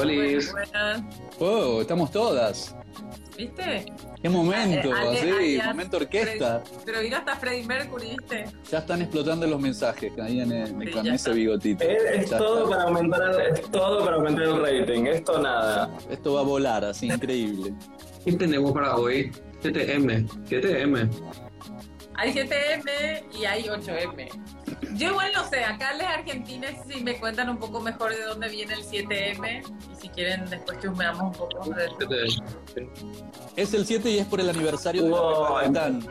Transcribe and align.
Olis. 0.00 0.52
Oh, 1.38 1.80
estamos 1.80 2.10
todas. 2.10 2.74
¿Viste? 3.36 3.86
Qué 4.22 4.28
momento, 4.28 4.92
Ale- 4.92 5.18
sí, 5.20 5.30
alias 5.30 5.66
momento 5.68 5.96
orquesta. 5.96 6.62
Pero 6.84 7.00
vino 7.00 7.16
hasta 7.16 7.36
Freddie 7.36 7.64
Mercury, 7.66 8.10
¿viste? 8.18 8.44
Ya 8.70 8.78
están 8.78 9.00
explotando 9.00 9.46
los 9.46 9.58
mensajes 9.60 10.12
ahí 10.18 10.40
en, 10.40 10.52
el- 10.52 10.68
Sí, 10.92 10.98
ese 10.98 11.14
está. 11.14 11.30
bigotito. 11.32 11.84
Es, 11.84 12.28
todo 12.28 12.64
está. 12.64 12.70
para 12.70 12.82
aumentar 12.82 13.22
el, 13.22 13.40
es 13.54 13.70
todo 13.70 14.04
para 14.04 14.16
aumentar 14.16 14.42
el 14.44 14.60
rating, 14.60 15.06
esto 15.06 15.40
nada. 15.40 15.90
Esto 16.10 16.34
va 16.34 16.40
a 16.40 16.44
volar, 16.44 16.84
así 16.84 17.06
increíble. 17.06 17.72
¿Qué 18.24 18.32
tenemos 18.32 18.72
para 18.72 18.96
hoy? 18.96 19.32
GTM. 19.62 20.26
GTM. 20.48 21.08
Hay 22.20 22.34
7M 22.34 23.22
y 23.40 23.46
hay 23.46 23.62
8M. 23.62 24.28
Yo 24.98 25.08
igual 25.08 25.32
no 25.34 25.48
sé, 25.48 25.64
acá 25.64 25.94
les 25.94 26.06
argentines 26.06 26.76
si 26.86 27.02
me 27.02 27.18
cuentan 27.18 27.48
un 27.48 27.56
poco 27.56 27.80
mejor 27.80 28.14
de 28.14 28.22
dónde 28.24 28.50
viene 28.50 28.74
el 28.74 28.82
7M 28.82 29.62
y 29.90 29.94
si 30.02 30.08
quieren 30.10 30.44
después 30.50 30.78
chusmeamos 30.82 31.22
un 31.22 31.32
poco 31.32 31.70
de 31.70 31.88
Es 33.56 33.72
el 33.72 33.86
7 33.86 34.10
y 34.10 34.18
es 34.18 34.26
por 34.26 34.38
el 34.38 34.50
aniversario 34.50 35.04
de 35.04 35.08
la 35.08 35.16
Wow. 35.16 35.44
Pepa 35.46 35.62
Gaitán. 35.62 36.06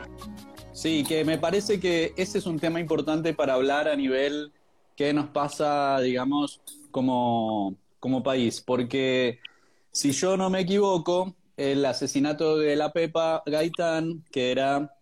Sí, 0.72 1.04
que 1.06 1.24
me 1.24 1.38
parece 1.38 1.78
que 1.78 2.12
ese 2.16 2.38
es 2.38 2.46
un 2.46 2.58
tema 2.58 2.80
importante 2.80 3.32
para 3.32 3.54
hablar 3.54 3.86
a 3.86 3.94
nivel 3.94 4.50
que 4.96 5.12
nos 5.12 5.28
pasa, 5.28 6.00
digamos, 6.00 6.60
como, 6.90 7.76
como 8.00 8.24
país. 8.24 8.60
Porque 8.60 9.38
si 9.92 10.10
yo 10.10 10.36
no 10.36 10.50
me 10.50 10.60
equivoco, 10.62 11.36
el 11.56 11.84
asesinato 11.84 12.58
de 12.58 12.74
la 12.74 12.90
Pepa 12.92 13.44
Gaitán, 13.46 14.24
que 14.32 14.50
era 14.50 14.92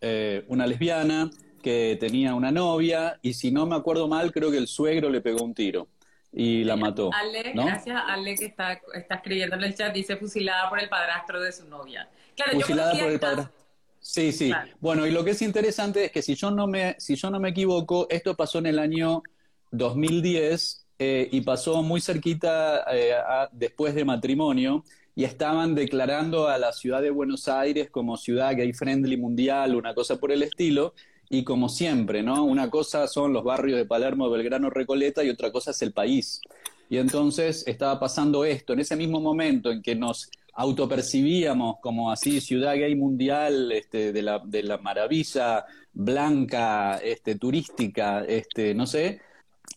eh, 0.00 0.44
una 0.48 0.66
lesbiana, 0.66 1.30
que 1.62 1.96
tenía 2.00 2.34
una 2.34 2.50
novia, 2.50 3.18
y 3.22 3.34
si 3.34 3.50
no 3.50 3.66
me 3.66 3.76
acuerdo 3.76 4.08
mal, 4.08 4.32
creo 4.32 4.50
que 4.50 4.56
el 4.56 4.66
suegro 4.66 5.10
le 5.10 5.20
pegó 5.20 5.44
un 5.44 5.54
tiro 5.54 5.88
y 6.32 6.64
la 6.64 6.76
mató. 6.76 7.10
Ale, 7.12 7.52
¿no? 7.54 7.66
gracias 7.66 8.00
Ale 8.06 8.34
que 8.34 8.46
está, 8.46 8.80
está 8.94 9.16
escribiendo 9.16 9.56
en 9.56 9.64
el 9.64 9.74
chat, 9.74 9.92
dice 9.92 10.16
fusilada 10.16 10.70
por 10.70 10.80
el 10.80 10.88
padrastro 10.88 11.40
de 11.40 11.52
su 11.52 11.68
novia. 11.68 12.08
Claro, 12.36 12.52
Fusilada 12.52 12.98
por 12.98 13.10
el 13.10 13.20
padre. 13.20 13.48
Sí, 13.98 14.32
sí. 14.32 14.48
Claro. 14.48 14.72
Bueno, 14.80 15.06
y 15.06 15.10
lo 15.10 15.22
que 15.22 15.32
es 15.32 15.42
interesante 15.42 16.06
es 16.06 16.12
que 16.12 16.22
si 16.22 16.34
yo 16.34 16.50
no 16.50 16.66
me, 16.66 16.96
si 16.98 17.16
yo 17.16 17.30
no 17.30 17.38
me 17.38 17.50
equivoco, 17.50 18.06
esto 18.08 18.34
pasó 18.34 18.58
en 18.58 18.66
el 18.66 18.78
año 18.78 19.22
2010 19.72 20.86
eh, 20.98 21.28
y 21.30 21.40
pasó 21.42 21.82
muy 21.82 22.00
cerquita 22.00 22.84
eh, 22.92 23.12
a- 23.14 23.48
después 23.52 23.94
de 23.94 24.04
matrimonio 24.04 24.84
y 25.14 25.24
estaban 25.24 25.74
declarando 25.74 26.48
a 26.48 26.58
la 26.58 26.72
ciudad 26.72 27.02
de 27.02 27.10
Buenos 27.10 27.48
Aires 27.48 27.90
como 27.90 28.16
ciudad 28.16 28.56
gay 28.56 28.72
friendly 28.72 29.16
mundial, 29.16 29.74
una 29.74 29.94
cosa 29.94 30.16
por 30.16 30.32
el 30.32 30.42
estilo. 30.42 30.94
Y 31.28 31.44
como 31.44 31.68
siempre, 31.68 32.24
¿no? 32.24 32.42
Una 32.42 32.70
cosa 32.70 33.06
son 33.06 33.32
los 33.32 33.44
barrios 33.44 33.78
de 33.78 33.84
Palermo, 33.84 34.28
Belgrano, 34.28 34.68
Recoleta 34.68 35.22
y 35.22 35.30
otra 35.30 35.52
cosa 35.52 35.70
es 35.70 35.80
el 35.82 35.92
país. 35.92 36.40
Y 36.88 36.98
entonces 36.98 37.64
estaba 37.68 38.00
pasando 38.00 38.44
esto, 38.44 38.72
en 38.72 38.80
ese 38.80 38.96
mismo 38.96 39.20
momento 39.20 39.70
en 39.70 39.80
que 39.80 39.94
nos 39.94 40.28
autopercibíamos 40.54 41.76
como 41.80 42.10
así 42.10 42.40
ciudad 42.40 42.74
gay 42.74 42.96
mundial 42.96 43.70
este, 43.70 44.12
de, 44.12 44.22
la, 44.22 44.40
de 44.44 44.64
la 44.64 44.78
maravilla 44.78 45.64
blanca, 45.92 46.98
este, 46.98 47.36
turística, 47.36 48.24
este, 48.24 48.74
no 48.74 48.86
sé, 48.86 49.20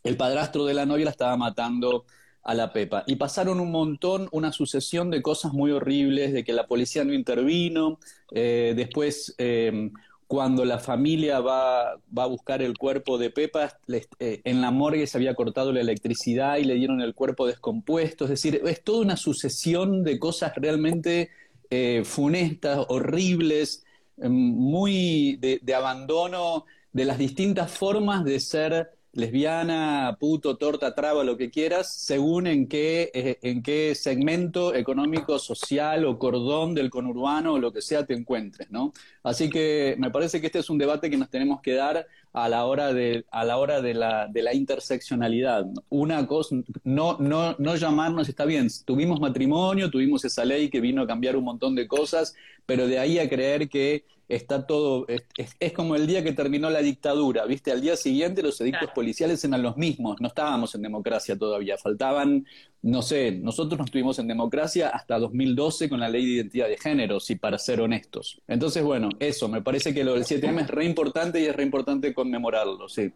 el 0.04 0.18
padrastro 0.18 0.66
de 0.66 0.74
la 0.74 0.86
novia 0.86 1.06
la 1.06 1.12
estaba 1.12 1.38
matando 1.38 2.06
a 2.44 2.54
la 2.54 2.74
Pepa. 2.74 3.04
Y 3.08 3.16
pasaron 3.16 3.60
un 3.60 3.72
montón, 3.72 4.28
una 4.32 4.52
sucesión 4.52 5.10
de 5.10 5.22
cosas 5.22 5.54
muy 5.54 5.72
horribles, 5.72 6.34
de 6.34 6.44
que 6.44 6.54
la 6.54 6.68
policía 6.68 7.04
no 7.04 7.14
intervino, 7.14 8.00
eh, 8.32 8.74
después... 8.76 9.36
eh, 9.38 9.92
cuando 10.26 10.66
la 10.66 10.80
familia 10.80 11.42
va, 11.42 12.00
va 12.18 12.24
a 12.24 12.28
buscar 12.28 12.64
el 12.64 12.76
cuerpo 12.76 13.20
de 13.20 13.30
Pepa, 13.30 13.78
eh, 13.88 14.42
en 14.44 14.62
la 14.62 14.72
morgue 14.72 15.06
se 15.06 15.18
había 15.18 15.36
cortado 15.36 15.72
la 15.72 15.82
electricidad 15.82 16.58
y 16.58 16.64
le 16.64 16.74
dieron 16.74 17.02
el 17.02 17.14
cuerpo 17.14 17.46
descompuesto. 17.46 18.24
Es 18.24 18.32
decir, 18.32 18.62
es 18.66 18.84
toda 18.84 19.02
una 19.02 19.16
sucesión 19.16 20.04
de 20.04 20.18
cosas 20.18 20.54
realmente 20.56 21.30
eh, 21.70 22.02
funestas, 22.04 22.84
horribles, 22.88 23.84
eh, 24.18 24.28
muy 24.30 25.36
de, 25.36 25.60
de 25.62 25.76
abandono 25.76 26.66
de 26.94 27.06
las 27.06 27.20
distintas 27.20 27.70
formas 27.72 28.24
de 28.26 28.40
ser 28.40 28.90
lesbiana, 29.14 30.18
puto, 30.20 30.58
torta, 30.58 30.96
traba, 30.96 31.24
lo 31.24 31.38
que 31.38 31.52
quieras, 31.52 31.94
según 31.94 32.48
en 32.48 32.68
qué, 32.68 33.12
eh, 33.14 33.40
en 33.44 33.62
qué 33.62 33.94
segmento 33.96 34.74
económico, 34.74 35.38
social 35.38 36.06
o 36.06 36.18
cordón 36.18 36.74
del 36.74 36.90
conurbano 36.90 37.54
o 37.54 37.60
lo 37.60 37.72
que 37.72 37.82
sea 37.82 38.06
te 38.06 38.16
encuentres, 38.16 38.72
¿no? 38.72 38.92
Así 39.22 39.50
que 39.50 39.96
me 40.00 40.10
parece 40.10 40.42
que 40.42 40.48
este 40.48 40.60
es 40.60 40.70
un 40.70 40.80
debate 40.80 41.12
que 41.12 41.18
nos 41.18 41.30
tenemos 41.30 41.62
que 41.62 41.74
dar 41.74 42.08
a 42.34 42.50
la 42.50 42.66
hora 42.66 42.92
de, 42.92 43.26
a 43.30 43.46
la 43.46 43.58
hora 43.58 43.82
de 43.82 43.94
la, 43.94 44.28
de 44.28 44.42
la 44.42 44.56
interseccionalidad. 44.56 45.68
Una 45.90 46.26
cosa, 46.26 46.56
no, 46.84 47.18
no, 47.20 47.56
no 47.60 47.76
llamarnos, 47.76 48.28
está 48.28 48.46
bien, 48.46 48.68
tuvimos 48.86 49.20
matrimonio, 49.20 49.92
tuvimos 49.92 50.26
esa 50.26 50.44
ley 50.44 50.70
que 50.70 50.82
vino 50.82 51.04
a 51.04 51.08
cambiar 51.08 51.36
un 51.38 51.44
montón 51.44 51.76
de 51.76 51.88
cosas, 51.88 52.36
pero 52.66 52.88
de 52.88 52.98
ahí 52.98 53.20
a 53.20 53.30
creer 53.30 53.70
que 53.70 54.06
está 54.36 54.66
todo, 54.68 55.06
es, 55.08 55.24
es- 55.38 55.56
es 55.60 55.74
como 55.74 55.96
el 55.96 56.08
día 56.08 56.24
que 56.24 56.32
terminó 56.34 56.70
la 56.70 56.80
dictadura, 56.80 57.46
¿viste? 57.46 57.72
Al 57.72 57.82
día 57.82 57.96
siguiente 57.96 58.42
los 58.44 58.60
edictos 58.62 58.80
Claro. 58.82 58.94
policiales 58.96 59.44
eran 59.44 59.62
los 59.62 59.78
mismos, 59.78 60.20
no 60.22 60.28
estábamos 60.28 60.74
en 60.76 60.82
democracia 60.82 61.38
todavía, 61.38 61.78
faltaban, 61.78 62.46
no 62.82 63.02
sé, 63.02 63.32
nosotros 63.32 63.80
no 63.80 63.86
estuvimos 63.86 64.20
en 64.20 64.28
democracia 64.28 64.90
hasta 64.90 65.18
2012 65.20 65.90
con 65.90 66.00
la 66.00 66.10
ley 66.10 66.26
de 66.26 66.32
identidad 66.34 66.68
de 66.68 66.78
género, 66.78 67.20
si 67.20 67.36
para 67.36 67.58
ser 67.58 67.82
honestos. 67.82 68.42
Entonces, 68.48 68.84
bueno, 68.84 69.10
eso, 69.20 69.48
me 69.48 69.62
parece 69.62 69.94
que 69.94 70.04
lo 70.04 70.14
del 70.14 70.26
7M 70.26 70.62
es 70.62 70.68
re 70.70 70.86
importante 70.86 71.40
y 71.40 71.46
es 71.46 71.56
re 71.56 71.64
importante 71.64 72.14
conmemorarlo, 72.14 72.88
sí. 72.90 73.12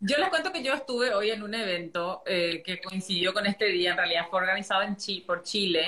Yo 0.00 0.16
les 0.18 0.28
cuento 0.28 0.52
que 0.52 0.62
yo 0.62 0.74
estuve 0.74 1.12
hoy 1.12 1.30
en 1.30 1.42
un 1.42 1.54
evento 1.54 2.22
eh, 2.24 2.62
que 2.64 2.80
coincidió 2.80 3.32
con 3.34 3.46
este 3.46 3.66
día, 3.66 3.90
en 3.90 3.96
realidad 3.96 4.26
fue 4.30 4.40
organizado 4.40 4.82
en 4.82 4.96
por 5.26 5.42
Chile, 5.42 5.84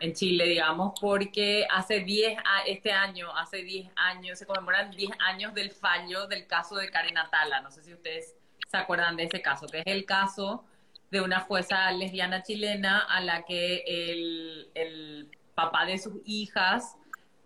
en 0.00 0.12
Chile, 0.12 0.44
digamos, 0.46 0.98
porque 1.00 1.66
hace 1.70 2.00
10, 2.00 2.36
a- 2.38 2.62
este 2.66 2.92
año, 2.92 3.34
hace 3.36 3.58
10 3.62 3.90
años, 3.96 4.38
se 4.38 4.46
conmemoran 4.46 4.90
10 4.90 5.10
años 5.20 5.54
del 5.54 5.70
fallo 5.70 6.26
del 6.26 6.46
caso 6.46 6.76
de 6.76 6.90
Karen 6.90 7.16
Atala. 7.18 7.60
No 7.60 7.70
sé 7.70 7.82
si 7.82 7.92
ustedes 7.94 8.34
se 8.70 8.76
acuerdan 8.76 9.16
de 9.16 9.24
ese 9.24 9.40
caso, 9.40 9.66
que 9.66 9.78
es 9.78 9.86
el 9.86 10.04
caso 10.04 10.64
de 11.10 11.20
una 11.20 11.40
jueza 11.40 11.90
lesbiana 11.92 12.42
chilena 12.42 12.98
a 13.00 13.20
la 13.20 13.42
que 13.44 13.84
el, 13.86 14.68
el 14.74 15.28
papá 15.54 15.84
de 15.86 15.98
sus 15.98 16.14
hijas, 16.24 16.96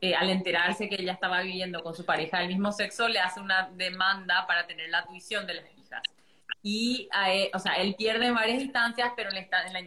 eh, 0.00 0.14
al 0.14 0.30
enterarse 0.30 0.88
que 0.88 0.94
ella 0.94 1.12
estaba 1.12 1.42
viviendo 1.42 1.82
con 1.82 1.94
su 1.94 2.04
pareja 2.06 2.38
del 2.38 2.48
mismo 2.48 2.72
sexo, 2.72 3.08
le 3.08 3.18
hace 3.20 3.40
una 3.40 3.68
demanda 3.74 4.46
para 4.46 4.66
tener 4.66 4.88
la 4.88 5.04
tuición 5.04 5.46
de 5.46 5.54
las 5.54 5.64
hijas. 5.76 6.02
Y, 6.62 7.08
él- 7.26 7.50
o 7.52 7.58
sea, 7.58 7.74
él 7.74 7.94
pierde 7.96 8.26
en 8.26 8.34
varias 8.34 8.62
instancias, 8.62 9.12
pero 9.16 9.30
en 9.30 9.36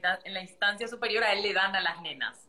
la, 0.01 0.19
en 0.23 0.33
la 0.33 0.41
instancia 0.41 0.87
superior 0.87 1.23
a 1.23 1.33
él 1.33 1.41
le 1.41 1.53
dan 1.53 1.75
a 1.75 1.81
las 1.81 2.01
nenas. 2.01 2.47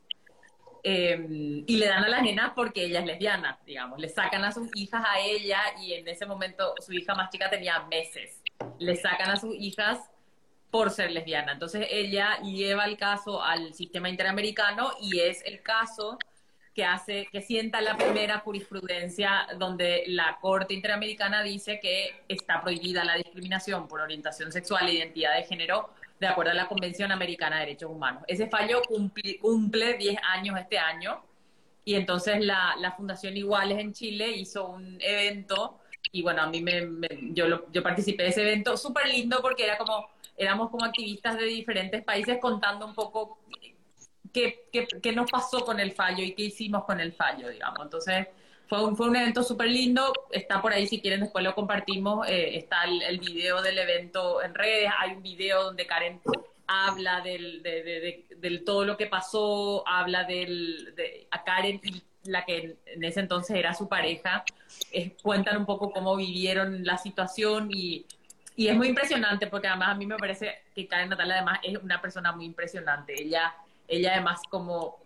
Eh, 0.84 1.62
y 1.66 1.76
le 1.76 1.86
dan 1.86 2.04
a 2.04 2.08
las 2.08 2.22
nenas 2.22 2.52
porque 2.56 2.84
ella 2.84 3.00
es 3.00 3.06
lesbiana, 3.06 3.58
digamos. 3.64 4.00
Le 4.00 4.08
sacan 4.08 4.44
a 4.44 4.52
sus 4.52 4.68
hijas 4.74 5.04
a 5.06 5.20
ella 5.20 5.60
y 5.80 5.94
en 5.94 6.08
ese 6.08 6.26
momento 6.26 6.74
su 6.80 6.92
hija 6.92 7.14
más 7.14 7.30
chica 7.30 7.48
tenía 7.48 7.80
meses. 7.90 8.42
Le 8.78 8.96
sacan 8.96 9.30
a 9.30 9.36
sus 9.36 9.54
hijas 9.54 9.98
por 10.70 10.90
ser 10.90 11.12
lesbiana. 11.12 11.52
Entonces 11.52 11.86
ella 11.90 12.38
lleva 12.40 12.86
el 12.86 12.96
caso 12.96 13.42
al 13.42 13.74
sistema 13.74 14.08
interamericano 14.08 14.92
y 15.00 15.20
es 15.20 15.44
el 15.44 15.62
caso 15.62 16.18
que 16.74 16.84
hace, 16.84 17.28
que 17.30 17.42
sienta 17.42 17.80
la 17.82 17.96
primera 17.96 18.38
jurisprudencia 18.38 19.46
donde 19.58 20.04
la 20.06 20.38
Corte 20.40 20.72
Interamericana 20.72 21.42
dice 21.42 21.78
que 21.80 22.24
está 22.28 22.62
prohibida 22.62 23.04
la 23.04 23.16
discriminación 23.16 23.86
por 23.86 24.00
orientación 24.00 24.50
sexual 24.50 24.88
e 24.88 24.94
identidad 24.94 25.36
de 25.36 25.44
género 25.44 25.90
de 26.22 26.32
acuerdo 26.32 26.52
a 26.52 26.54
la 26.54 26.68
Convención 26.68 27.12
Americana 27.12 27.56
de 27.56 27.66
Derechos 27.66 27.90
Humanos. 27.90 28.22
Ese 28.28 28.48
fallo 28.48 28.82
cumple, 28.88 29.38
cumple 29.38 29.94
10 29.94 30.18
años 30.22 30.58
este 30.58 30.78
año 30.78 31.22
y 31.84 31.94
entonces 31.96 32.44
la, 32.44 32.76
la 32.78 32.92
Fundación 32.92 33.36
Iguales 33.36 33.78
en 33.78 33.92
Chile 33.92 34.30
hizo 34.36 34.68
un 34.68 34.98
evento 35.00 35.78
y 36.12 36.22
bueno, 36.22 36.42
a 36.42 36.46
mí 36.46 36.60
me, 36.62 36.82
me- 36.86 37.08
yo, 37.32 37.48
lo- 37.48 37.70
yo 37.72 37.82
participé 37.82 38.24
de 38.24 38.28
ese 38.30 38.42
evento, 38.42 38.76
súper 38.76 39.08
lindo 39.08 39.40
porque 39.42 39.64
era 39.64 39.78
como, 39.78 40.08
éramos 40.36 40.70
como 40.70 40.84
activistas 40.84 41.36
de 41.38 41.44
diferentes 41.44 42.02
países 42.04 42.38
contando 42.40 42.86
un 42.86 42.94
poco 42.94 43.38
qué, 44.32 44.68
qué, 44.72 44.86
qué 45.02 45.12
nos 45.12 45.30
pasó 45.30 45.64
con 45.64 45.80
el 45.80 45.92
fallo 45.92 46.22
y 46.24 46.34
qué 46.34 46.44
hicimos 46.44 46.84
con 46.84 47.00
el 47.00 47.12
fallo, 47.12 47.48
digamos. 47.48 47.80
Entonces, 47.82 48.28
fue 48.72 48.84
un, 48.86 48.96
fue 48.96 49.08
un 49.10 49.16
evento 49.16 49.42
súper 49.42 49.68
lindo. 49.68 50.14
Está 50.30 50.62
por 50.62 50.72
ahí, 50.72 50.86
si 50.86 50.98
quieren, 51.02 51.20
después 51.20 51.44
lo 51.44 51.54
compartimos. 51.54 52.26
Eh, 52.26 52.56
está 52.56 52.84
el, 52.84 53.02
el 53.02 53.18
video 53.18 53.60
del 53.60 53.76
evento 53.76 54.40
en 54.42 54.54
redes. 54.54 54.90
Hay 54.98 55.10
un 55.10 55.22
video 55.22 55.64
donde 55.64 55.84
Karen 55.86 56.22
habla 56.66 57.20
del, 57.20 57.62
de, 57.62 57.82
de- 57.82 58.00
de- 58.00 58.26
del 58.36 58.64
todo 58.64 58.86
lo 58.86 58.96
que 58.96 59.08
pasó, 59.08 59.86
habla 59.86 60.24
del, 60.24 60.94
de, 60.96 61.26
a 61.30 61.44
Karen 61.44 61.82
y 61.84 62.02
la 62.30 62.46
que 62.46 62.78
en, 62.86 63.04
ese 63.04 63.20
entonces 63.20 63.54
era 63.56 63.74
su 63.74 63.90
pareja. 63.90 64.42
eh, 64.90 65.16
cuentan 65.22 65.58
un 65.58 65.66
poco 65.66 65.92
cómo 65.92 66.16
vivieron 66.16 66.82
la 66.86 66.96
situación 66.96 67.68
y 67.70 68.06
y 68.56 68.68
es 68.68 68.76
muy 68.76 68.88
impresionante 68.88 69.46
porque 69.48 69.68
además 69.68 69.90
a 69.90 69.94
mí 69.94 70.06
me 70.06 70.16
parece 70.16 70.62
que 70.74 70.86
Karen 70.86 71.10
Natal 71.10 71.30
además 71.30 71.58
es 71.62 71.76
una 71.76 72.00
persona 72.00 72.32
muy 72.32 72.46
impresionante. 72.46 73.20
Ella, 73.22 73.54
ella 73.88 74.12
además 74.12 74.40
como 74.48 74.96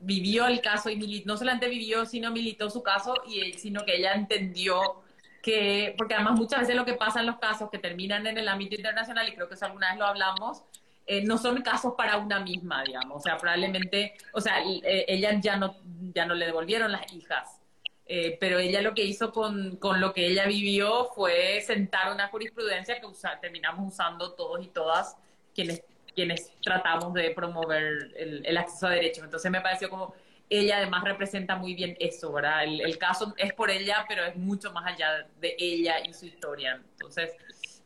vivió 0.00 0.46
el 0.46 0.60
caso 0.60 0.90
y 0.90 1.22
no 1.26 1.36
solamente 1.36 1.68
vivió, 1.68 2.06
sino 2.06 2.30
militó 2.30 2.70
su 2.70 2.82
caso, 2.82 3.14
y 3.26 3.52
sino 3.54 3.84
que 3.84 3.96
ella 3.96 4.12
entendió 4.14 5.02
que, 5.42 5.94
porque 5.96 6.14
además 6.14 6.38
muchas 6.38 6.60
veces 6.60 6.76
lo 6.76 6.84
que 6.84 6.94
pasa 6.94 7.20
en 7.20 7.26
los 7.26 7.38
casos 7.38 7.70
que 7.70 7.78
terminan 7.78 8.26
en 8.26 8.38
el 8.38 8.48
ámbito 8.48 8.74
internacional, 8.74 9.28
y 9.28 9.34
creo 9.34 9.48
que 9.48 9.54
eso 9.54 9.66
alguna 9.66 9.90
vez 9.90 9.98
lo 9.98 10.06
hablamos, 10.06 10.62
eh, 11.06 11.22
no 11.22 11.38
son 11.38 11.62
casos 11.62 11.94
para 11.96 12.16
una 12.16 12.40
misma, 12.40 12.82
digamos. 12.82 13.18
O 13.18 13.20
sea, 13.20 13.36
probablemente, 13.38 14.14
o 14.32 14.40
sea, 14.40 14.60
eh, 14.60 15.04
ella 15.06 15.38
ya 15.40 15.56
no, 15.56 15.76
ya 16.14 16.26
no 16.26 16.34
le 16.34 16.46
devolvieron 16.46 16.90
las 16.90 17.12
hijas. 17.12 17.60
Eh, 18.08 18.36
pero 18.40 18.58
ella 18.58 18.82
lo 18.82 18.94
que 18.94 19.04
hizo 19.04 19.32
con, 19.32 19.76
con, 19.76 20.00
lo 20.00 20.12
que 20.12 20.26
ella 20.26 20.46
vivió 20.46 21.06
fue 21.14 21.60
sentar 21.60 22.12
una 22.12 22.28
jurisprudencia 22.28 23.00
que 23.00 23.06
usa, 23.06 23.40
terminamos 23.40 23.92
usando 23.92 24.32
todos 24.34 24.64
y 24.64 24.68
todas 24.68 25.16
quienes, 25.52 25.82
quienes 26.16 26.50
tratamos 26.60 27.14
de 27.14 27.30
promover 27.30 28.10
el, 28.16 28.44
el 28.44 28.56
acceso 28.56 28.88
a 28.88 28.90
derechos. 28.90 29.22
Entonces 29.22 29.50
me 29.52 29.60
pareció 29.60 29.88
como 29.88 30.14
ella 30.48 30.78
además 30.78 31.04
representa 31.04 31.56
muy 31.56 31.74
bien 31.74 31.96
eso, 31.98 32.32
¿verdad? 32.32 32.64
El, 32.64 32.80
el, 32.80 32.98
caso 32.98 33.34
es 33.36 33.52
por 33.52 33.70
ella, 33.70 34.04
pero 34.08 34.24
es 34.24 34.36
mucho 34.36 34.72
más 34.72 34.86
allá 34.86 35.26
de 35.40 35.56
ella 35.58 35.96
y 36.04 36.12
su 36.12 36.26
historia. 36.26 36.80
Entonces, 36.92 37.32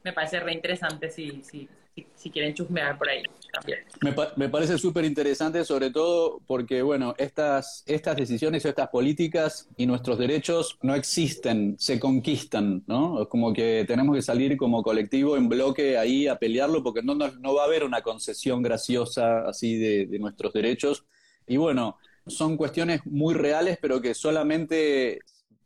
me 0.02 0.12
parece 0.12 0.40
re 0.40 0.52
interesante 0.52 1.10
si, 1.10 1.42
si, 1.42 1.68
si, 2.14 2.30
quieren 2.30 2.54
chusmear 2.54 2.96
por 2.96 3.08
ahí 3.08 3.22
también. 3.52 3.80
Me, 4.00 4.14
me 4.36 4.48
parece 4.48 4.78
súper 4.78 5.04
interesante, 5.04 5.64
sobre 5.64 5.90
todo 5.90 6.40
porque, 6.46 6.82
bueno, 6.82 7.14
estas, 7.18 7.82
estas 7.86 8.16
decisiones 8.16 8.64
estas 8.64 8.88
políticas 8.88 9.68
y 9.76 9.86
nuestros 9.86 10.18
derechos 10.18 10.78
no 10.82 10.94
existen, 10.94 11.76
se 11.78 11.98
conquistan, 11.98 12.84
¿no? 12.86 13.28
Como 13.28 13.52
que 13.52 13.84
tenemos 13.86 14.14
que 14.14 14.22
salir 14.22 14.56
como 14.56 14.82
colectivo 14.82 15.36
en 15.36 15.48
bloque 15.48 15.98
ahí 15.98 16.28
a 16.28 16.38
pelearlo 16.38 16.82
porque 16.82 17.02
no, 17.02 17.14
no, 17.14 17.28
no 17.32 17.54
va 17.54 17.62
a 17.62 17.66
haber 17.66 17.84
una 17.84 18.02
concesión 18.02 18.62
graciosa 18.62 19.48
así 19.48 19.76
de, 19.76 20.06
de 20.06 20.18
nuestros 20.18 20.52
derechos. 20.52 21.04
Y 21.46 21.56
bueno, 21.56 21.96
son 22.26 22.56
cuestiones 22.56 23.00
muy 23.06 23.34
reales, 23.34 23.78
pero 23.80 24.00
que 24.00 24.14
solamente 24.14 25.20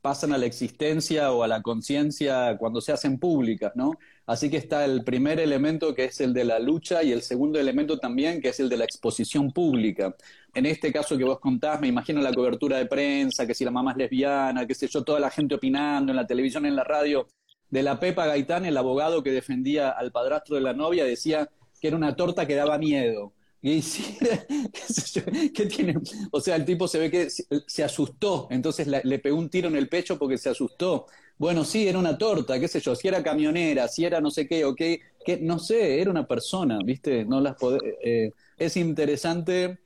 pasan 0.05 0.35
a 0.35 0.39
la 0.39 0.45
existencia 0.45 1.33
o 1.33 1.43
a 1.45 1.49
la 1.49 1.62
conciencia 1.62 2.59
cuando 2.59 2.83
se 2.83 2.93
hacen 2.93 3.19
públicas, 3.19 3.73
¿no? 3.75 3.93
Así 4.27 4.51
que 4.51 4.59
está 4.59 4.85
el 4.85 5.03
primer 5.03 5.41
elemento 5.41 5.95
que 5.95 6.05
es 6.05 6.21
el 6.21 6.35
de 6.35 6.45
la 6.45 6.59
lucha 6.59 7.03
y 7.03 7.11
el 7.11 7.23
segundo 7.23 7.59
elemento 7.59 7.99
también 7.99 8.43
que 8.43 8.51
es 8.51 8.61
el 8.61 8.69
de 8.69 8.77
la 8.77 8.85
exposición 8.85 9.51
pública. 9.51 10.15
En 10.53 10.67
este 10.67 10.93
caso 10.93 11.17
que 11.17 11.25
vos 11.25 11.41
contás, 11.41 11.81
me 11.81 11.89
imagino 11.89 12.21
la 12.21 12.35
cobertura 12.35 12.77
de 12.77 12.85
prensa, 12.85 13.47
que 13.47 13.55
si 13.55 13.65
la 13.65 13.71
mamá 13.71 13.93
es 13.93 13.97
lesbiana, 13.97 14.67
qué 14.67 14.75
sé 14.75 14.89
yo, 14.89 15.03
toda 15.03 15.21
la 15.21 15.31
gente 15.31 15.55
opinando 15.55 16.12
en 16.12 16.17
la 16.17 16.27
televisión, 16.27 16.67
en 16.67 16.77
la 16.77 16.85
radio, 16.85 17.27
de 17.71 17.83
la 17.83 17.99
Pepa 17.99 18.27
Gaitán, 18.27 18.67
el 18.67 18.77
abogado 18.77 19.23
que 19.23 19.31
defendía 19.31 19.89
al 19.89 20.12
padrastro 20.12 20.57
de 20.57 20.61
la 20.61 20.75
novia, 20.75 21.07
decía 21.07 21.49
que 21.81 21.89
era 21.89 21.97
una 21.97 22.15
torta 22.15 22.47
que 22.47 22.57
daba 22.57 22.77
miedo. 22.77 23.33
Y 23.64 23.81
si, 23.81 24.19
¿qué 25.55 25.64
tiene? 25.64 25.94
O 26.31 26.38
sea, 26.38 26.56
el 26.56 26.66
tipo 26.66 26.87
se 26.87 26.99
ve 26.99 27.11
que 27.11 27.31
se 27.31 27.82
asustó, 27.82 28.46
entonces 28.50 28.87
le, 28.87 29.19
pegó 29.20 29.38
un 29.38 29.49
tiro 29.49 29.69
en 29.69 29.76
el 29.76 29.88
pecho 29.88 30.19
porque 30.19 30.37
se 30.37 30.50
asustó. 30.50 31.06
Bueno, 31.38 31.64
sí, 31.64 31.88
era 31.88 31.99
una 31.99 32.19
torta, 32.19 32.61
qué 32.61 32.69
sé 32.69 32.81
yo, 32.81 32.94
si 32.94 33.08
era 33.08 33.22
camionera, 33.22 33.88
si 33.88 34.05
era 34.05 34.20
no 34.20 34.31
sé 34.31 34.46
qué, 34.46 34.66
o 34.66 34.75
qué, 34.75 35.00
que, 35.25 35.38
no 35.38 35.58
sé, 35.58 35.99
era 35.99 36.11
una 36.11 36.28
persona, 36.28 36.78
¿viste? 36.84 37.25
No 37.25 37.40
las 37.40 37.56
eh, 38.05 38.32
es 38.58 38.76
interesante 38.76 39.78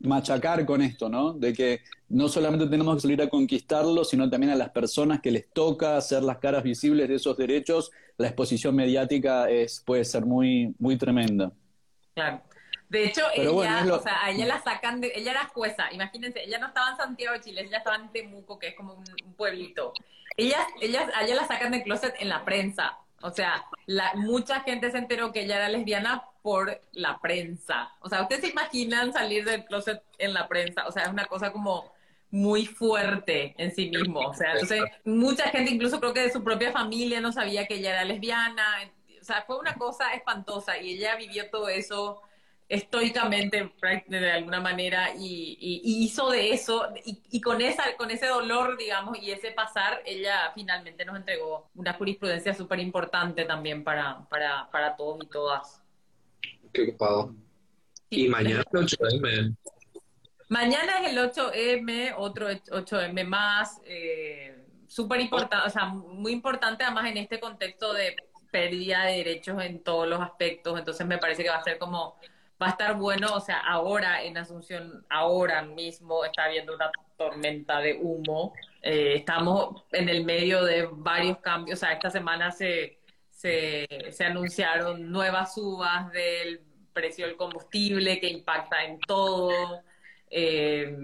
machacar 0.00 0.66
con 0.66 0.82
esto, 0.82 1.08
¿no? 1.08 1.32
De 1.32 1.52
que 1.52 1.82
no 2.08 2.26
solamente 2.26 2.66
tenemos 2.66 2.96
que 2.96 3.02
salir 3.02 3.22
a 3.22 3.28
conquistarlo, 3.28 4.02
sino 4.02 4.28
también 4.28 4.50
a 4.52 4.56
las 4.56 4.70
personas 4.70 5.20
que 5.20 5.30
les 5.30 5.48
toca 5.52 5.96
hacer 5.96 6.24
las 6.24 6.38
caras 6.38 6.64
visibles 6.64 7.08
de 7.08 7.14
esos 7.14 7.36
derechos, 7.36 7.92
la 8.18 8.26
exposición 8.26 8.74
mediática 8.74 9.48
es, 9.48 9.80
puede 9.86 10.04
ser 10.04 10.26
muy, 10.26 10.74
muy 10.80 10.98
tremenda. 10.98 11.52
Claro. 12.14 12.42
De 12.92 13.06
hecho, 13.06 13.22
Pero 13.34 13.42
ella, 13.42 13.52
bueno, 13.52 13.84
lo... 13.86 13.96
o 13.96 14.02
sea, 14.02 14.22
a 14.22 14.30
ella 14.30 14.44
la 14.44 14.62
sacan 14.62 15.00
de, 15.00 15.10
ella 15.14 15.30
era 15.30 15.44
jueza, 15.46 15.90
imagínense, 15.92 16.44
ella 16.44 16.58
no 16.58 16.66
estaba 16.66 16.90
en 16.90 16.96
Santiago 16.98 17.32
de 17.32 17.40
Chile, 17.40 17.62
ella 17.62 17.78
estaba 17.78 17.96
en 17.96 18.12
Temuco, 18.12 18.58
que 18.58 18.68
es 18.68 18.74
como 18.74 18.92
un, 18.92 19.04
un 19.24 19.32
pueblito. 19.32 19.94
Ella, 20.36 20.58
ella, 20.78 21.08
a 21.14 21.24
ella 21.24 21.36
la 21.36 21.46
sacan 21.46 21.72
del 21.72 21.84
closet 21.84 22.14
en 22.18 22.28
la 22.28 22.44
prensa. 22.44 22.98
O 23.22 23.30
sea, 23.30 23.64
la, 23.86 24.12
mucha 24.16 24.60
gente 24.60 24.90
se 24.90 24.98
enteró 24.98 25.32
que 25.32 25.44
ella 25.44 25.56
era 25.56 25.68
lesbiana 25.70 26.24
por 26.42 26.82
la 26.92 27.18
prensa. 27.18 27.92
O 28.00 28.10
sea, 28.10 28.20
¿ustedes 28.20 28.42
se 28.42 28.48
imaginan 28.50 29.14
salir 29.14 29.46
del 29.46 29.64
closet 29.64 30.02
en 30.18 30.34
la 30.34 30.46
prensa? 30.46 30.86
O 30.86 30.92
sea, 30.92 31.04
es 31.04 31.08
una 31.08 31.24
cosa 31.24 31.50
como 31.50 31.94
muy 32.30 32.66
fuerte 32.66 33.54
en 33.56 33.74
sí 33.74 33.88
mismo. 33.88 34.20
O 34.20 34.34
sea, 34.34 34.52
entonces, 34.52 34.82
mucha 35.04 35.48
gente, 35.48 35.70
incluso 35.70 35.98
creo 35.98 36.12
que 36.12 36.20
de 36.20 36.32
su 36.32 36.44
propia 36.44 36.72
familia, 36.72 37.22
no 37.22 37.32
sabía 37.32 37.66
que 37.66 37.76
ella 37.76 37.92
era 37.92 38.04
lesbiana. 38.04 38.66
O 39.18 39.24
sea, 39.24 39.44
fue 39.46 39.58
una 39.58 39.76
cosa 39.76 40.12
espantosa 40.12 40.76
y 40.76 40.98
ella 40.98 41.16
vivió 41.16 41.48
todo 41.48 41.70
eso 41.70 42.20
estoicamente 42.72 43.70
de 44.08 44.32
alguna 44.32 44.58
manera 44.58 45.14
y, 45.14 45.58
y, 45.60 45.82
y 45.84 46.04
hizo 46.04 46.30
de 46.30 46.54
eso 46.54 46.88
y, 47.04 47.20
y, 47.30 47.40
con 47.42 47.60
esa 47.60 47.82
con 47.98 48.10
ese 48.10 48.28
dolor 48.28 48.78
digamos 48.78 49.18
y 49.18 49.30
ese 49.30 49.50
pasar 49.50 50.02
ella 50.06 50.52
finalmente 50.54 51.04
nos 51.04 51.16
entregó 51.16 51.68
una 51.74 51.92
jurisprudencia 51.92 52.54
súper 52.54 52.78
importante 52.78 53.44
también 53.44 53.84
para, 53.84 54.26
para, 54.30 54.70
para 54.70 54.96
todos 54.96 55.22
y 55.22 55.26
todas. 55.26 55.82
Qué 56.72 56.84
ocupado. 56.84 57.34
Sí, 58.08 58.24
y 58.24 58.28
mañana 58.30 58.62
es 58.62 58.66
el 58.72 58.86
8M 58.86 59.56
mañana 60.48 60.98
es 61.00 61.12
el 61.12 61.18
8M 61.18 62.14
otro 62.16 62.48
8M 62.48 63.26
más 63.26 63.82
eh, 63.84 64.64
súper 64.88 65.20
importante 65.20 65.66
o 65.66 65.70
sea 65.70 65.84
muy 65.84 66.32
importante 66.32 66.84
además 66.84 67.10
en 67.10 67.18
este 67.18 67.38
contexto 67.38 67.92
de 67.92 68.16
pérdida 68.50 69.04
de 69.04 69.18
derechos 69.18 69.62
en 69.62 69.82
todos 69.82 70.08
los 70.08 70.22
aspectos 70.22 70.78
entonces 70.78 71.06
me 71.06 71.18
parece 71.18 71.42
que 71.42 71.50
va 71.50 71.56
a 71.56 71.64
ser 71.64 71.76
como 71.76 72.16
va 72.62 72.68
a 72.68 72.70
estar 72.70 72.96
bueno, 72.96 73.34
o 73.34 73.40
sea, 73.40 73.58
ahora 73.58 74.22
en 74.22 74.38
Asunción, 74.38 75.04
ahora 75.10 75.62
mismo 75.62 76.24
está 76.24 76.44
habiendo 76.44 76.74
una 76.74 76.90
tormenta 77.16 77.80
de 77.80 77.94
humo. 78.00 78.54
Eh, 78.82 79.14
estamos 79.16 79.82
en 79.90 80.08
el 80.08 80.24
medio 80.24 80.64
de 80.64 80.88
varios 80.90 81.38
cambios, 81.38 81.78
o 81.78 81.80
sea, 81.80 81.92
esta 81.92 82.10
semana 82.10 82.52
se, 82.52 83.00
se, 83.30 83.86
se 84.10 84.24
anunciaron 84.24 85.10
nuevas 85.10 85.54
subas 85.54 86.12
del 86.12 86.60
precio 86.92 87.26
del 87.26 87.36
combustible 87.36 88.20
que 88.20 88.28
impacta 88.28 88.84
en 88.84 89.00
todo. 89.00 89.82
Eh, 90.30 90.96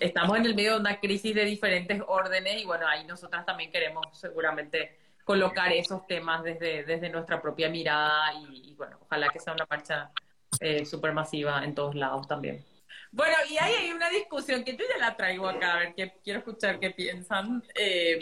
estamos 0.00 0.36
en 0.36 0.46
el 0.46 0.54
medio 0.56 0.74
de 0.74 0.80
una 0.80 0.98
crisis 0.98 1.34
de 1.34 1.44
diferentes 1.44 2.02
órdenes 2.08 2.60
y 2.60 2.64
bueno, 2.64 2.86
ahí 2.88 3.06
nosotras 3.06 3.46
también 3.46 3.70
queremos 3.70 4.04
seguramente 4.18 4.98
colocar 5.24 5.72
esos 5.72 6.06
temas 6.06 6.42
desde, 6.42 6.84
desde 6.84 7.08
nuestra 7.08 7.40
propia 7.40 7.68
mirada 7.68 8.32
y, 8.34 8.70
y 8.70 8.74
bueno, 8.74 8.98
ojalá 9.02 9.28
que 9.28 9.38
sea 9.38 9.52
una 9.52 9.66
marcha 9.70 10.10
eh, 10.60 10.84
supermasiva 10.84 11.64
en 11.64 11.74
todos 11.74 11.94
lados 11.94 12.26
también. 12.26 12.64
Bueno, 13.10 13.34
y 13.48 13.56
ahí 13.56 13.72
hay 13.72 13.90
una 13.92 14.10
discusión 14.10 14.64
que 14.64 14.76
yo 14.76 14.84
ya 14.88 14.98
la 14.98 15.16
traigo 15.16 15.48
acá, 15.48 15.74
a 15.74 15.78
ver, 15.78 15.94
que 15.94 16.12
quiero 16.22 16.40
escuchar 16.40 16.78
qué 16.78 16.90
piensan. 16.90 17.62
Eh, 17.74 18.18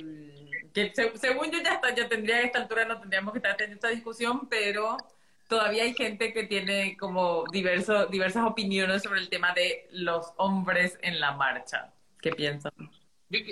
que 0.73 0.93
se, 0.95 1.17
según 1.19 1.51
yo 1.51 1.61
ya, 1.63 1.75
está, 1.75 1.95
ya 1.95 2.09
tendría 2.09 2.37
a 2.37 2.41
esta 2.43 2.61
altura, 2.61 2.85
no 2.85 3.01
tendríamos 3.01 3.33
que 3.33 3.39
estar 3.39 3.57
teniendo 3.57 3.77
esta 3.77 3.89
discusión, 3.89 4.49
pero 4.49 4.97
todavía 5.49 5.85
hay 5.85 5.95
gente 5.95 6.33
que 6.33 6.45
tiene 6.45 6.97
como 6.97 7.45
diverso, 7.51 8.07
diversas 8.07 8.45
opiniones 8.45 9.03
sobre 9.03 9.21
el 9.21 9.29
tema 9.29 9.53
de 9.55 9.89
los 9.91 10.33
hombres 10.37 10.99
en 11.03 11.19
la 11.19 11.33
marcha. 11.33 11.93
¿Qué 12.21 12.31
piensan? 12.31 12.73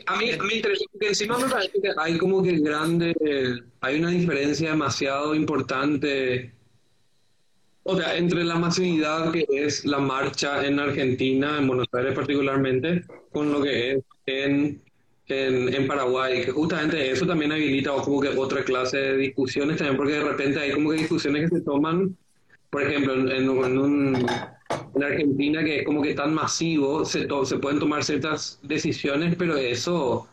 A 0.07 0.17
mí 0.17 0.31
me 0.41 0.55
interesa 0.55 0.85
encima 1.01 1.37
me 1.37 1.49
parece 1.49 1.81
que 1.81 1.91
hay 1.99 2.17
como 2.17 2.43
que 2.43 2.59
grande, 2.59 3.13
hay 3.81 3.99
una 3.99 4.11
diferencia 4.11 4.71
demasiado 4.71 5.35
importante 5.35 6.54
o 7.85 7.97
sea, 7.97 8.17
entre 8.17 8.45
la 8.45 8.57
masividad 8.57 9.31
que 9.31 9.47
es 9.51 9.85
la 9.85 9.99
marcha 9.99 10.67
en 10.67 10.81
Argentina, 10.81 11.59
en 11.59 11.69
Buenos 11.69 11.87
Aires 11.93 12.15
particularmente, 12.15 13.05
con 13.31 13.53
lo 13.53 13.63
que 13.63 13.93
es 13.93 14.05
en, 14.27 14.83
en, 15.29 15.87
Paraguay, 15.87 16.45
que 16.45 16.51
justamente 16.51 17.11
eso 17.11 17.27
también 17.27 17.53
habilita 17.53 17.93
como 17.93 18.21
que 18.21 18.29
otra 18.29 18.65
clase 18.65 18.97
de 18.97 19.17
discusiones 19.19 19.77
también, 19.77 19.97
porque 19.97 20.15
de 20.15 20.25
repente 20.25 20.61
hay 20.61 20.73
como 20.73 20.91
que 20.91 20.97
discusiones 20.97 21.51
que 21.51 21.59
se 21.59 21.63
toman, 21.63 22.17
por 22.71 22.83
ejemplo, 22.83 23.15
en, 23.15 23.29
en 23.31 25.03
Argentina 25.03 25.63
que 25.63 25.81
es 25.81 25.85
como 25.85 26.03
que 26.03 26.15
tan 26.15 26.33
masivo, 26.33 27.05
se, 27.05 27.27
to, 27.27 27.45
se 27.45 27.59
pueden 27.59 27.79
tomar 27.79 28.03
ciertas 28.03 28.59
decisiones, 28.63 29.35
pero 29.37 29.57
eso 29.57 30.27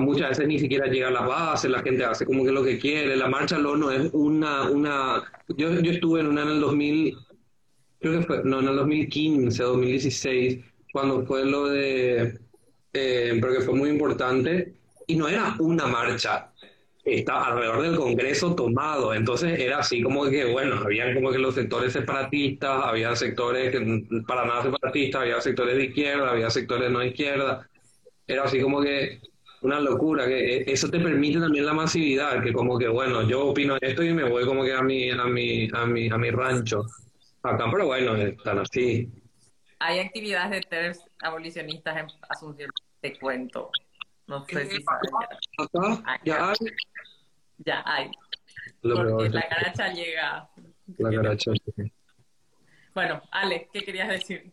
muchas 0.00 0.30
veces 0.30 0.46
ni 0.46 0.58
siquiera 0.58 0.86
llega 0.86 1.08
a 1.08 1.12
la 1.12 1.22
base, 1.22 1.68
la 1.68 1.82
gente 1.82 2.04
hace 2.04 2.26
como 2.26 2.44
que 2.44 2.52
lo 2.52 2.64
que 2.64 2.78
quiere, 2.78 3.16
la 3.16 3.28
marcha 3.28 3.58
no 3.58 3.90
es 3.90 4.10
una, 4.12 4.70
una, 4.70 5.22
yo, 5.48 5.80
yo 5.80 5.92
estuve 5.92 6.20
en 6.20 6.26
una 6.26 6.42
en 6.42 6.48
el 6.48 6.60
2000, 6.60 7.16
creo 8.00 8.20
que 8.20 8.26
fue, 8.26 8.42
no, 8.44 8.60
en 8.60 8.68
el 8.68 8.76
2015, 8.76 9.62
2016, 9.62 10.64
cuando 10.92 11.24
fue 11.26 11.44
lo 11.44 11.68
de, 11.68 12.38
eh, 12.92 13.38
porque 13.40 13.60
fue 13.60 13.74
muy 13.74 13.90
importante, 13.90 14.74
y 15.06 15.16
no 15.16 15.28
era 15.28 15.56
una 15.58 15.86
marcha, 15.86 16.52
estaba 17.04 17.46
alrededor 17.46 17.82
del 17.82 17.96
Congreso 17.96 18.54
tomado, 18.54 19.14
entonces 19.14 19.58
era 19.58 19.78
así 19.78 20.02
como 20.02 20.26
que, 20.26 20.44
bueno, 20.44 20.76
había 20.76 21.14
como 21.14 21.30
que 21.30 21.38
los 21.38 21.54
sectores 21.54 21.92
separatistas, 21.92 22.84
había 22.84 23.14
sectores 23.16 23.70
que, 23.70 24.04
para 24.26 24.44
nada 24.44 24.64
separatistas, 24.64 25.22
había 25.22 25.40
sectores 25.40 25.76
de 25.76 25.84
izquierda, 25.84 26.30
había 26.30 26.50
sectores 26.50 26.90
no 26.90 26.98
de 26.98 27.08
izquierda, 27.08 27.68
era 28.26 28.44
así 28.44 28.60
como 28.60 28.82
que 28.82 29.20
una 29.62 29.80
locura, 29.80 30.26
que 30.26 30.64
eso 30.66 30.88
te 30.88 31.00
permite 31.00 31.40
también 31.40 31.66
la 31.66 31.72
masividad, 31.72 32.42
que 32.42 32.52
como 32.52 32.78
que 32.78 32.88
bueno, 32.88 33.22
yo 33.22 33.46
opino 33.46 33.76
esto 33.80 34.02
y 34.02 34.12
me 34.12 34.28
voy 34.28 34.44
como 34.44 34.64
que 34.64 34.72
a 34.72 34.82
mi, 34.82 35.10
a 35.10 35.24
mi, 35.24 35.68
a 35.72 35.86
mi, 35.86 36.08
a 36.08 36.18
mi 36.18 36.30
rancho. 36.30 36.84
Acá, 37.42 37.64
pero 37.70 37.86
bueno, 37.86 38.16
están 38.16 38.58
así. 38.58 39.08
Hay 39.80 40.00
actividades 40.00 40.50
de 40.50 40.60
TERS 40.62 41.04
abolicionistas 41.22 41.96
en 41.96 42.06
Asunción, 42.28 42.70
te 43.00 43.18
cuento. 43.18 43.70
No 44.26 44.44
sé 44.46 44.66
si. 44.66 44.84
Acá, 45.56 46.20
ya 46.24 46.50
hay. 46.50 46.56
Ya 47.58 47.82
hay. 47.86 48.10
Porque 48.82 49.30
la 49.30 49.48
caracha 49.48 49.92
llega. 49.92 50.48
la 50.98 51.10
caracha. 51.10 51.52
Bueno, 52.94 53.22
Ale, 53.30 53.68
¿qué 53.72 53.82
querías 53.82 54.08
decir? 54.08 54.52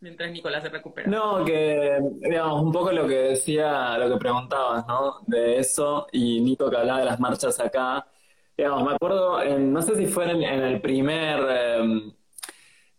Mientras 0.00 0.30
Nicolás 0.30 0.62
se 0.62 0.68
recupera. 0.68 1.08
No, 1.10 1.44
que, 1.44 1.98
digamos, 2.20 2.62
un 2.62 2.70
poco 2.72 2.92
lo 2.92 3.08
que 3.08 3.14
decía, 3.16 3.98
lo 3.98 4.08
que 4.12 4.16
preguntabas, 4.18 4.86
¿no? 4.86 5.16
De 5.26 5.58
eso, 5.58 6.06
y 6.12 6.40
Nico 6.40 6.70
que 6.70 6.76
hablaba 6.76 7.00
de 7.00 7.04
las 7.06 7.18
marchas 7.18 7.58
acá. 7.58 8.06
Digamos, 8.56 8.84
me 8.84 8.92
acuerdo, 8.94 9.42
en- 9.42 9.72
no 9.72 9.82
sé 9.82 9.96
si 9.96 10.06
fue 10.06 10.30
en, 10.30 10.42
el 10.42 10.80
primer, 10.80 11.40
eh, 11.50 12.12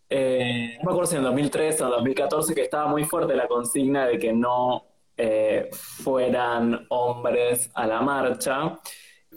eh, 0.09 0.77
no 0.79 0.85
me 0.85 0.91
acuerdo 0.91 1.05
si 1.05 1.15
en 1.17 1.23
2013 1.23 1.83
o 1.83 1.89
2014, 1.89 2.55
que 2.55 2.61
estaba 2.63 2.87
muy 2.87 3.03
fuerte 3.05 3.35
la 3.35 3.47
consigna 3.47 4.05
de 4.07 4.17
que 4.17 4.33
no 4.33 4.85
eh, 5.17 5.69
fueran 5.73 6.85
hombres 6.89 7.69
a 7.75 7.85
la 7.87 8.01
marcha. 8.01 8.77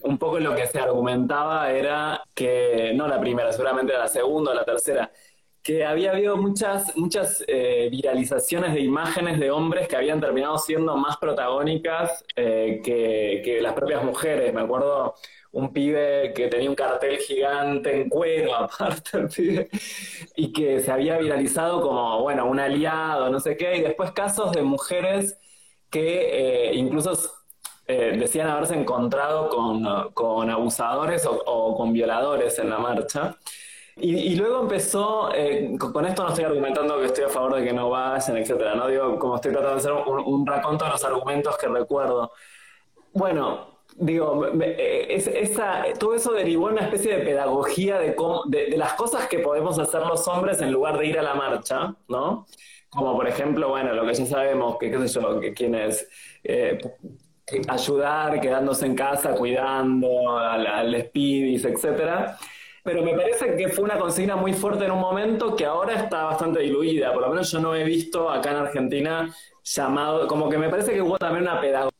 Un 0.04 0.18
poco 0.18 0.38
lo 0.40 0.54
que 0.54 0.66
se 0.66 0.80
argumentaba 0.80 1.70
era 1.70 2.22
que, 2.34 2.92
no 2.94 3.06
la 3.06 3.20
primera, 3.20 3.52
seguramente 3.52 3.92
la 3.92 4.08
segunda 4.08 4.52
o 4.52 4.54
la 4.54 4.64
tercera, 4.64 5.10
que 5.62 5.84
había 5.84 6.10
habido 6.10 6.36
muchas, 6.36 6.96
muchas 6.96 7.44
eh, 7.46 7.88
viralizaciones 7.90 8.74
de 8.74 8.80
imágenes 8.80 9.38
de 9.38 9.50
hombres 9.50 9.86
que 9.86 9.96
habían 9.96 10.20
terminado 10.20 10.58
siendo 10.58 10.96
más 10.96 11.16
protagónicas 11.18 12.24
eh, 12.34 12.80
que, 12.84 13.42
que 13.44 13.60
las 13.60 13.72
propias 13.74 14.02
mujeres. 14.04 14.52
Me 14.52 14.62
acuerdo 14.62 15.14
un 15.52 15.72
pibe 15.72 16.32
que 16.34 16.48
tenía 16.48 16.68
un 16.68 16.74
cartel 16.74 17.18
gigante 17.18 17.94
en 18.00 18.08
cuero, 18.08 18.54
aparte 18.56 19.18
el 19.18 19.28
pibe, 19.28 19.68
y 20.34 20.52
que 20.52 20.80
se 20.80 20.90
había 20.90 21.18
viralizado 21.18 21.80
como, 21.80 22.20
bueno, 22.22 22.46
un 22.46 22.58
aliado, 22.58 23.30
no 23.30 23.38
sé 23.38 23.56
qué, 23.56 23.76
y 23.76 23.82
después 23.82 24.10
casos 24.12 24.52
de 24.52 24.62
mujeres 24.62 25.38
que 25.90 26.70
eh, 26.70 26.74
incluso 26.74 27.12
decían 27.86 28.48
haberse 28.48 28.74
encontrado 28.74 29.50
con, 29.50 30.12
con 30.14 30.48
abusadores 30.48 31.26
o 31.26 31.76
con 31.76 31.92
violadores 31.92 32.58
en 32.58 32.70
la 32.70 32.78
marcha. 32.78 33.36
Y, 33.96 34.16
y 34.16 34.36
luego 34.36 34.62
empezó, 34.62 35.32
eh, 35.34 35.76
con 35.78 36.06
esto 36.06 36.22
no 36.22 36.30
estoy 36.30 36.44
argumentando 36.44 36.98
que 36.98 37.06
estoy 37.06 37.24
a 37.24 37.28
favor 37.28 37.56
de 37.56 37.64
que 37.64 37.72
no 37.72 37.90
vayan, 37.90 38.36
etcétera, 38.38 38.74
¿no? 38.74 38.88
Digo, 38.88 39.18
como 39.18 39.36
estoy 39.36 39.52
tratando 39.52 39.74
de 39.74 39.80
hacer 39.80 39.92
un, 39.92 40.18
un 40.24 40.46
raconto 40.46 40.84
de 40.84 40.90
los 40.92 41.04
argumentos 41.04 41.56
que 41.58 41.68
recuerdo. 41.68 42.32
Bueno, 43.12 43.80
digo, 43.96 44.36
me- 44.54 44.66
eh, 44.70 45.14
es- 45.14 45.26
esa, 45.28 45.84
todo 45.98 46.14
eso 46.14 46.32
derivó 46.32 46.68
en 46.68 46.74
una 46.74 46.84
especie 46.86 47.16
de 47.18 47.24
pedagogía 47.24 47.98
de, 47.98 48.14
cómo- 48.14 48.44
de, 48.46 48.66
de 48.66 48.76
las 48.76 48.94
cosas 48.94 49.28
que 49.28 49.40
podemos 49.40 49.78
hacer 49.78 50.02
los 50.06 50.26
hombres 50.28 50.60
en 50.62 50.72
lugar 50.72 50.98
de 50.98 51.06
ir 51.06 51.18
a 51.18 51.22
la 51.22 51.34
marcha, 51.34 51.94
¿no? 52.08 52.46
Como 52.90 53.16
por 53.16 53.28
ejemplo, 53.28 53.68
bueno, 53.70 53.92
lo 53.94 54.06
que 54.06 54.14
ya 54.14 54.26
sabemos, 54.26 54.78
que 54.78 54.90
qué 54.90 55.08
sé 55.08 55.20
yo, 55.20 55.40
que 55.40 55.54
quienes 55.54 56.08
eh, 56.44 56.78
ayudar, 57.68 58.40
quedándose 58.40 58.86
en 58.86 58.94
casa, 58.94 59.34
cuidando 59.34 60.38
al, 60.38 60.66
al 60.66 60.94
etcétera. 60.94 62.38
Pero 62.82 63.02
me 63.04 63.14
parece 63.14 63.56
que 63.56 63.68
fue 63.68 63.84
una 63.84 63.98
consigna 63.98 64.36
muy 64.36 64.52
fuerte 64.54 64.84
en 64.84 64.90
un 64.90 65.00
momento 65.00 65.54
que 65.54 65.64
ahora 65.64 65.94
está 65.94 66.24
bastante 66.24 66.60
diluida. 66.60 67.12
Por 67.12 67.22
lo 67.22 67.30
menos 67.30 67.50
yo 67.50 67.60
no 67.60 67.74
he 67.74 67.84
visto 67.84 68.28
acá 68.30 68.50
en 68.50 68.56
Argentina 68.56 69.34
llamado, 69.64 70.26
como 70.26 70.48
que 70.50 70.58
me 70.58 70.68
parece 70.68 70.92
que 70.92 71.02
hubo 71.02 71.16
también 71.18 71.42
una 71.42 71.60
pedagogía. 71.60 71.92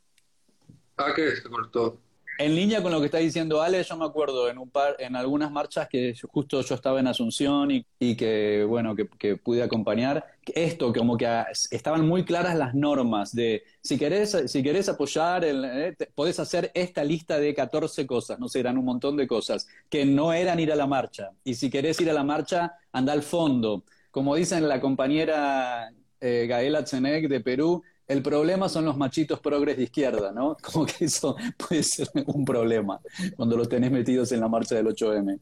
Ah, 0.96 1.12
que 1.14 1.36
se 1.36 1.48
cortó. 1.48 2.01
En 2.42 2.56
línea 2.56 2.82
con 2.82 2.90
lo 2.90 2.98
que 2.98 3.06
está 3.06 3.18
diciendo 3.18 3.62
Ale, 3.62 3.84
yo 3.84 3.96
me 3.96 4.04
acuerdo 4.04 4.48
en 4.48 4.58
un 4.58 4.68
par, 4.68 4.96
en 4.98 5.14
algunas 5.14 5.52
marchas 5.52 5.86
que 5.88 6.12
justo 6.28 6.60
yo 6.60 6.74
estaba 6.74 6.98
en 6.98 7.06
Asunción 7.06 7.70
y, 7.70 8.16
que 8.16 8.64
bueno 8.68 8.96
que, 8.96 9.36
pude 9.36 9.62
acompañar 9.62 10.26
esto 10.46 10.92
como 10.92 11.16
que 11.16 11.44
estaban 11.70 12.04
muy 12.04 12.24
claras 12.24 12.56
las 12.56 12.74
normas 12.74 13.32
de 13.32 13.62
si 13.80 13.96
querés 13.96 14.36
si 14.46 14.60
querés 14.60 14.88
apoyar 14.88 15.44
el, 15.44 15.64
eh, 15.64 15.96
podés 16.16 16.40
hacer 16.40 16.72
esta 16.74 17.04
lista 17.04 17.38
de 17.38 17.54
14 17.54 18.08
cosas, 18.08 18.40
no 18.40 18.48
sé, 18.48 18.58
eran 18.58 18.76
un 18.76 18.86
montón 18.86 19.16
de 19.16 19.28
cosas 19.28 19.68
que 19.88 20.04
no 20.04 20.32
eran 20.32 20.58
ir 20.58 20.72
a 20.72 20.76
la 20.76 20.88
marcha. 20.88 21.30
Y 21.44 21.54
si 21.54 21.70
querés 21.70 22.00
ir 22.00 22.10
a 22.10 22.12
la 22.12 22.24
marcha 22.24 22.74
anda 22.90 23.12
al 23.12 23.22
fondo, 23.22 23.84
como 24.10 24.34
dicen 24.34 24.68
la 24.68 24.80
compañera 24.80 25.92
eh, 26.20 26.46
Gaela 26.48 26.82
Tsenek 26.82 27.28
de 27.28 27.40
Perú, 27.40 27.84
el 28.12 28.22
problema 28.22 28.68
son 28.68 28.84
los 28.84 28.96
machitos 28.96 29.40
progres 29.40 29.76
de 29.76 29.84
izquierda, 29.84 30.32
¿no? 30.32 30.56
Como 30.62 30.86
que 30.86 31.06
eso 31.06 31.36
puede 31.56 31.82
ser 31.82 32.08
un 32.26 32.44
problema 32.44 33.00
cuando 33.36 33.56
los 33.56 33.68
tenés 33.68 33.90
metidos 33.90 34.30
en 34.32 34.40
la 34.40 34.48
marcha 34.48 34.74
del 34.74 34.86
8M. 34.86 35.40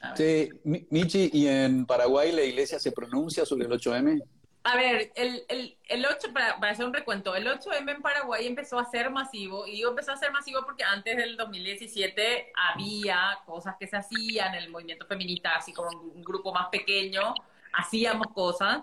A 0.00 0.14
ver. 0.14 0.16
Sí, 0.16 0.60
Mi- 0.64 0.86
Michi, 0.90 1.30
¿y 1.32 1.46
en 1.48 1.86
Paraguay 1.86 2.30
la 2.32 2.42
iglesia 2.44 2.78
se 2.78 2.92
pronuncia 2.92 3.44
sobre 3.46 3.66
el 3.66 3.72
8M? 3.72 4.22
A 4.64 4.76
ver, 4.76 5.12
el, 5.14 5.44
el, 5.48 5.76
el 5.88 6.04
8, 6.04 6.32
para, 6.34 6.60
para 6.60 6.72
hacer 6.72 6.84
un 6.84 6.92
recuento, 6.92 7.34
el 7.34 7.46
8M 7.46 7.90
en 7.90 8.02
Paraguay 8.02 8.46
empezó 8.46 8.78
a 8.78 8.84
ser 8.90 9.10
masivo, 9.10 9.66
y 9.66 9.72
digo 9.76 9.90
empezó 9.90 10.12
a 10.12 10.16
ser 10.16 10.30
masivo 10.30 10.60
porque 10.66 10.84
antes 10.84 11.16
del 11.16 11.36
2017 11.36 12.52
había 12.72 13.38
cosas 13.46 13.76
que 13.80 13.86
se 13.86 13.96
hacían, 13.96 14.54
el 14.54 14.68
movimiento 14.68 15.06
feminista, 15.06 15.52
así 15.56 15.72
como 15.72 15.88
un 16.14 16.22
grupo 16.22 16.52
más 16.52 16.68
pequeño, 16.68 17.34
hacíamos 17.72 18.26
cosas, 18.34 18.80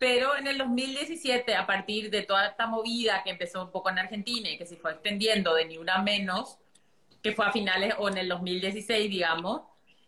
pero 0.00 0.36
en 0.36 0.48
el 0.48 0.58
2017, 0.58 1.54
a 1.56 1.66
partir 1.66 2.10
de 2.10 2.22
toda 2.22 2.48
esta 2.48 2.66
movida 2.66 3.22
que 3.24 3.30
empezó 3.30 3.64
un 3.66 3.70
poco 3.72 3.90
en 3.90 4.00
Argentina 4.00 4.50
y 4.50 4.58
que 4.58 4.66
se 4.66 4.76
fue 4.76 4.92
extendiendo 4.92 5.54
de 5.54 5.66
ni 5.66 5.78
una 5.78 5.98
menos, 6.02 6.58
que 7.22 7.32
fue 7.32 7.46
a 7.46 7.52
finales 7.52 7.94
o 7.98 8.08
en 8.08 8.18
el 8.18 8.28
2016, 8.28 9.10
digamos, 9.10 9.62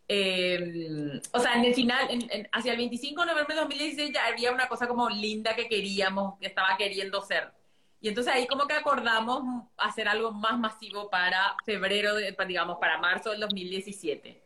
eh, 0.08 1.20
o 1.32 1.38
sea, 1.40 1.54
en 1.56 1.64
el 1.66 1.74
final, 1.74 2.08
en- 2.10 2.28
en- 2.30 2.48
hacia 2.52 2.72
el 2.72 2.78
25 2.78 3.22
de 3.22 3.26
noviembre 3.28 3.54
de 3.54 3.60
2016 3.62 4.12
ya 4.14 4.26
había 4.26 4.52
una 4.52 4.68
cosa 4.68 4.88
como 4.88 5.08
linda 5.10 5.54
que 5.56 5.68
queríamos, 5.68 6.38
que 6.40 6.46
estaba 6.48 6.76
queriendo 6.78 7.22
ser. 7.22 7.52
Y 8.00 8.08
entonces 8.08 8.32
ahí 8.34 8.46
como 8.48 8.66
que 8.66 8.74
acordamos 8.74 9.42
hacer 9.76 10.08
algo 10.08 10.32
más 10.32 10.58
masivo 10.58 11.08
para 11.10 11.56
febrero, 11.64 12.14
de, 12.16 12.32
pa- 12.32 12.44
digamos, 12.46 12.78
para 12.78 12.98
marzo 12.98 13.30
del 13.30 13.40
2017. 13.40 14.41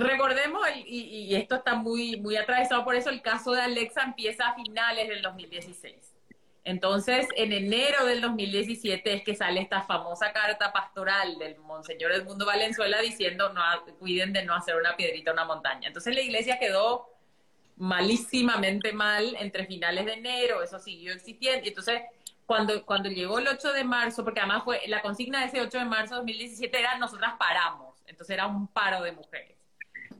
Recordemos, 0.00 0.62
y, 0.86 1.34
esto 1.34 1.56
está 1.56 1.74
muy, 1.74 2.16
muy 2.16 2.36
atravesado 2.36 2.84
por 2.84 2.94
eso, 2.94 3.10
el 3.10 3.20
caso 3.20 3.52
de 3.52 3.60
Alexa 3.60 4.02
empieza 4.02 4.48
a 4.48 4.54
finales 4.54 5.08
del 5.08 5.20
2016. 5.20 5.94
Entonces, 6.64 7.26
en 7.36 7.52
enero 7.52 8.04
del 8.06 8.20
2017 8.20 9.12
es 9.12 9.22
que 9.22 9.34
sale 9.34 9.60
esta 9.60 9.82
famosa 9.82 10.32
carta 10.32 10.72
pastoral 10.72 11.38
del 11.38 11.58
Monseñor 11.58 12.12
Edmundo 12.12 12.46
Valenzuela 12.46 13.00
diciendo, 13.00 13.52
cuiden 13.98 14.32
de 14.32 14.44
no 14.44 14.54
hacer 14.54 14.76
una 14.76 14.96
piedrita 14.96 15.32
una 15.32 15.44
montaña. 15.44 15.88
Entonces 15.88 16.14
la 16.14 16.20
iglesia 16.20 16.58
quedó 16.58 17.08
malísimamente 17.76 18.92
mal 18.92 19.36
entre 19.38 19.66
finales 19.66 20.04
de 20.04 20.12
enero, 20.14 20.62
eso 20.62 20.78
siguió 20.78 21.12
existiendo. 21.12 21.64
Y 21.64 21.68
entonces, 21.70 22.02
cuando, 22.46 22.84
cuando 22.84 23.08
llegó 23.08 23.38
el 23.38 23.48
8 23.48 23.72
de 23.72 23.84
marzo, 23.84 24.22
porque 24.22 24.40
además 24.40 24.64
fue 24.64 24.80
la 24.86 25.02
consigna 25.02 25.40
de 25.40 25.46
ese 25.46 25.60
8 25.60 25.78
de 25.78 25.84
marzo 25.86 26.14
de 26.14 26.20
2017 26.20 26.78
era 26.78 26.98
nosotras 26.98 27.34
paramos, 27.38 27.96
entonces 28.06 28.34
era 28.34 28.46
un 28.46 28.66
paro 28.66 29.02
de 29.02 29.12
mujeres. 29.12 29.59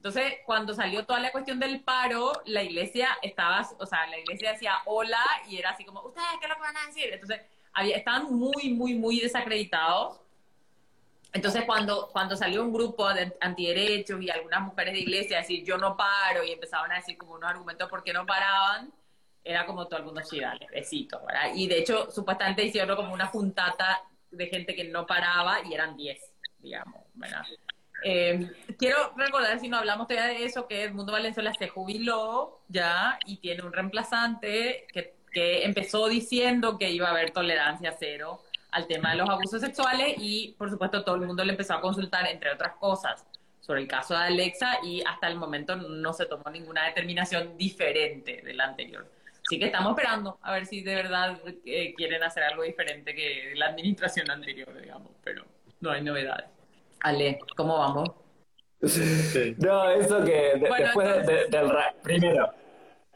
Entonces, 0.00 0.38
cuando 0.46 0.72
salió 0.72 1.04
toda 1.04 1.20
la 1.20 1.30
cuestión 1.30 1.60
del 1.60 1.80
paro, 1.82 2.32
la 2.46 2.62
iglesia 2.62 3.18
estaba, 3.20 3.68
o 3.78 3.84
sea, 3.84 4.06
la 4.06 4.18
iglesia 4.18 4.52
decía 4.52 4.76
hola 4.86 5.22
y 5.46 5.58
era 5.58 5.72
así 5.72 5.84
como, 5.84 6.00
¿ustedes 6.00 6.26
qué 6.40 6.46
es 6.46 6.48
lo 6.48 6.54
que 6.54 6.62
van 6.62 6.76
a 6.78 6.86
decir? 6.86 7.12
Entonces, 7.12 7.42
había, 7.74 7.98
estaban 7.98 8.32
muy, 8.32 8.70
muy, 8.70 8.94
muy 8.94 9.20
desacreditados. 9.20 10.18
Entonces, 11.34 11.64
cuando, 11.66 12.08
cuando 12.12 12.34
salió 12.34 12.62
un 12.62 12.72
grupo 12.72 13.12
de 13.12 13.36
antiderechos 13.42 14.22
y 14.22 14.30
algunas 14.30 14.62
mujeres 14.62 14.94
de 14.94 15.00
iglesia 15.00 15.36
a 15.36 15.40
decir, 15.42 15.66
yo 15.66 15.76
no 15.76 15.94
paro, 15.98 16.42
y 16.44 16.52
empezaban 16.52 16.90
a 16.92 16.94
decir 16.94 17.18
como 17.18 17.34
unos 17.34 17.50
argumentos 17.50 17.86
por 17.90 18.02
qué 18.02 18.14
no 18.14 18.24
paraban, 18.24 18.90
era 19.44 19.66
como 19.66 19.86
todo 19.86 19.98
el 19.98 20.06
mundo, 20.06 20.22
sí, 20.24 20.40
dale, 20.40 20.66
besitos, 20.72 21.20
¿verdad? 21.26 21.50
Y 21.54 21.66
de 21.66 21.78
hecho, 21.78 22.10
supuestamente 22.10 22.64
hicieron 22.64 22.96
como 22.96 23.12
una 23.12 23.26
juntata 23.26 24.00
de 24.30 24.46
gente 24.46 24.74
que 24.74 24.84
no 24.84 25.06
paraba 25.06 25.58
y 25.62 25.74
eran 25.74 25.94
10, 25.94 26.18
digamos, 26.60 27.02
¿verdad? 27.12 27.42
Eh, 28.02 28.50
quiero 28.78 29.12
recordar, 29.16 29.58
si 29.60 29.68
no 29.68 29.76
hablamos 29.76 30.08
todavía 30.08 30.38
de 30.38 30.44
eso, 30.44 30.66
que 30.66 30.84
Edmundo 30.84 31.12
Valenzuela 31.12 31.52
se 31.54 31.68
jubiló 31.68 32.60
ya 32.68 33.18
y 33.26 33.38
tiene 33.38 33.62
un 33.62 33.72
reemplazante 33.72 34.86
que, 34.92 35.14
que 35.32 35.64
empezó 35.64 36.08
diciendo 36.08 36.78
que 36.78 36.90
iba 36.90 37.08
a 37.08 37.10
haber 37.10 37.30
tolerancia 37.30 37.94
cero 37.98 38.42
al 38.72 38.86
tema 38.86 39.10
de 39.10 39.16
los 39.16 39.28
abusos 39.28 39.60
sexuales 39.60 40.14
y, 40.18 40.54
por 40.58 40.70
supuesto, 40.70 41.04
todo 41.04 41.16
el 41.16 41.22
mundo 41.22 41.44
le 41.44 41.52
empezó 41.52 41.74
a 41.74 41.80
consultar, 41.80 42.26
entre 42.26 42.52
otras 42.52 42.74
cosas, 42.76 43.26
sobre 43.60 43.82
el 43.82 43.88
caso 43.88 44.14
de 44.14 44.24
Alexa 44.24 44.78
y 44.82 45.02
hasta 45.02 45.28
el 45.28 45.36
momento 45.36 45.76
no 45.76 46.12
se 46.12 46.26
tomó 46.26 46.50
ninguna 46.50 46.86
determinación 46.86 47.56
diferente 47.56 48.42
de 48.42 48.54
la 48.54 48.64
anterior. 48.64 49.10
Así 49.46 49.58
que 49.58 49.66
estamos 49.66 49.96
esperando 49.96 50.38
a 50.42 50.52
ver 50.52 50.66
si 50.66 50.82
de 50.82 50.94
verdad 50.94 51.40
eh, 51.64 51.94
quieren 51.94 52.22
hacer 52.22 52.44
algo 52.44 52.62
diferente 52.62 53.14
que 53.14 53.52
la 53.56 53.66
administración 53.66 54.30
anterior, 54.30 54.80
digamos, 54.80 55.12
pero 55.24 55.44
no 55.80 55.90
hay 55.90 56.02
novedades. 56.02 56.59
Ale, 57.02 57.38
¿cómo 57.56 57.78
vamos? 57.78 58.08
No, 59.58 59.90
eso 59.90 60.24
que 60.24 60.32
de- 60.58 60.68
Bueno, 60.68 60.84
después 60.86 61.08
de- 61.08 61.14
entonces- 61.20 61.50
de- 61.50 61.58
del 61.58 61.70
primero, 62.02 62.50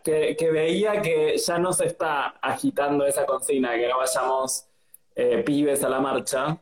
que, 0.03 0.37
que 0.37 0.51
veía 0.51 1.01
que 1.01 1.37
ya 1.39 1.59
no 1.59 1.73
se 1.73 1.87
está 1.87 2.35
agitando 2.43 3.07
esa 3.07 3.25
consigna 3.25 3.73
de 3.73 3.79
que 3.81 3.89
no 3.89 3.99
vayamos 3.99 4.67
eh, 5.17 5.43
pibes 5.47 5.83
a 5.85 5.89
la 5.89 6.01
marcha, 6.01 6.59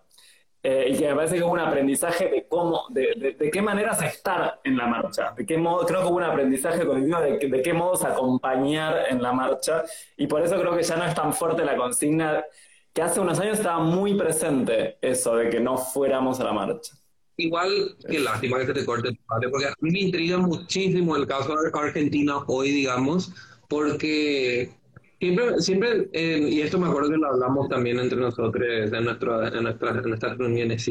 eh, 0.62 0.88
y 0.91 0.97
que 0.97 1.09
me 1.09 1.14
parece 1.17 1.37
que 1.37 1.43
hubo 1.43 1.52
un 1.52 1.59
aprendizaje 1.59 2.29
de 2.29 2.47
cómo, 2.47 2.85
de, 2.91 3.14
de- 3.17 3.33
de 3.33 3.50
qué 3.50 3.62
maneras 3.62 4.00
estar 4.02 4.61
en 4.62 4.76
la 4.76 4.87
marcha, 4.87 5.33
de 5.37 5.45
qué 5.47 5.57
modo, 5.59 5.85
creo 5.87 6.02
que 6.02 6.07
hubo 6.09 6.17
un 6.19 6.23
aprendizaje 6.23 6.87
colectivo 6.87 7.19
de, 7.21 7.38
que- 7.38 7.49
de 7.49 7.62
qué 7.62 7.73
modos 7.73 8.05
acompañar 8.05 9.07
en 9.09 9.23
la 9.23 9.33
marcha, 9.33 9.83
y 10.17 10.26
por 10.26 10.43
eso 10.43 10.61
creo 10.61 10.76
que 10.76 10.83
ya 10.83 10.97
no 10.97 11.05
es 11.05 11.14
tan 11.14 11.33
fuerte 11.33 11.64
la 11.64 11.76
consigna 11.76 12.45
que 12.93 13.02
hace 13.02 13.19
unos 13.21 13.41
años 13.41 13.59
estaba 13.59 13.79
muy 13.79 14.14
presente 14.14 14.99
eso 15.00 15.35
de 15.37 15.49
que 15.49 15.59
no 15.59 15.79
fuéramos 15.79 16.38
a 16.41 16.45
la 16.45 16.52
marcha. 16.52 16.93
Igual, 17.37 17.97
qué 18.09 18.21
lástima 18.21 18.59
que 18.59 18.67
se 18.67 18.75
te 18.75 18.85
corte, 18.85 19.19
porque 19.51 19.67
a 19.67 19.75
mí 19.81 19.91
me 19.91 20.01
intriga 20.01 20.37
muchísimo 20.39 21.17
el 21.17 21.27
caso 21.27 21.57
de 21.57 21.71
Argentina 21.73 22.39
hoy, 22.47 22.71
digamos, 22.71 23.33
porque 23.69 24.71
siempre, 25.19 25.61
siempre 25.61 26.09
eh, 26.12 26.47
y 26.51 26.61
esto 26.61 26.79
me 26.79 26.89
acuerdo 26.89 27.11
que 27.11 27.17
lo 27.17 27.29
hablamos 27.29 27.69
también 27.71 27.99
entre 27.99 28.19
nosotros 28.19 28.65
en, 28.69 29.05
nuestro, 29.05 29.47
en, 29.47 29.62
nuestras, 29.62 29.97
en 29.97 30.09
nuestras 30.11 30.37
reuniones 30.37 30.87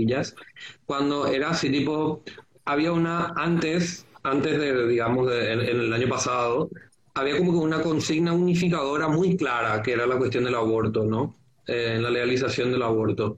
cuando 0.85 1.27
era 1.27 1.51
así 1.51 1.69
tipo, 1.69 2.23
había 2.65 2.91
una, 2.91 3.33
antes, 3.35 4.07
antes 4.23 4.57
de, 4.57 4.87
digamos, 4.87 5.31
en, 5.31 5.59
el 5.59 5.93
año 5.93 6.09
pasado, 6.09 6.69
había 7.13 7.37
como 7.37 7.51
que 7.51 7.57
una 7.59 7.81
consigna 7.83 8.33
unificadora 8.33 9.07
muy 9.07 9.37
clara, 9.37 9.81
que 9.83 9.93
era 9.93 10.07
la 10.07 10.17
cuestión 10.17 10.45
del 10.45 10.55
aborto, 10.55 11.05
¿no? 11.05 11.37
Eh, 11.67 11.93
en 11.97 12.03
la 12.03 12.09
legalización 12.09 12.71
del 12.71 12.81
aborto 12.81 13.37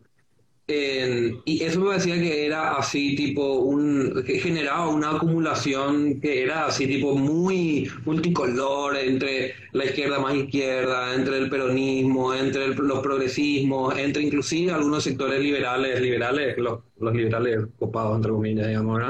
y 1.45 1.63
eso 1.63 1.79
me 1.79 1.87
parecía 1.87 2.15
que 2.15 2.45
era 2.45 2.75
así, 2.75 3.15
tipo, 3.15 3.59
un, 3.59 4.23
que 4.25 4.39
generaba 4.39 4.89
una 4.89 5.11
acumulación 5.11 6.19
que 6.21 6.43
era 6.43 6.67
así, 6.67 6.87
tipo, 6.87 7.15
muy 7.15 7.89
multicolor 8.05 8.97
entre 8.97 9.53
la 9.71 9.85
izquierda 9.85 10.19
más 10.19 10.35
izquierda, 10.35 11.15
entre 11.15 11.37
el 11.37 11.49
peronismo, 11.49 12.33
entre 12.33 12.67
los 12.75 12.99
progresismos, 12.99 13.97
entre 13.97 14.23
inclusive 14.23 14.71
algunos 14.71 15.03
sectores 15.03 15.39
liberales, 15.41 16.01
liberales, 16.01 16.57
los, 16.57 16.79
los 16.99 17.13
liberales 17.13 17.59
copados, 17.79 18.15
entre 18.17 18.31
comillas, 18.31 18.67
digamos, 18.67 19.01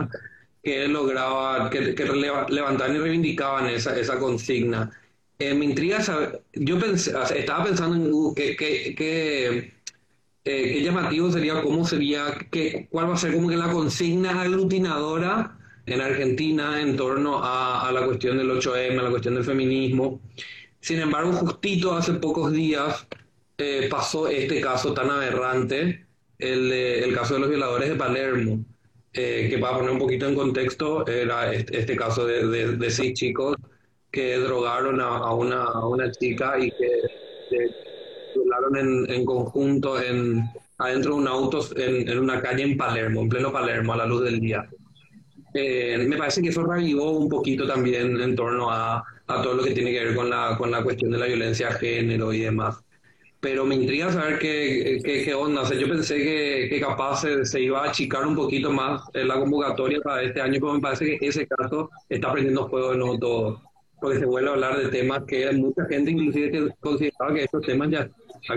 que 0.63 0.87
lograban, 0.87 1.69
que, 1.69 1.93
que 1.93 2.05
levantaban 2.05 2.95
y 2.95 2.99
reivindicaban 2.99 3.67
esa, 3.67 3.99
esa 3.99 4.17
consigna. 4.17 4.91
Eh, 5.39 5.53
me 5.53 5.65
intriga 5.65 6.01
saber, 6.01 6.41
yo 6.53 6.79
pensé, 6.79 7.11
estaba 7.35 7.65
pensando 7.65 7.95
en 7.97 8.13
uh, 8.13 8.33
que, 8.33 8.55
que, 8.55 8.95
que 8.95 9.73
eh, 10.45 10.73
qué 10.73 10.81
llamativo 10.83 11.31
sería, 11.31 11.61
cómo 11.61 11.85
sería, 11.85 12.25
qué, 12.51 12.87
cuál 12.89 13.09
va 13.09 13.13
a 13.13 13.17
ser 13.17 13.33
como 13.33 13.47
que 13.47 13.55
la 13.55 13.71
consigna 13.71 14.41
aglutinadora 14.41 15.57
en 15.85 16.01
Argentina 16.01 16.81
en 16.81 16.95
torno 16.97 17.39
a, 17.43 17.89
la 17.93 18.05
cuestión 18.05 18.37
del 18.37 18.49
8M, 18.51 18.99
a 18.99 19.03
la 19.03 19.09
cuestión 19.09 19.35
del 19.35 19.43
feminismo. 19.43 20.21
Sin 20.79 20.99
embargo, 20.99 21.31
justito 21.33 21.93
hace 21.95 22.13
pocos 22.13 22.51
días 22.51 23.07
eh, 23.57 23.87
pasó 23.89 24.27
este 24.27 24.59
caso 24.59 24.93
tan 24.93 25.09
aberrante, 25.09 26.05
el, 26.39 26.71
el 26.71 27.13
caso 27.13 27.35
de 27.35 27.39
los 27.41 27.49
violadores 27.49 27.89
de 27.89 27.95
Palermo, 27.95 28.65
eh, 29.13 29.47
que 29.49 29.57
para 29.59 29.77
poner 29.77 29.91
un 29.91 29.99
poquito 29.99 30.27
en 30.27 30.35
contexto, 30.35 31.05
era 31.07 31.53
este, 31.53 31.95
caso 31.95 32.25
de, 32.25 32.75
de, 32.75 32.89
seis 32.89 33.13
chicos 33.13 33.55
que 34.11 34.37
drogaron 34.37 34.99
a, 34.99 35.33
una, 35.33 35.63
a 35.63 35.87
una 35.87 36.11
chica 36.11 36.57
y 36.59 36.71
que 36.71 37.01
en, 38.75 39.09
en 39.09 39.25
conjunto 39.25 40.01
en, 40.01 40.43
adentro 40.77 41.15
de 41.15 41.21
un 41.21 41.27
auto 41.27 41.65
en, 41.75 42.09
en, 42.09 42.19
una 42.19 42.41
calle 42.41 42.63
en 42.63 42.77
Palermo, 42.77 43.21
en 43.21 43.29
pleno 43.29 43.51
Palermo, 43.51 43.93
a 43.93 43.97
la 43.97 44.05
luz 44.05 44.23
del 44.23 44.39
día. 44.39 44.67
Eh, 45.53 46.03
me 46.07 46.17
parece 46.17 46.41
que 46.41 46.49
eso 46.49 46.65
revivó 46.65 47.11
un 47.11 47.29
poquito 47.29 47.67
también 47.67 48.19
en 48.19 48.35
torno 48.35 48.71
a, 48.71 49.03
a, 49.27 49.41
todo 49.41 49.53
lo 49.53 49.63
que 49.63 49.71
tiene 49.71 49.91
que 49.91 50.03
ver 50.03 50.15
con 50.15 50.29
la, 50.29 50.55
con 50.57 50.71
la 50.71 50.83
cuestión 50.83 51.11
de 51.11 51.19
la 51.19 51.27
violencia 51.27 51.69
de 51.69 51.75
género 51.75 52.33
y 52.33 52.39
demás. 52.39 52.83
Pero 53.39 53.65
me 53.65 53.75
intriga 53.75 54.11
saber 54.11 54.39
qué, 54.39 54.99
qué, 55.03 55.23
qué 55.23 55.33
onda. 55.33 55.61
O 55.61 55.65
sea, 55.65 55.77
yo 55.77 55.87
pensé 55.87 56.15
que, 56.17 56.67
que 56.69 56.79
capaz 56.79 57.21
se, 57.21 57.45
se, 57.45 57.61
iba 57.61 57.83
a 57.83 57.89
achicar 57.89 58.25
un 58.25 58.35
poquito 58.35 58.71
más 58.71 59.03
en 59.13 59.27
la 59.27 59.35
convocatoria 59.35 59.99
para 60.01 60.23
este 60.23 60.41
año, 60.41 60.59
pero 60.61 60.73
me 60.73 60.79
parece 60.79 61.17
que 61.17 61.27
ese 61.27 61.45
caso 61.45 61.89
está 62.09 62.31
prendiendo 62.31 62.69
fuego 62.69 62.91
de 62.91 62.97
nuevo 62.97 63.19
todo. 63.19 63.61
Porque 63.99 64.19
se 64.19 64.25
vuelve 64.25 64.49
a 64.49 64.53
hablar 64.53 64.77
de 64.77 64.87
temas 64.89 65.23
que 65.27 65.51
mucha 65.51 65.85
gente 65.85 66.11
inclusive 66.11 66.51
que 66.51 66.69
consideraba 66.79 67.33
que 67.33 67.43
estos 67.43 67.61
temas 67.63 67.89
ya 67.89 68.09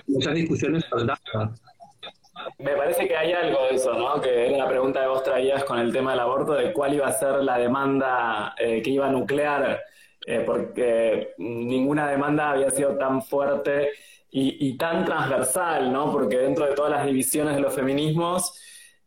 muchas 0.07 0.35
discusiones 0.35 0.85
saldadas. 0.89 1.61
Me 2.59 2.77
parece 2.77 3.09
que 3.09 3.17
hay 3.17 3.33
algo 3.33 3.65
de 3.65 3.77
eso, 3.77 3.95
¿no? 3.95 4.21
Que 4.21 4.49
era 4.49 4.59
la 4.59 4.69
pregunta 4.69 5.01
que 5.01 5.09
vos 5.09 5.23
traías 5.23 5.65
con 5.65 5.79
el 5.79 5.93
tema 5.93 6.13
del 6.13 6.21
aborto, 6.21 6.53
de 6.53 6.73
cuál 6.73 6.95
iba 6.95 7.07
a 7.07 7.13
ser 7.13 7.43
la 7.43 7.59
demanda 7.59 8.55
eh, 8.59 8.83
que 8.83 8.91
iba 8.91 9.07
a 9.07 9.11
nuclear, 9.11 9.83
eh, 10.27 10.43
porque 10.45 11.35
ninguna 11.39 12.09
demanda 12.09 12.51
había 12.51 12.71
sido 12.71 12.97
tan 12.97 13.23
fuerte 13.23 13.91
y, 14.31 14.77
tan 14.77 15.07
transversal, 15.07 15.91
¿no? 15.91 16.13
Porque 16.13 16.37
dentro 16.37 16.67
de 16.67 16.75
todas 16.75 16.91
las 16.91 17.07
divisiones 17.07 17.55
de 17.55 17.61
los 17.63 17.75
feminismos, 17.75 18.53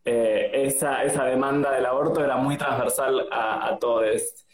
eh, 0.03 0.49
esa, 0.53 1.03
esa 1.03 1.23
demanda 1.25 1.71
del 1.71 1.85
aborto 1.85 2.23
era 2.23 2.35
muy 2.37 2.57
transversal 2.57 3.27
a, 3.31 3.67
a 3.67 3.77
todos. 3.77 4.47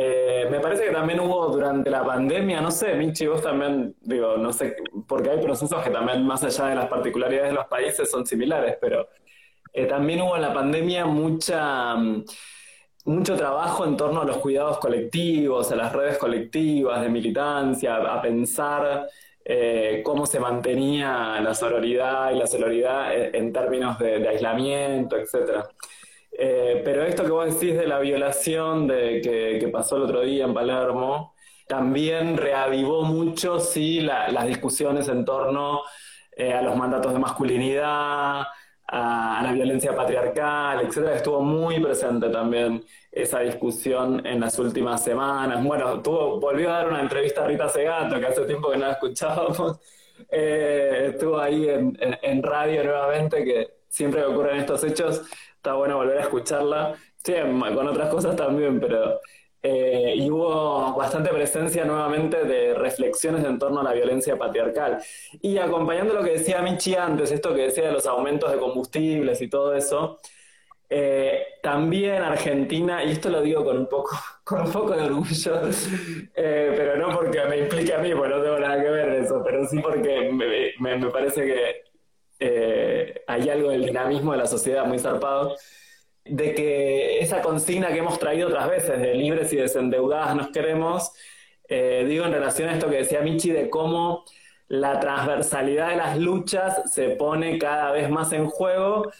Eh, 0.00 0.46
me 0.48 0.60
parece 0.60 0.84
que 0.84 0.92
también 0.92 1.18
hubo 1.18 1.48
durante 1.48 1.90
la 1.90 2.04
pandemia, 2.04 2.60
no 2.60 2.70
sé, 2.70 2.94
Michi, 2.94 3.26
vos 3.26 3.42
también, 3.42 3.96
digo, 4.00 4.36
no 4.36 4.52
sé, 4.52 4.76
porque 5.08 5.30
hay 5.30 5.40
procesos 5.40 5.82
que 5.82 5.90
también, 5.90 6.24
más 6.24 6.44
allá 6.44 6.66
de 6.66 6.76
las 6.76 6.86
particularidades 6.86 7.50
de 7.50 7.56
los 7.56 7.66
países, 7.66 8.08
son 8.08 8.24
similares, 8.24 8.76
pero 8.80 9.08
eh, 9.72 9.86
también 9.86 10.22
hubo 10.22 10.36
en 10.36 10.42
la 10.42 10.54
pandemia 10.54 11.04
mucha, 11.04 11.96
mm, 11.96 12.24
mucho 13.06 13.36
trabajo 13.36 13.84
en 13.86 13.96
torno 13.96 14.20
a 14.20 14.24
los 14.24 14.36
cuidados 14.36 14.78
colectivos, 14.78 15.72
a 15.72 15.76
las 15.76 15.92
redes 15.92 16.16
colectivas 16.18 17.02
de 17.02 17.08
militancia, 17.08 17.96
a 17.96 18.22
pensar 18.22 19.08
eh, 19.44 20.02
cómo 20.04 20.26
se 20.26 20.38
mantenía 20.38 21.40
la 21.40 21.54
sororidad 21.54 22.30
y 22.30 22.38
la 22.38 22.46
sororidad 22.46 23.12
en, 23.34 23.52
términos 23.52 23.98
de, 23.98 24.20
de 24.20 24.28
aislamiento, 24.28 25.16
etcétera. 25.16 25.68
Eh, 26.40 26.82
pero 26.84 27.02
esto 27.02 27.24
que 27.24 27.32
vos 27.32 27.52
decís 27.52 27.76
de 27.76 27.88
la 27.88 27.98
violación 27.98 28.86
de, 28.86 29.20
que, 29.60 29.68
pasó 29.68 29.96
el 29.96 30.02
otro 30.02 30.20
día 30.20 30.44
en 30.44 30.54
Palermo, 30.54 31.34
también 31.66 32.36
reavivó 32.36 33.02
mucho, 33.02 33.58
sí, 33.58 34.00
las 34.00 34.46
discusiones 34.46 35.08
en 35.08 35.24
torno 35.24 35.82
eh, 36.36 36.52
a 36.54 36.62
los 36.62 36.76
mandatos 36.76 37.12
de 37.12 37.18
masculinidad, 37.18 38.44
a, 38.86 39.40
la 39.42 39.52
violencia 39.52 39.96
patriarcal, 39.96 40.86
etcétera. 40.86 41.16
Estuvo 41.16 41.40
muy 41.42 41.80
presente 41.80 42.28
también 42.28 42.84
esa 43.10 43.40
discusión 43.40 44.24
en 44.24 44.38
las 44.38 44.56
últimas 44.60 45.02
semanas. 45.02 45.62
Bueno, 45.64 46.00
tuvo, 46.02 46.38
volvió 46.38 46.70
a 46.70 46.78
dar 46.78 46.88
una 46.88 47.00
entrevista 47.00 47.42
a 47.42 47.48
Rita 47.48 47.68
Segato, 47.68 48.20
que 48.20 48.26
hace 48.26 48.44
tiempo 48.44 48.70
que 48.70 48.76
no 48.78 48.86
la 48.86 48.92
escuchábamos. 48.92 49.80
Eh, 50.32 51.10
estuvo 51.12 51.38
ahí 51.38 51.68
en, 51.68 51.96
en 52.00 52.42
radio 52.42 52.82
nuevamente, 52.82 53.44
que 53.44 53.68
siempre 53.88 54.20
que 54.20 54.26
ocurren 54.26 54.58
estos 54.58 54.82
hechos 54.82 55.22
está 55.58 55.74
bueno 55.74 55.96
volver 55.96 56.18
a 56.18 56.22
escucharla. 56.22 56.94
Sí, 57.22 57.34
con 57.34 57.88
otras 57.88 58.08
cosas 58.08 58.36
también, 58.36 58.80
pero 58.80 59.20
eh, 59.62 60.14
y 60.16 60.30
hubo 60.30 60.94
bastante 60.94 61.30
presencia 61.30 61.84
nuevamente 61.84 62.44
de 62.44 62.74
reflexiones 62.74 63.44
en 63.44 63.58
torno 63.58 63.80
a 63.80 63.82
la 63.82 63.92
violencia 63.92 64.36
patriarcal. 64.38 64.98
Y 65.42 65.58
acompañando 65.58 66.14
lo 66.14 66.22
que 66.22 66.32
decía 66.32 66.62
Michi 66.62 66.94
antes, 66.94 67.32
esto 67.32 67.54
que 67.54 67.62
decía 67.62 67.86
de 67.86 67.92
los 67.92 68.06
aumentos 68.06 68.50
de 68.52 68.58
combustibles 68.58 69.42
y 69.42 69.48
todo 69.48 69.74
eso, 69.74 70.18
eh, 70.88 71.42
también 71.62 72.22
Argentina, 72.22 73.04
y 73.04 73.10
esto 73.12 73.28
lo 73.30 73.42
digo 73.42 73.64
con 73.64 73.78
un 73.78 73.88
poco, 73.88 74.16
con 74.44 74.62
un 74.62 74.72
poco 74.72 74.94
de 74.96 75.02
orgullo, 75.02 75.60
eh, 76.34 76.74
pero 76.76 76.96
no 76.96 77.14
porque 77.14 77.44
me 77.46 77.58
implique 77.58 77.92
a 77.94 77.98
mí, 77.98 78.14
porque 78.14 78.34
no 78.34 78.42
tengo 78.42 78.58
nada 78.60 78.82
que 78.82 78.90
ver 78.90 79.08
en 79.08 79.24
eso, 79.24 79.42
pero 79.44 79.66
sí 79.66 79.80
porque 79.80 80.30
me, 80.32 80.96
me 80.96 81.10
parece 81.10 81.44
que 81.46 81.88
hay 83.28 83.50
algo 83.50 83.70
del 83.70 83.84
dinamismo 83.84 84.32
de 84.32 84.38
la 84.38 84.46
sociedad 84.46 84.86
muy 84.86 84.98
zarpado, 84.98 85.54
de 86.24 86.54
que 86.54 87.20
esa 87.20 87.42
consigna 87.42 87.88
que 87.88 87.98
hemos 87.98 88.18
traído 88.18 88.48
otras 88.48 88.68
veces, 88.68 89.00
de 89.00 89.14
libres 89.14 89.52
y 89.52 89.56
desendeudadas 89.56 90.34
nos 90.34 90.48
queremos, 90.48 91.12
eh, 91.68 92.04
digo 92.08 92.24
en 92.24 92.32
relación 92.32 92.70
a 92.70 92.72
esto 92.72 92.88
que 92.88 92.96
decía 92.96 93.20
Michi, 93.20 93.50
de 93.50 93.68
cómo 93.68 94.24
la 94.68 94.98
transversalidad 94.98 95.90
de 95.90 95.96
las 95.96 96.18
luchas 96.18 96.90
se 96.90 97.10
pone 97.10 97.58
cada 97.58 97.92
vez 97.92 98.08
más 98.10 98.32
en 98.32 98.46
juego 98.46 99.10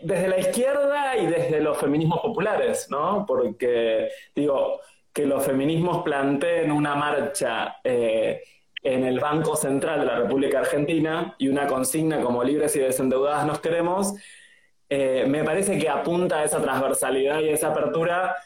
desde 0.00 0.28
la 0.28 0.38
izquierda 0.38 1.16
y 1.18 1.26
desde 1.26 1.60
los 1.60 1.76
feminismos 1.76 2.20
populares, 2.20 2.86
¿no? 2.90 3.24
Porque, 3.26 4.08
digo, 4.34 4.80
que 5.12 5.26
los 5.26 5.44
feminismos 5.44 6.02
planteen 6.02 6.72
una 6.72 6.94
marcha 6.94 7.76
eh, 7.84 8.42
en 8.82 9.04
el 9.04 9.20
Banco 9.20 9.54
Central 9.56 10.00
de 10.00 10.06
la 10.06 10.18
República 10.20 10.58
Argentina 10.58 11.34
y 11.38 11.48
una 11.48 11.66
consigna 11.66 12.20
como 12.20 12.42
libres 12.42 12.74
y 12.76 12.80
desendeudadas 12.80 13.46
nos 13.46 13.60
queremos, 13.60 14.14
eh, 14.88 15.24
me 15.26 15.44
parece 15.44 15.78
que 15.78 15.88
apunta 15.88 16.40
a 16.40 16.44
esa 16.44 16.60
transversalidad 16.60 17.40
y 17.40 17.48
esa 17.48 17.68
apertura 17.68 18.36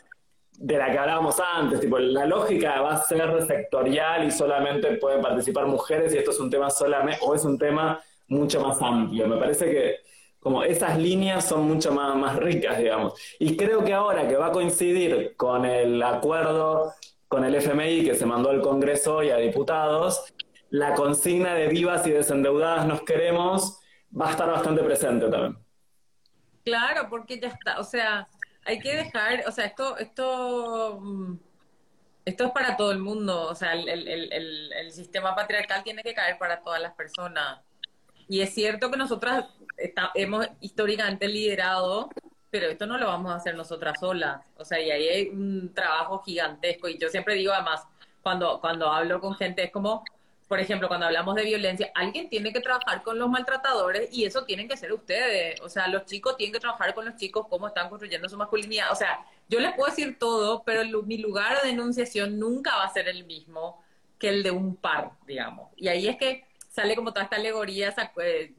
de 0.59 0.79
la 0.79 0.91
que 0.91 0.99
hablábamos 0.99 1.37
antes, 1.41 1.81
tipo, 1.81 1.99
la 1.99 2.25
lógica 2.25 2.81
va 2.81 2.95
a 2.95 3.03
ser 3.03 3.47
sectorial 3.47 4.25
y 4.25 4.31
solamente 4.31 4.97
pueden 4.97 5.21
participar 5.21 5.67
mujeres 5.67 6.15
y 6.15 6.19
esto 6.19 6.31
es 6.31 6.41
un 6.41 6.51
tema 6.51 6.71
solamente, 6.71 7.21
o 7.23 7.35
es 7.35 7.45
un 7.45 7.59
tema 7.59 8.01
mucho 8.29 8.61
más 8.61 8.81
amplio. 8.81 9.27
Me 9.27 9.37
parece 9.37 9.71
que 9.71 9.97
como 10.39 10.63
esas 10.63 10.99
líneas 10.99 11.45
son 11.45 11.65
mucho 11.65 11.93
más, 11.93 12.15
más 12.17 12.37
ricas, 12.37 12.79
digamos. 12.79 13.15
Y 13.39 13.57
creo 13.57 13.85
que 13.85 13.93
ahora 13.93 14.29
que 14.29 14.37
va 14.37 14.47
a 14.47 14.53
coincidir 14.53 15.35
con 15.37 15.65
el 15.65 16.03
acuerdo 16.03 16.93
con 17.29 17.45
el 17.45 17.55
FMI 17.55 18.05
que 18.05 18.15
se 18.15 18.27
mandó 18.27 18.51
al 18.51 18.61
Congreso 18.61 19.23
y 19.23 19.31
a 19.31 19.37
diputados, 19.37 20.33
la 20.71 20.95
consigna 20.95 21.55
de 21.55 21.69
vivas 21.69 22.07
y 22.07 22.11
desendeudadas 22.11 22.87
nos 22.87 23.03
queremos 23.03 23.81
va 24.19 24.29
a 24.29 24.31
estar 24.31 24.51
bastante 24.51 24.83
presente 24.83 25.29
también. 25.29 25.59
Claro, 26.65 27.09
porque 27.09 27.39
ya 27.39 27.49
está, 27.49 27.79
o 27.79 27.85
sea, 27.85 28.29
hay 28.65 28.81
que 28.81 28.97
dejar, 28.97 29.45
o 29.47 29.53
sea, 29.53 29.67
esto, 29.67 29.97
esto, 29.99 30.99
mm, 31.01 31.35
esto 32.25 32.45
es 32.45 32.51
para 32.51 32.77
todo 32.77 32.91
el 32.91 32.99
mundo, 32.99 33.43
o 33.43 33.55
sea, 33.55 33.73
el, 33.73 33.89
el, 33.89 34.09
el, 34.09 34.73
el 34.73 34.93
sistema 34.93 35.35
patriarcal 35.37 35.85
tiene 35.85 36.03
que 36.03 36.15
caer 36.15 36.39
para 36.39 36.63
todas 36.63 36.81
las 36.81 36.93
personas. 36.95 37.61
Y 38.29 38.41
es 38.41 38.53
cierto 38.53 38.91
que 38.91 38.97
nosotras 38.97 39.45
hemos 40.15 40.49
históricamente 40.61 41.29
liderado, 41.29 42.11
pero 42.59 42.73
esto 42.73 42.87
no 42.87 42.97
lo 42.97 43.07
vamos 43.07 43.33
a 43.33 43.37
hacer 43.37 43.55
nosotras 43.55 44.01
solas. 44.01 44.41
O 44.57 44.65
sea, 44.65 44.81
y 44.81 44.91
ahí 44.91 45.09
hay 45.09 45.29
un 45.29 45.75
trabajo 45.75 46.23
gigantesco. 46.23 46.89
Y 46.89 46.97
yo 46.97 47.11
siempre 47.11 47.35
digo, 47.35 47.53
además, 47.53 47.87
cuando, 48.23 48.61
cuando 48.63 48.91
hablo 48.91 49.21
con 49.21 49.35
gente, 49.35 49.63
es 49.65 49.71
como, 49.71 50.03
por 50.49 50.59
ejemplo, 50.59 50.89
cuando 50.89 51.05
hablamos 51.05 51.35
de 51.35 51.45
violencia, 51.45 51.91
alguien 51.95 52.31
tiene 52.31 52.55
que 52.55 52.61
trabajar 52.61 53.03
con 53.03 53.19
los 53.19 53.29
maltratadores 53.29 54.09
y 54.11 54.25
eso 54.25 54.45
tienen 54.45 54.69
que 54.69 54.77
ser 54.79 54.91
ustedes. 54.95 55.61
O 55.61 55.69
sea, 55.69 55.87
los 55.89 56.07
chicos 56.07 56.39
tienen 56.39 56.55
que 56.55 56.61
trabajar 56.61 56.95
con 56.95 57.05
los 57.05 57.17
chicos, 57.17 57.47
cómo 57.51 57.69
están 57.69 57.91
construyendo 57.91 58.27
su 58.29 58.39
masculinidad. 58.39 58.91
O 58.91 58.97
sea, 58.97 59.23
yo 59.51 59.61
les 59.61 59.75
puedo 59.75 59.91
decir 59.91 60.19
todo, 60.19 60.63
pero 60.65 61.03
mi 61.03 61.19
lugar 61.19 61.61
de 61.61 61.69
denunciación 61.69 62.39
nunca 62.39 62.75
va 62.75 62.85
a 62.85 62.93
ser 62.93 63.07
el 63.09 63.25
mismo 63.25 63.85
que 64.19 64.31
el 64.31 64.43
de 64.43 64.51
un 64.51 64.77
par, 64.77 65.11
digamos. 65.27 65.71
Y 65.77 65.89
ahí 65.89 66.09
es 66.09 66.17
que 66.17 66.47
sale 66.77 66.95
como 66.95 67.11
toda 67.11 67.25
esta 67.25 67.37
alegoría 67.37 67.95
que, 67.95 68.53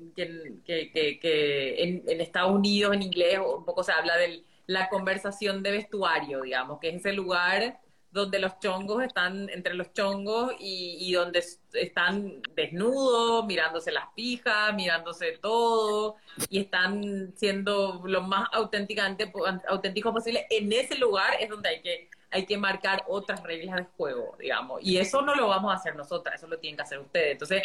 que, 0.65 1.19
que, 1.21 1.83
en, 1.83 2.03
en, 2.07 2.19
Estados 2.19 2.51
Unidos, 2.51 2.95
en 2.95 3.03
inglés, 3.03 3.37
un 3.37 3.63
poco 3.63 3.83
se 3.83 3.91
habla 3.91 4.17
de 4.17 4.43
la 4.65 4.89
conversación 4.89 5.61
de 5.61 5.69
vestuario, 5.69 6.41
digamos, 6.41 6.79
que 6.79 6.89
es 6.89 6.95
ese 6.95 7.13
lugar 7.13 7.79
donde 8.09 8.39
los 8.39 8.57
chongos 8.59 9.03
están 9.03 9.49
entre 9.49 9.75
los 9.75 9.93
chongos 9.93 10.53
y, 10.57 11.11
donde 11.13 11.43
están 11.73 12.41
desnudos, 12.55 13.45
mirándose 13.45 13.91
las 13.91 14.05
pijas, 14.15 14.73
mirándose 14.73 15.37
todo, 15.39 16.15
y 16.49 16.61
están 16.61 17.33
siendo 17.35 18.01
lo 18.03 18.21
más 18.23 18.49
auténticos 18.51 20.11
posible. 20.11 20.47
En 20.49 20.73
ese 20.73 20.97
lugar 20.97 21.35
es 21.39 21.49
donde 21.49 21.69
hay 21.69 21.81
que, 21.81 22.09
hay 22.31 22.47
que 22.47 22.57
marcar 22.57 23.03
otras 23.07 23.43
reglas 23.43 23.75
de 23.75 23.85
juego, 23.95 24.35
digamos. 24.39 24.81
Y 24.81 24.97
eso 24.97 25.21
no 25.21 25.35
lo 25.35 25.49
vamos 25.49 25.71
a 25.71 25.75
hacer 25.75 25.95
nosotras, 25.95 26.35
eso 26.35 26.47
lo 26.47 26.57
tienen 26.57 26.77
que 26.77 26.83
hacer 26.83 26.97
ustedes. 26.97 27.33
Entonces, 27.33 27.61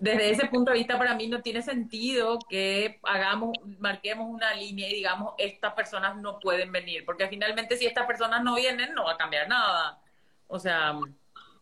desde 0.00 0.30
ese 0.30 0.46
punto 0.46 0.70
de 0.70 0.78
vista 0.78 0.98
para 0.98 1.14
mí 1.14 1.28
no 1.28 1.42
tiene 1.42 1.62
sentido 1.62 2.38
que 2.48 2.98
hagamos, 3.02 3.56
marquemos 3.78 4.28
una 4.28 4.54
línea 4.54 4.88
y 4.88 4.94
digamos, 4.94 5.34
estas 5.38 5.74
personas 5.74 6.16
no 6.16 6.38
pueden 6.38 6.72
venir, 6.72 7.04
porque 7.04 7.28
finalmente 7.28 7.76
si 7.76 7.86
estas 7.86 8.06
personas 8.06 8.42
no 8.42 8.54
vienen 8.56 8.94
no 8.94 9.04
va 9.04 9.12
a 9.12 9.16
cambiar 9.16 9.48
nada. 9.48 10.00
O 10.48 10.58
sea, 10.58 10.94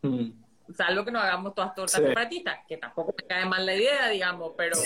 mm. 0.02 0.72
salvo 0.74 1.04
que 1.04 1.10
no 1.10 1.20
hagamos 1.20 1.54
todas 1.54 1.74
tortas 1.74 2.00
separatistas, 2.00 2.60
que 2.66 2.76
tampoco 2.76 3.14
me 3.16 3.26
cae 3.26 3.46
mal 3.46 3.64
la 3.64 3.74
idea, 3.74 4.08
digamos, 4.08 4.52
pero, 4.56 4.76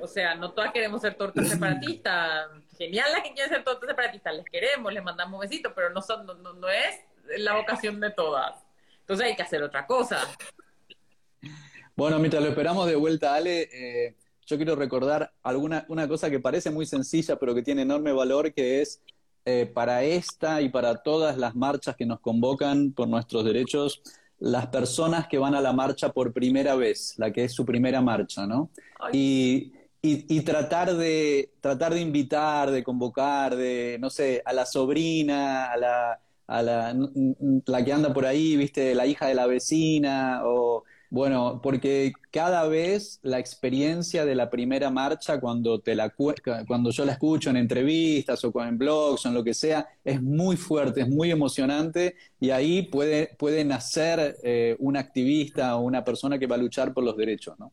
o 0.00 0.06
sea, 0.06 0.34
no 0.34 0.52
todas 0.52 0.72
queremos 0.72 1.00
ser 1.00 1.14
tortas 1.14 1.48
separatistas. 1.48 2.48
Genial 2.76 3.10
las 3.12 3.22
que 3.22 3.32
quieren 3.32 3.50
ser 3.50 3.64
tortas 3.64 3.88
separatistas, 3.88 4.34
les 4.34 4.44
queremos, 4.44 4.92
les 4.92 5.02
mandamos 5.02 5.40
besitos, 5.40 5.72
pero 5.74 5.90
no, 5.90 6.02
son, 6.02 6.26
no, 6.26 6.34
no 6.34 6.68
es 6.68 7.00
la 7.38 7.54
vocación 7.54 8.00
de 8.00 8.10
todas. 8.10 8.54
Entonces 9.00 9.26
hay 9.26 9.36
que 9.36 9.42
hacer 9.42 9.62
otra 9.62 9.86
cosa. 9.86 10.18
Bueno, 11.96 12.18
mientras 12.18 12.42
lo 12.42 12.50
esperamos 12.50 12.86
de 12.86 12.94
vuelta, 12.94 13.34
Ale, 13.34 13.70
eh, 13.72 14.16
yo 14.46 14.58
quiero 14.58 14.76
recordar 14.76 15.32
alguna 15.42 15.86
una 15.88 16.06
cosa 16.06 16.28
que 16.30 16.38
parece 16.38 16.70
muy 16.70 16.84
sencilla, 16.84 17.36
pero 17.36 17.54
que 17.54 17.62
tiene 17.62 17.82
enorme 17.82 18.12
valor, 18.12 18.52
que 18.52 18.82
es 18.82 19.00
eh, 19.46 19.64
para 19.64 20.02
esta 20.04 20.60
y 20.60 20.68
para 20.68 21.02
todas 21.02 21.38
las 21.38 21.56
marchas 21.56 21.96
que 21.96 22.04
nos 22.04 22.20
convocan 22.20 22.92
por 22.92 23.08
nuestros 23.08 23.46
derechos, 23.46 24.02
las 24.38 24.66
personas 24.66 25.26
que 25.26 25.38
van 25.38 25.54
a 25.54 25.62
la 25.62 25.72
marcha 25.72 26.12
por 26.12 26.34
primera 26.34 26.74
vez, 26.74 27.14
la 27.16 27.32
que 27.32 27.44
es 27.44 27.54
su 27.54 27.64
primera 27.64 28.02
marcha, 28.02 28.46
¿no? 28.46 28.68
Y, 29.12 29.72
y, 30.02 30.40
tratar 30.42 30.94
de 30.94 31.54
tratar 31.62 31.94
de 31.94 32.00
invitar, 32.02 32.70
de 32.70 32.84
convocar, 32.84 33.56
de 33.56 33.96
no 34.00 34.10
sé, 34.10 34.42
a 34.44 34.52
la 34.52 34.66
sobrina, 34.66 35.72
a 35.72 35.76
la 35.78 36.20
a 36.46 36.62
la, 36.62 36.94
la 37.66 37.84
que 37.84 37.92
anda 37.92 38.12
por 38.12 38.26
ahí, 38.26 38.56
viste, 38.56 38.94
la 38.94 39.06
hija 39.06 39.26
de 39.26 39.34
la 39.34 39.46
vecina 39.46 40.42
o 40.44 40.84
bueno, 41.10 41.60
porque 41.62 42.12
cada 42.30 42.66
vez 42.66 43.20
la 43.22 43.38
experiencia 43.38 44.24
de 44.24 44.34
la 44.34 44.50
primera 44.50 44.90
marcha, 44.90 45.38
cuando, 45.40 45.80
te 45.80 45.94
la, 45.94 46.12
cuando 46.66 46.90
yo 46.90 47.04
la 47.04 47.12
escucho 47.12 47.50
en 47.50 47.56
entrevistas 47.56 48.44
o 48.44 48.52
en 48.62 48.76
blogs 48.76 49.24
o 49.24 49.28
en 49.28 49.34
lo 49.34 49.44
que 49.44 49.54
sea, 49.54 49.86
es 50.04 50.20
muy 50.20 50.56
fuerte, 50.56 51.02
es 51.02 51.08
muy 51.08 51.30
emocionante 51.30 52.16
y 52.40 52.50
ahí 52.50 52.82
puede, 52.82 53.34
puede 53.38 53.64
nacer 53.64 54.36
eh, 54.42 54.76
un 54.80 54.96
activista 54.96 55.76
o 55.76 55.82
una 55.82 56.04
persona 56.04 56.38
que 56.38 56.46
va 56.46 56.56
a 56.56 56.58
luchar 56.58 56.92
por 56.92 57.04
los 57.04 57.16
derechos. 57.16 57.58
¿no? 57.58 57.72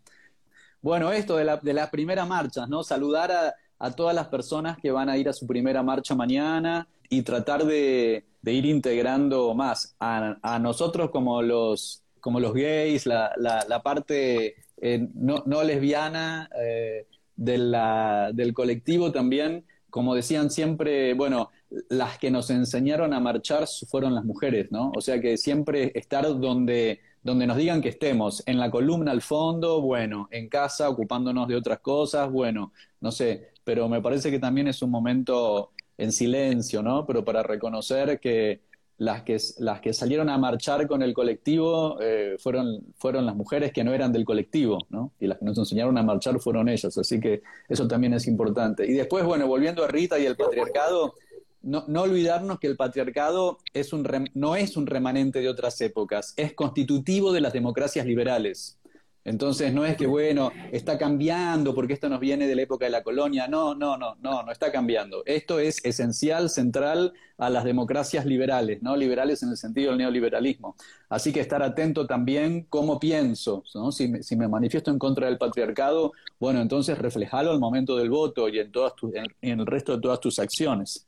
Bueno, 0.82 1.12
esto 1.12 1.38
de 1.38 1.46
la, 1.46 1.58
de 1.58 1.74
la 1.74 1.90
primera 1.90 2.26
marcha, 2.26 2.68
¿no? 2.68 2.84
saludar 2.84 3.32
a, 3.32 3.56
a 3.80 3.92
todas 3.92 4.14
las 4.14 4.28
personas 4.28 4.78
que 4.78 4.92
van 4.92 5.10
a 5.10 5.18
ir 5.18 5.28
a 5.28 5.34
su 5.34 5.48
primera 5.48 5.82
marcha 5.82 6.14
mañana 6.14 6.88
y 7.10 7.24
tratar 7.24 7.66
de, 7.66 8.26
de 8.42 8.54
ir 8.54 8.66
integrando 8.66 9.54
más 9.56 9.96
a, 10.00 10.38
a 10.42 10.60
nosotros 10.60 11.10
como 11.10 11.42
los 11.42 12.03
como 12.24 12.40
los 12.40 12.54
gays, 12.54 13.06
la, 13.06 13.34
la, 13.36 13.84
parte 13.84 14.56
eh, 14.82 15.10
no, 15.14 15.44
no, 15.46 15.62
lesbiana 15.62 16.50
eh, 16.58 17.06
del 17.36 18.54
colectivo 18.54 19.12
también, 19.12 19.66
como 19.90 20.16
decían 20.16 20.50
siempre, 20.50 21.16
bueno, 21.16 21.50
las 21.90 22.18
que 22.18 22.32
nos 22.32 22.50
enseñaron 22.50 23.14
a 23.14 23.20
marchar 23.20 23.66
fueron 23.90 24.16
las 24.16 24.24
mujeres, 24.24 24.72
¿no? 24.72 24.94
O 24.96 25.02
sea 25.02 25.20
que 25.20 25.36
siempre 25.36 25.92
estar 25.96 26.24
donde, 26.40 27.02
donde 27.22 27.46
nos 27.46 27.58
digan 27.58 27.82
que 27.82 27.90
estemos, 27.90 28.42
en 28.46 28.58
la 28.58 28.72
columna 28.72 29.12
al 29.12 29.22
fondo, 29.22 29.82
bueno, 29.82 30.30
en 30.32 30.48
casa 30.48 30.90
ocupándonos 30.90 31.50
de 31.50 31.58
otras 31.58 31.80
cosas, 31.80 32.32
bueno, 32.32 32.72
no 33.02 33.12
sé, 33.12 33.50
pero 33.66 33.90
me 33.90 34.02
parece 34.02 34.32
que 34.32 34.40
también 34.40 34.70
es 34.70 34.82
un 34.82 34.92
momento 34.92 35.72
en 35.98 36.14
silencio, 36.14 36.82
¿no? 36.82 37.06
Pero 37.06 37.26
para 37.26 37.44
reconocer 37.44 38.18
que, 38.22 38.62
las 38.98 39.24
que, 39.24 39.38
las 39.60 39.82
que 39.82 39.94
salieron 39.94 40.30
a 40.30 40.38
marchar 40.38 40.88
con 40.88 41.02
el 41.02 41.14
colectivo 41.14 41.98
eh, 42.00 42.36
fueron, 42.40 42.94
fueron 42.96 43.26
las 43.26 43.36
mujeres 43.36 43.72
que 43.74 43.84
no 43.84 43.94
eran 43.94 44.12
del 44.12 44.26
colectivo. 44.26 44.78
Y 45.20 45.28
las 45.28 45.40
que 45.40 45.46
nos 45.46 45.58
enseñaron 45.58 45.98
a 45.98 46.04
marchar 46.04 46.40
fueron 46.40 46.70
ellas, 46.70 46.98
así 46.98 47.20
que 47.20 47.42
eso 47.68 47.88
también 47.88 48.14
es 48.14 48.28
importante. 48.28 48.86
Y 48.86 48.94
después, 48.94 49.26
bueno, 49.26 49.48
volviendo 49.48 49.84
a 49.84 49.88
Rita 49.88 50.20
y 50.20 50.26
el 50.26 50.36
patriarcado, 50.36 51.16
no, 51.64 51.86
no 51.88 52.02
olvidarnos 52.04 52.60
que 52.60 52.68
el 52.68 52.76
patriarcado 52.76 53.58
es 53.74 53.94
un 53.94 54.06
no 54.34 54.56
es 54.56 54.78
un 54.78 54.86
remanente 54.86 55.40
de 55.40 55.50
otras 55.50 55.80
épocas, 55.82 56.34
es 56.36 56.54
constitutivo 56.54 57.32
de 57.32 57.42
las 57.42 57.54
democracias 57.54 58.06
liberales. 58.06 58.78
Entonces 59.26 59.74
no 59.74 59.86
es 59.86 59.96
que, 59.96 60.06
bueno, 60.06 60.52
está 60.72 60.98
cambiando 60.98 61.74
porque 61.74 61.94
esto 61.94 62.10
nos 62.10 62.20
viene 62.20 62.48
de 62.48 62.56
la 62.56 62.64
época 62.64 62.86
de 62.86 62.92
la 62.92 63.04
colonia. 63.04 63.48
No, 63.48 63.74
no, 63.74 63.98
no, 63.98 64.16
no, 64.22 64.44
no 64.44 64.52
está 64.52 64.72
cambiando. 64.72 65.24
Esto 65.26 65.60
es 65.60 65.84
esencial, 65.86 66.50
central 66.50 67.14
a 67.38 67.50
las 67.50 67.64
democracias 67.64 68.26
liberales, 68.26 68.82
¿no? 68.82 68.96
Liberales 68.96 69.42
en 69.44 69.50
el 69.50 69.58
sentido 69.58 69.90
del 69.90 70.00
neoliberalismo. 70.00 70.76
Así 71.10 71.32
que 71.32 71.40
estar 71.40 71.64
atento 71.64 72.06
también 72.06 72.66
cómo 72.70 73.00
pienso, 73.00 73.64
¿no? 73.74 73.92
Si 73.92 74.08
me, 74.08 74.24
si 74.24 74.36
me 74.36 74.48
manifiesto 74.48 74.92
en 74.92 75.00
contra 75.00 75.28
del 75.28 75.38
patriarcado, 75.38 76.12
bueno, 76.40 76.62
entonces 76.62 76.98
reflejalo 76.98 77.52
al 77.52 77.60
momento 77.60 77.96
del 77.96 78.10
voto 78.10 78.50
y 78.50 78.60
en, 78.60 78.72
todas 78.72 78.94
en 79.42 79.60
el 79.60 79.66
resto 79.66 79.96
de 79.96 80.02
todas 80.02 80.20
tus 80.20 80.40
acciones 80.40 81.08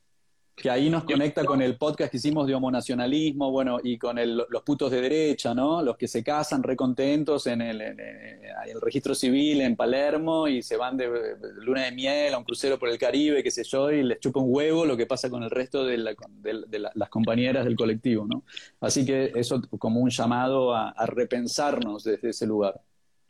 que 0.55 0.69
ahí 0.69 0.89
nos 0.89 1.03
conecta 1.03 1.43
con 1.43 1.61
el 1.61 1.75
podcast 1.75 2.09
que 2.09 2.17
hicimos 2.17 2.47
de 2.47 2.55
homonacionalismo, 2.55 3.51
bueno, 3.51 3.77
y 3.83 3.97
con 3.97 4.15
los 4.15 4.63
putos 4.63 4.89
de 4.89 5.01
derecha, 5.01 5.53
¿no? 5.53 5.81
Los 5.81 5.97
que 5.97 6.07
se 6.07 6.23
casan 6.23 6.63
recontentos 6.63 7.45
en 7.47 7.61
el, 7.61 7.81
en 7.81 7.99
el, 7.99 8.81
registro 8.81 9.13
civil 9.13 9.61
en 9.61 9.75
Palermo 9.75 10.47
y 10.47 10.61
se 10.61 10.77
van 10.77 10.95
de, 10.95 11.35
luna 11.57 11.83
de 11.83 11.91
miel 11.91 12.33
a 12.33 12.37
un 12.37 12.45
crucero 12.45 12.79
por 12.79 12.87
el 12.87 12.97
Caribe, 12.97 13.43
qué 13.43 13.51
sé 13.51 13.63
yo, 13.65 13.91
y 13.91 14.01
les 14.03 14.19
chupa 14.19 14.39
un 14.39 14.47
huevo 14.47 14.85
lo 14.85 14.95
que 14.95 15.05
pasa 15.05 15.29
con 15.29 15.43
el 15.43 15.49
resto 15.49 15.85
de, 15.85 15.97
las 15.97 17.09
compañeras 17.09 17.65
del 17.65 17.75
colectivo, 17.75 18.25
¿no? 18.25 18.43
Así 18.79 19.05
que 19.05 19.33
eso 19.35 19.61
como 19.77 19.99
un 19.99 20.09
llamado 20.09 20.73
a, 20.73 20.89
a 20.89 21.05
repensarnos 21.05 22.05
desde 22.05 22.29
ese 22.29 22.47
lugar. 22.47 22.79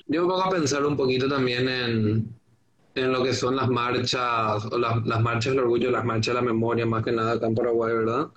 Yo 0.05 0.27
voy 0.27 0.39
a 0.45 0.49
pensar 0.49 0.85
un 0.85 0.95
poquito 0.95 1.27
también 1.27 1.67
en 1.67 2.35
en 2.95 3.11
lo 3.11 3.23
que 3.23 3.33
son 3.33 3.55
las 3.55 3.67
marchas, 3.69 4.65
o 4.65 4.77
las, 4.77 5.05
las 5.05 5.21
marchas 5.21 5.53
del 5.53 5.63
orgullo, 5.63 5.91
las 5.91 6.05
marchas 6.05 6.33
de 6.33 6.41
la 6.41 6.41
memoria, 6.41 6.85
más 6.85 7.03
que 7.03 7.11
nada 7.11 7.33
acá 7.33 7.47
en 7.47 7.55
Paraguay, 7.55 7.93
¿verdad? 7.93 8.27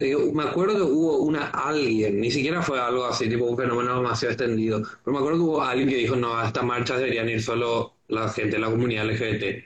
me 0.00 0.44
acuerdo 0.44 0.76
que 0.76 0.82
hubo 0.82 1.18
una 1.18 1.48
alguien, 1.48 2.20
ni 2.20 2.30
siquiera 2.30 2.62
fue 2.62 2.78
algo 2.80 3.04
así, 3.06 3.28
tipo 3.28 3.46
un 3.46 3.56
fenómeno 3.56 3.96
demasiado 3.96 4.32
extendido, 4.32 4.80
pero 5.04 5.12
me 5.12 5.18
acuerdo 5.18 5.38
que 5.38 5.44
hubo 5.44 5.62
alguien 5.62 5.88
que 5.88 5.96
dijo, 5.96 6.14
no, 6.14 6.38
a 6.38 6.46
estas 6.46 6.64
marchas 6.64 6.98
deberían 6.98 7.28
ir 7.28 7.42
solo 7.42 7.94
la 8.08 8.28
gente 8.28 8.56
de 8.56 8.62
la 8.62 8.70
comunidad 8.70 9.06
LGBT. 9.06 9.64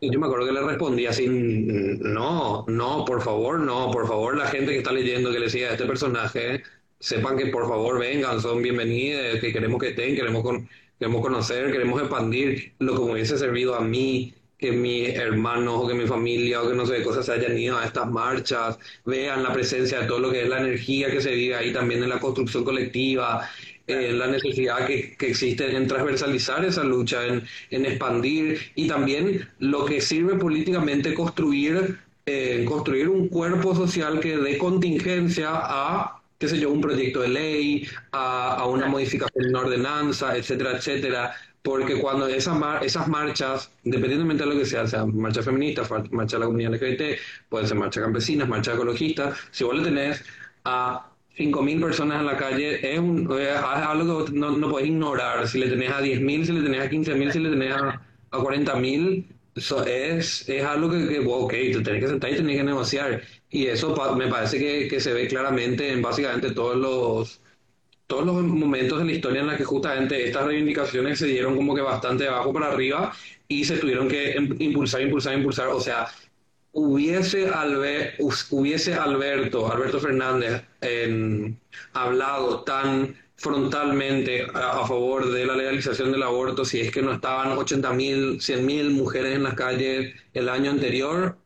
Y 0.00 0.12
yo 0.12 0.20
me 0.20 0.26
acuerdo 0.26 0.46
que 0.46 0.52
le 0.52 0.62
respondí 0.62 1.06
así, 1.06 1.26
no, 1.28 2.64
no, 2.68 3.04
por 3.04 3.22
favor, 3.22 3.58
no, 3.60 3.90
por 3.90 4.06
favor, 4.06 4.36
la 4.36 4.48
gente 4.48 4.72
que 4.72 4.78
está 4.78 4.92
leyendo 4.92 5.32
que 5.32 5.38
le 5.38 5.48
siga 5.48 5.68
a 5.68 5.72
este 5.72 5.86
personaje, 5.86 6.62
sepan 6.98 7.36
que 7.38 7.46
por 7.46 7.68
favor 7.68 7.98
vengan, 8.00 8.40
son 8.40 8.62
bienvenidos, 8.62 9.40
que 9.40 9.52
queremos 9.52 9.80
que 9.80 9.90
estén, 9.90 10.16
queremos 10.16 10.42
con 10.42 10.68
queremos 10.98 11.22
conocer, 11.22 11.72
queremos 11.72 12.00
expandir 12.00 12.72
lo 12.78 12.94
que 12.94 13.04
me 13.04 13.12
hubiese 13.12 13.38
servido 13.38 13.74
a 13.74 13.80
mí, 13.80 14.34
que 14.58 14.72
mis 14.72 15.10
hermanos 15.10 15.74
o 15.76 15.88
que 15.88 15.94
mi 15.94 16.06
familia 16.06 16.62
o 16.62 16.68
que 16.68 16.74
no 16.74 16.86
sé 16.86 16.96
qué 16.96 17.02
cosas 17.02 17.26
se 17.26 17.32
hayan 17.32 17.58
ido 17.58 17.76
a 17.76 17.84
estas 17.84 18.10
marchas, 18.10 18.78
vean 19.04 19.42
la 19.42 19.52
presencia 19.52 20.00
de 20.00 20.06
todo 20.06 20.20
lo 20.20 20.30
que 20.30 20.42
es 20.42 20.48
la 20.48 20.60
energía 20.60 21.10
que 21.10 21.20
se 21.20 21.32
vive 21.32 21.56
ahí 21.56 21.72
también 21.72 22.02
en 22.02 22.08
la 22.08 22.20
construcción 22.20 22.64
colectiva, 22.64 23.48
eh, 23.86 24.12
la 24.12 24.28
necesidad 24.28 24.86
que, 24.86 25.14
que, 25.18 25.28
existe 25.28 25.76
en 25.76 25.86
transversalizar 25.86 26.64
esa 26.64 26.82
lucha, 26.84 27.26
en, 27.26 27.42
en, 27.70 27.84
expandir 27.84 28.72
y 28.74 28.88
también 28.88 29.46
lo 29.58 29.84
que 29.84 30.00
sirve 30.00 30.36
políticamente 30.36 31.12
construir, 31.12 31.98
eh, 32.24 32.64
construir 32.66 33.10
un 33.10 33.28
cuerpo 33.28 33.74
social 33.74 34.20
que 34.20 34.38
dé 34.38 34.56
contingencia 34.56 35.50
a 35.52 36.23
qué 36.44 36.48
sé 36.50 36.60
yo, 36.60 36.70
un 36.70 36.80
proyecto 36.80 37.22
de 37.22 37.28
ley, 37.28 37.88
a, 38.12 38.56
a 38.56 38.66
una 38.66 38.86
modificación 38.86 39.46
en 39.46 39.56
ordenanza, 39.56 40.36
etcétera, 40.36 40.72
etcétera. 40.76 41.34
Porque 41.62 41.98
cuando 41.98 42.26
esas, 42.26 42.58
esas 42.82 43.08
marchas, 43.08 43.70
independientemente 43.84 44.44
de 44.44 44.50
lo 44.50 44.58
que 44.58 44.66
sea, 44.66 44.86
sea 44.86 45.06
marcha 45.06 45.42
feminista, 45.42 45.82
marcha 46.10 46.36
de 46.36 46.40
la 46.40 46.46
comunidad 46.46 46.74
LGBT, 46.74 47.18
pueden 47.48 47.66
ser 47.66 47.78
marchas 47.78 48.02
campesinas, 48.02 48.46
marcha 48.46 48.74
ecologistas, 48.74 49.38
si 49.50 49.64
vos 49.64 49.74
le 49.74 49.82
tenés 49.82 50.22
a 50.64 51.10
5.000 51.38 51.80
personas 51.80 52.20
en 52.20 52.26
la 52.26 52.36
calle, 52.36 52.92
es, 52.92 52.98
un, 52.98 53.28
algo 53.32 54.26
que 54.26 54.32
no, 54.32 54.50
no 54.50 54.68
podés 54.68 54.88
ignorar. 54.88 55.48
Si 55.48 55.58
le 55.58 55.70
tenés 55.70 55.90
a 55.90 56.02
10.000, 56.02 56.44
si 56.44 56.52
le 56.52 56.62
tenés 56.62 56.80
a 56.82 56.90
15.000, 56.90 57.30
si 57.32 57.38
le 57.38 57.48
tenés 57.48 57.74
a, 57.74 58.02
a 58.30 58.38
40.000, 58.38 59.24
eso 59.54 59.84
es, 59.86 60.48
es 60.48 60.64
algo 60.64 60.90
que, 60.90 61.06
que 61.06 61.18
ok, 61.20 61.50
te 61.50 61.80
tenés 61.80 62.02
que 62.02 62.08
sentar 62.08 62.32
y 62.32 62.36
tenés 62.36 62.56
que 62.56 62.64
negociar. 62.64 63.22
Y 63.50 63.66
eso 63.66 63.94
me 64.16 64.26
parece 64.28 64.58
que, 64.58 64.88
que, 64.88 65.00
se 65.00 65.12
ve 65.12 65.28
claramente 65.28 65.92
en 65.92 66.02
básicamente 66.02 66.50
todos 66.50 66.76
los 66.76 67.40
todos 68.06 68.26
los 68.26 68.42
momentos 68.42 68.98
de 68.98 69.04
la 69.06 69.12
historia 69.12 69.40
en 69.40 69.46
la 69.46 69.56
que 69.56 69.64
justamente 69.64 70.26
estas 70.26 70.44
reivindicaciones 70.44 71.18
se 71.18 71.26
dieron 71.26 71.56
como 71.56 71.74
que 71.74 71.80
bastante 71.80 72.28
abajo 72.28 72.52
para 72.52 72.68
arriba 72.68 73.12
y 73.48 73.64
se 73.64 73.78
tuvieron 73.78 74.08
que 74.08 74.34
impulsar, 74.58 75.00
impulsar, 75.02 75.34
impulsar. 75.34 75.68
O 75.68 75.80
sea, 75.80 76.08
hubiese, 76.72 77.48
Albe, 77.48 78.14
hubiese 78.50 78.94
Alberto, 78.94 79.72
Alberto 79.72 80.00
Fernández 80.00 80.64
hablado 81.92 82.62
tan 82.64 83.16
frontalmente 83.36 84.46
a, 84.54 84.86
favor 84.86 85.30
de 85.30 85.46
la 85.46 85.56
legalización 85.56 86.12
del 86.12 86.22
aborto 86.22 86.64
si 86.64 86.80
es 86.80 86.90
que 86.90 87.02
no 87.02 87.12
estaban 87.12 87.56
80.000, 87.56 88.38
100.000 88.40 88.90
mujeres 88.90 89.36
en 89.36 89.42
las 89.42 89.54
calles 89.54 90.14
el 90.32 90.48
año 90.48 90.70
anterior, 90.70 91.36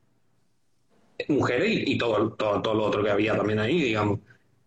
mujeres 1.28 1.82
y, 1.86 1.98
todo, 1.98 2.32
todo, 2.32 2.62
todo, 2.62 2.74
lo 2.74 2.84
otro 2.84 3.02
que 3.02 3.10
había 3.10 3.36
también 3.36 3.58
ahí, 3.58 3.80
digamos. 3.82 4.20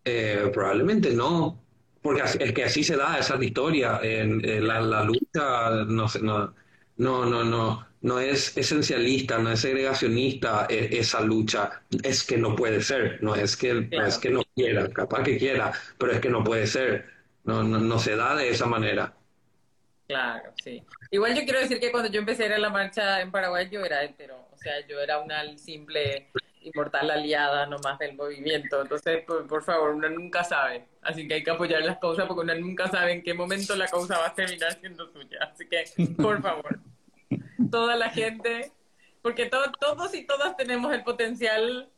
Eh, 0.04 0.50
probablemente 0.52 1.12
no, 1.12 1.62
porque 2.02 2.24
es 2.40 2.54
que 2.54 2.64
así 2.64 2.84
se 2.84 2.98
da 2.98 3.20
esa 3.20 3.42
historia, 3.44 4.00
en, 4.02 4.42
la, 4.68 4.82
la, 4.82 5.04
lucha 5.04 5.86
no, 5.88 6.08
no, 6.22 6.54
no, 6.98 7.26
no, 7.26 7.44
no, 7.44 7.88
no 8.02 8.20
es 8.20 8.58
esencialista, 8.58 9.38
no 9.38 9.52
es 9.52 9.60
segregacionista 9.60 10.66
e, 10.70 10.98
esa 11.00 11.22
lucha, 11.22 11.84
es 12.04 12.24
que 12.24 12.38
no 12.38 12.56
puede 12.56 12.82
ser, 12.82 13.20
no 13.22 13.36
es 13.36 13.56
que, 13.56 13.74
no 13.74 14.06
es 14.06 14.18
que 14.18 14.30
no 14.32 14.44
quiera, 14.56 14.90
capaz 14.90 15.24
que 15.24 15.38
quiera, 15.38 15.72
pero 15.98 16.14
es 16.14 16.20
que 16.20 16.30
no 16.30 16.44
puede 16.44 16.68
ser, 16.68 17.06
no, 17.44 17.64
no, 17.64 17.80
no 17.80 18.00
se 18.00 18.16
da 18.16 18.36
de 18.36 18.50
esa 18.50 18.66
manera. 18.66 19.14
Claro, 20.08 20.54
sí. 20.62 20.84
Igual 21.10 21.36
yo 21.36 21.44
quiero 21.44 21.60
decir 21.60 21.80
que 21.80 21.92
cuando 21.92 22.10
yo 22.10 22.20
empecé 22.20 22.44
a 22.44 22.56
ir 22.56 22.60
la 22.60 22.70
marcha 22.70 23.22
en 23.22 23.32
Paraguay 23.32 23.70
yo 23.70 23.84
era 23.86 24.04
hetero, 24.04 24.46
o 24.52 24.58
sea, 24.58 24.86
yo 24.86 25.00
era 25.00 25.20
una 25.20 25.58
simple 25.58 26.30
inmortal 26.62 27.10
aliada 27.10 27.66
nomás 27.66 27.98
del 28.00 28.16
movimiento. 28.16 28.82
Entonces, 28.82 29.24
por, 29.26 29.64
favor, 29.64 29.92
uno 29.92 30.10
nunca 30.10 30.44
sabe. 30.44 30.86
Así 31.02 31.28
que 31.28 31.36
hay 31.36 31.44
que 31.44 31.52
apoyar 31.52 31.82
las 31.82 31.98
causas 31.98 32.26
porque 32.28 32.42
uno 32.42 32.56
nunca 32.56 32.88
sabe 32.90 33.14
en 33.14 33.24
qué 33.24 33.34
momento 33.34 33.76
la 33.76 33.88
causa 33.88 34.20
va 34.20 34.28
a 34.28 34.36
terminar 34.36 34.80
siendo 34.80 35.12
suya. 35.12 35.40
Así 35.52 35.68
que, 35.68 35.84
por 36.22 36.42
favor, 36.42 36.80
toda 37.72 37.96
la 37.96 38.10
gente, 38.10 38.72
porque 39.22 39.48
todos 39.48 40.14
y 40.14 40.26
todas 40.26 40.56
tenemos 40.58 40.94
el 40.94 41.04
potencial 41.04 41.90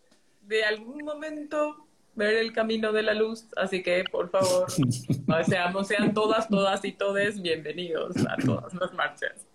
de 0.41 0.63
algún 0.65 1.03
momento 1.03 1.87
ver 2.15 2.35
el 2.35 2.53
camino 2.53 2.91
de 2.91 3.03
la 3.03 3.13
luz. 3.13 3.47
Así 3.55 3.83
que, 3.83 4.03
por 4.11 4.29
favor, 4.29 4.67
seamos, 5.45 5.87
sean 5.87 6.13
todas, 6.13 6.47
todas 6.47 6.83
y 6.85 6.91
todes 6.91 7.41
bienvenidos 7.41 8.15
a 8.27 8.37
todas 8.37 8.73
las 8.73 8.93
marchas. 8.93 9.45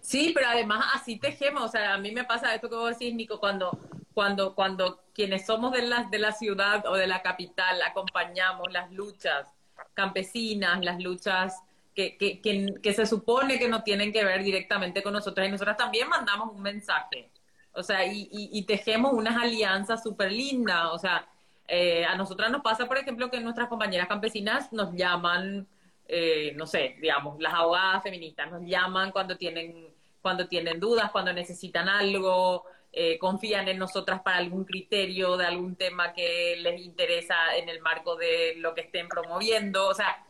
Sí, 0.00 0.32
pero 0.34 0.48
además 0.48 0.84
así 0.94 1.18
tejemos, 1.18 1.62
o 1.62 1.68
sea, 1.68 1.94
a 1.94 1.98
mí 1.98 2.10
me 2.10 2.24
pasa 2.24 2.54
esto 2.54 2.68
que 2.68 2.74
vos 2.74 2.98
decís, 2.98 3.14
Nico, 3.14 3.38
cuando, 3.38 3.78
cuando, 4.12 4.56
cuando 4.56 5.04
quienes 5.14 5.46
somos 5.46 5.72
de 5.72 5.82
la, 5.82 6.08
de 6.10 6.18
la 6.18 6.32
ciudad 6.32 6.84
o 6.86 6.96
de 6.96 7.06
la 7.06 7.22
capital 7.22 7.80
acompañamos 7.82 8.72
las 8.72 8.90
luchas 8.90 9.46
campesinas, 9.94 10.84
las 10.84 11.00
luchas 11.00 11.62
que, 11.94 12.16
que, 12.16 12.40
que, 12.40 12.92
se 12.94 13.06
supone 13.06 13.58
que 13.58 13.68
no 13.68 13.82
tienen 13.82 14.12
que 14.12 14.24
ver 14.24 14.42
directamente 14.42 15.02
con 15.02 15.12
nosotros 15.12 15.46
y 15.46 15.50
nosotras 15.50 15.76
también 15.76 16.08
mandamos 16.08 16.54
un 16.54 16.62
mensaje, 16.62 17.30
o 17.72 17.82
sea, 17.82 18.04
y, 18.06 18.28
y, 18.30 18.62
tejemos 18.64 19.12
unas 19.12 19.36
alianzas 19.36 20.02
súper 20.02 20.32
lindas, 20.32 20.86
o 20.92 20.98
sea, 20.98 21.28
eh, 21.68 22.04
a 22.04 22.16
nosotras 22.16 22.50
nos 22.50 22.62
pasa, 22.62 22.86
por 22.86 22.98
ejemplo, 22.98 23.30
que 23.30 23.40
nuestras 23.40 23.68
compañeras 23.68 24.08
campesinas 24.08 24.72
nos 24.72 24.92
llaman, 24.94 25.68
eh, 26.08 26.52
no 26.56 26.66
sé, 26.66 26.96
digamos, 27.00 27.40
las 27.40 27.54
abogadas 27.54 28.02
feministas 28.02 28.50
nos 28.50 28.62
llaman 28.64 29.12
cuando 29.12 29.36
tienen 29.36 29.88
cuando 30.20 30.48
tienen 30.48 30.80
dudas, 30.80 31.10
cuando 31.10 31.32
necesitan 31.32 31.88
algo, 31.88 32.64
eh, 32.92 33.18
confían 33.18 33.68
en 33.68 33.78
nosotras 33.78 34.20
para 34.22 34.38
algún 34.38 34.64
criterio 34.64 35.36
de 35.36 35.46
algún 35.46 35.76
tema 35.76 36.12
que 36.12 36.56
les 36.58 36.80
interesa 36.80 37.36
en 37.56 37.68
el 37.68 37.80
marco 37.80 38.16
de 38.16 38.54
lo 38.56 38.74
que 38.74 38.82
estén 38.82 39.08
promoviendo. 39.08 39.88
O 39.88 39.94
sea, 39.94 40.24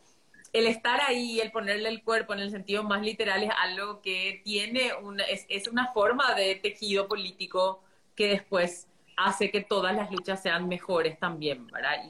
el 0.53 0.67
estar 0.67 1.01
ahí, 1.01 1.39
el 1.39 1.51
ponerle 1.51 1.89
el 1.89 2.03
cuerpo 2.03 2.33
en 2.33 2.39
el 2.39 2.51
sentido 2.51 2.83
más 2.83 3.01
literal 3.01 3.43
es 3.43 3.51
algo 3.57 4.01
que 4.01 4.41
tiene 4.43 4.93
una, 4.95 5.23
es, 5.23 5.45
es 5.49 5.67
una 5.67 5.91
forma 5.93 6.33
de 6.33 6.55
tejido 6.55 7.07
político 7.07 7.83
que 8.15 8.27
después 8.27 8.87
hace 9.15 9.51
que 9.51 9.61
todas 9.61 9.95
las 9.95 10.11
luchas 10.11 10.41
sean 10.41 10.67
mejores 10.67 11.19
también, 11.19 11.67
¿verdad? 11.67 12.03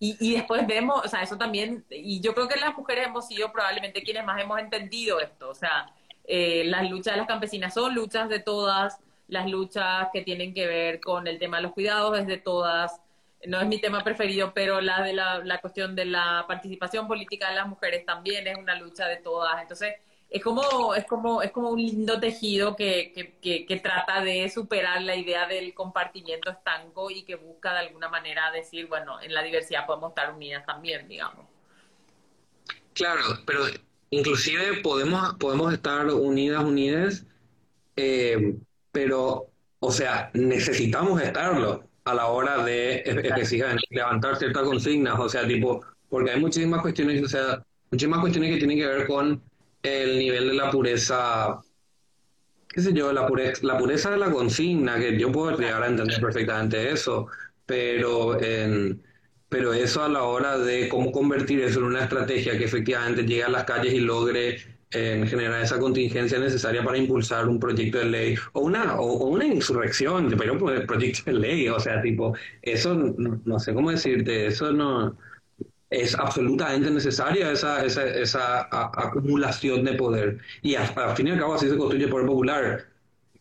Y, 0.00 0.16
y, 0.20 0.34
después 0.34 0.64
vemos, 0.66 1.04
o 1.04 1.08
sea, 1.08 1.22
eso 1.22 1.36
también, 1.36 1.84
y 1.90 2.20
yo 2.20 2.32
creo 2.32 2.46
que 2.46 2.58
las 2.58 2.76
mujeres 2.76 3.08
hemos 3.08 3.26
sido 3.26 3.52
probablemente 3.52 4.02
quienes 4.02 4.24
más 4.24 4.40
hemos 4.40 4.60
entendido 4.60 5.18
esto, 5.18 5.48
o 5.50 5.54
sea, 5.54 5.92
eh, 6.24 6.62
las 6.66 6.88
luchas 6.88 7.14
de 7.14 7.18
las 7.18 7.26
campesinas 7.26 7.74
son 7.74 7.94
luchas 7.94 8.28
de 8.28 8.38
todas, 8.38 9.00
las 9.28 9.48
luchas 9.48 10.08
que 10.12 10.22
tienen 10.22 10.54
que 10.54 10.66
ver 10.66 11.00
con 11.00 11.26
el 11.26 11.38
tema 11.38 11.56
de 11.58 11.64
los 11.64 11.72
cuidados 11.72 12.18
es 12.18 12.26
de 12.26 12.38
todas. 12.38 13.00
No 13.46 13.60
es 13.60 13.66
mi 13.68 13.80
tema 13.80 14.02
preferido, 14.02 14.52
pero 14.52 14.80
la 14.80 15.02
de 15.02 15.12
la, 15.12 15.38
la 15.38 15.60
cuestión 15.60 15.94
de 15.94 16.04
la 16.04 16.44
participación 16.48 17.06
política 17.06 17.50
de 17.50 17.56
las 17.56 17.68
mujeres 17.68 18.04
también 18.04 18.46
es 18.46 18.56
una 18.56 18.74
lucha 18.74 19.06
de 19.06 19.18
todas. 19.18 19.62
Entonces, 19.62 19.94
es 20.30 20.42
como, 20.42 20.94
es 20.94 21.06
como, 21.06 21.42
es 21.42 21.50
como 21.52 21.70
un 21.70 21.80
lindo 21.80 22.20
tejido 22.20 22.76
que, 22.76 23.12
que, 23.40 23.64
que, 23.64 23.76
trata 23.80 24.20
de 24.22 24.48
superar 24.50 25.00
la 25.02 25.16
idea 25.16 25.46
del 25.46 25.72
compartimiento 25.72 26.50
estanco 26.50 27.10
y 27.10 27.22
que 27.22 27.36
busca 27.36 27.72
de 27.72 27.80
alguna 27.80 28.08
manera 28.08 28.50
decir, 28.50 28.86
bueno, 28.88 29.20
en 29.22 29.32
la 29.32 29.42
diversidad 29.42 29.86
podemos 29.86 30.10
estar 30.10 30.32
unidas 30.34 30.66
también, 30.66 31.08
digamos. 31.08 31.46
Claro, 32.92 33.22
pero 33.46 33.60
inclusive 34.10 34.82
podemos, 34.82 35.34
podemos 35.36 35.72
estar 35.72 36.06
unidas, 36.06 36.62
unidas, 36.62 37.24
eh, 37.96 38.54
pero, 38.92 39.46
o 39.78 39.92
sea, 39.92 40.30
necesitamos 40.34 41.22
estarlo 41.22 41.87
a 42.10 42.14
la 42.14 42.26
hora 42.26 42.64
de 42.64 43.02
levantar 43.90 44.36
ciertas 44.36 44.62
consignas, 44.62 45.18
o 45.18 45.28
sea, 45.28 45.46
tipo, 45.46 45.84
porque 46.08 46.30
hay 46.30 46.40
muchísimas 46.40 46.80
cuestiones, 46.82 47.22
o 47.22 47.28
sea, 47.28 47.64
muchísimas 47.90 48.20
cuestiones 48.20 48.52
que 48.52 48.58
tienen 48.58 48.78
que 48.78 48.86
ver 48.86 49.06
con 49.06 49.42
el 49.82 50.18
nivel 50.18 50.48
de 50.48 50.54
la 50.54 50.70
pureza, 50.70 51.60
qué 52.68 52.80
sé 52.80 52.92
yo, 52.92 53.12
la 53.12 53.26
pureza, 53.26 53.60
la 53.66 53.78
pureza 53.78 54.10
de 54.10 54.18
la 54.18 54.30
consigna, 54.30 54.98
que 54.98 55.18
yo 55.18 55.30
puedo 55.30 55.56
llegar 55.56 55.82
a 55.82 55.88
entender 55.88 56.20
perfectamente 56.20 56.90
eso, 56.90 57.28
pero 57.66 58.38
pero 59.48 59.72
eso 59.72 60.02
a 60.02 60.08
la 60.08 60.24
hora 60.24 60.58
de 60.58 60.88
cómo 60.88 61.10
convertir 61.10 61.60
eso 61.62 61.78
en 61.78 61.86
una 61.86 62.02
estrategia 62.02 62.58
que 62.58 62.64
efectivamente 62.64 63.22
llegue 63.22 63.44
a 63.44 63.48
las 63.48 63.64
calles 63.64 63.94
y 63.94 64.00
logre 64.00 64.77
eh, 64.90 65.22
generar 65.28 65.62
esa 65.62 65.78
contingencia 65.78 66.38
necesaria 66.38 66.82
para 66.82 66.96
impulsar 66.96 67.46
un 67.46 67.60
proyecto 67.60 67.98
de 67.98 68.06
ley 68.06 68.34
o 68.54 68.60
una 68.60 68.98
o, 68.98 69.26
una 69.26 69.44
insurrección, 69.44 70.34
pero 70.38 70.54
un 70.54 70.86
proyecto 70.86 71.30
de 71.30 71.38
ley, 71.38 71.68
o 71.68 71.78
sea, 71.78 72.00
tipo, 72.00 72.34
eso 72.62 72.94
no, 72.94 73.58
sé 73.58 73.74
cómo 73.74 73.90
decirte, 73.90 74.46
eso 74.46 74.72
no 74.72 75.16
es 75.90 76.14
absolutamente 76.14 76.90
necesaria 76.90 77.52
esa, 77.52 77.84
esa, 77.84 78.06
esa 78.06 78.68
acumulación 78.70 79.84
de 79.84 79.92
poder. 79.94 80.38
Y 80.62 80.74
al 80.74 81.16
fin 81.16 81.28
y 81.28 81.30
al 81.32 81.38
cabo 81.38 81.54
así 81.54 81.68
se 81.68 81.76
construye 81.76 82.04
el 82.04 82.10
poder 82.10 82.26
popular. 82.26 82.86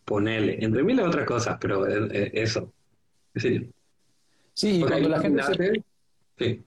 Ponele, 0.04 0.58
entre 0.62 0.84
miles 0.84 1.04
de 1.04 1.10
otras 1.10 1.26
cosas, 1.26 1.58
pero 1.60 1.86
eso. 1.88 2.72
Sí, 3.36 3.70
sí 4.54 4.84
cuando 4.86 5.10
la 5.10 5.20
gente 5.20 5.44
se... 5.44 5.84
Sí. 6.38 6.64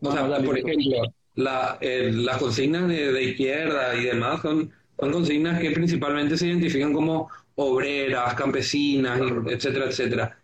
O 0.00 0.12
sea, 0.12 0.26
por 0.26 0.58
ejemplo, 0.58 1.14
la, 1.36 1.78
eh, 1.80 2.10
las 2.12 2.38
consignas 2.38 2.88
de, 2.88 3.22
izquierda 3.22 3.94
y 3.96 4.04
demás 4.04 4.42
son, 4.42 4.70
consignas 4.96 5.60
que 5.60 5.70
principalmente 5.72 6.36
se 6.36 6.46
identifican 6.46 6.92
como 6.92 7.28
obreras, 7.56 8.34
campesinas, 8.34 9.20
etcétera, 9.48 9.86
etcétera. 9.86 10.38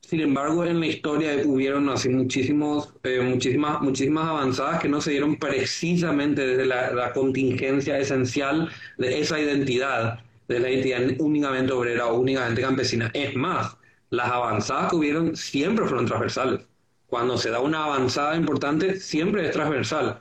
Sin 0.00 0.20
embargo, 0.20 0.64
en 0.64 0.80
la 0.80 0.86
historia 0.86 1.32
hubieron 1.44 1.88
así 1.90 2.08
muchísimos, 2.08 2.94
eh, 3.02 3.20
muchísimas, 3.20 3.82
muchísimas 3.82 4.26
avanzadas 4.26 4.80
que 4.80 4.88
no 4.88 5.00
se 5.02 5.10
dieron 5.10 5.36
precisamente 5.36 6.46
desde 6.46 6.64
la, 6.64 6.92
la, 6.92 7.12
contingencia 7.12 7.98
esencial 7.98 8.70
de 8.96 9.20
esa 9.20 9.38
identidad, 9.38 10.20
de 10.48 10.60
la 10.60 10.70
identidad 10.70 11.20
únicamente 11.20 11.72
obrera 11.72 12.06
o 12.06 12.20
únicamente 12.20 12.62
campesina. 12.62 13.10
Es 13.12 13.36
más, 13.36 13.76
las 14.08 14.30
avanzadas 14.30 14.90
que 14.90 14.96
hubieron 14.96 15.36
siempre 15.36 15.84
fueron 15.84 16.06
transversales 16.06 16.60
cuando 17.08 17.38
se 17.38 17.50
da 17.50 17.60
una 17.60 17.84
avanzada 17.84 18.36
importante, 18.36 19.00
siempre 19.00 19.46
es 19.46 19.52
transversal. 19.52 20.20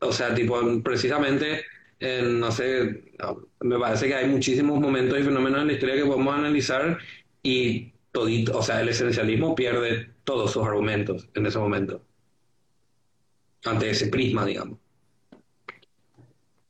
O 0.00 0.12
sea, 0.12 0.34
tipo, 0.34 0.60
precisamente, 0.82 1.64
no 2.00 2.52
sé, 2.52 3.14
me 3.60 3.78
parece 3.78 4.08
que 4.08 4.14
hay 4.14 4.28
muchísimos 4.28 4.78
momentos 4.78 5.18
y 5.18 5.22
fenómenos 5.22 5.62
en 5.62 5.66
la 5.68 5.72
historia 5.72 5.96
que 5.96 6.04
podemos 6.04 6.34
analizar 6.34 6.98
y 7.42 7.92
todito, 8.12 8.58
o 8.58 8.62
sea, 8.62 8.82
el 8.82 8.90
esencialismo 8.90 9.54
pierde 9.54 10.10
todos 10.24 10.52
sus 10.52 10.66
argumentos 10.66 11.28
en 11.34 11.46
ese 11.46 11.58
momento, 11.58 12.02
ante 13.64 13.88
ese 13.90 14.08
prisma, 14.08 14.44
digamos. 14.44 14.78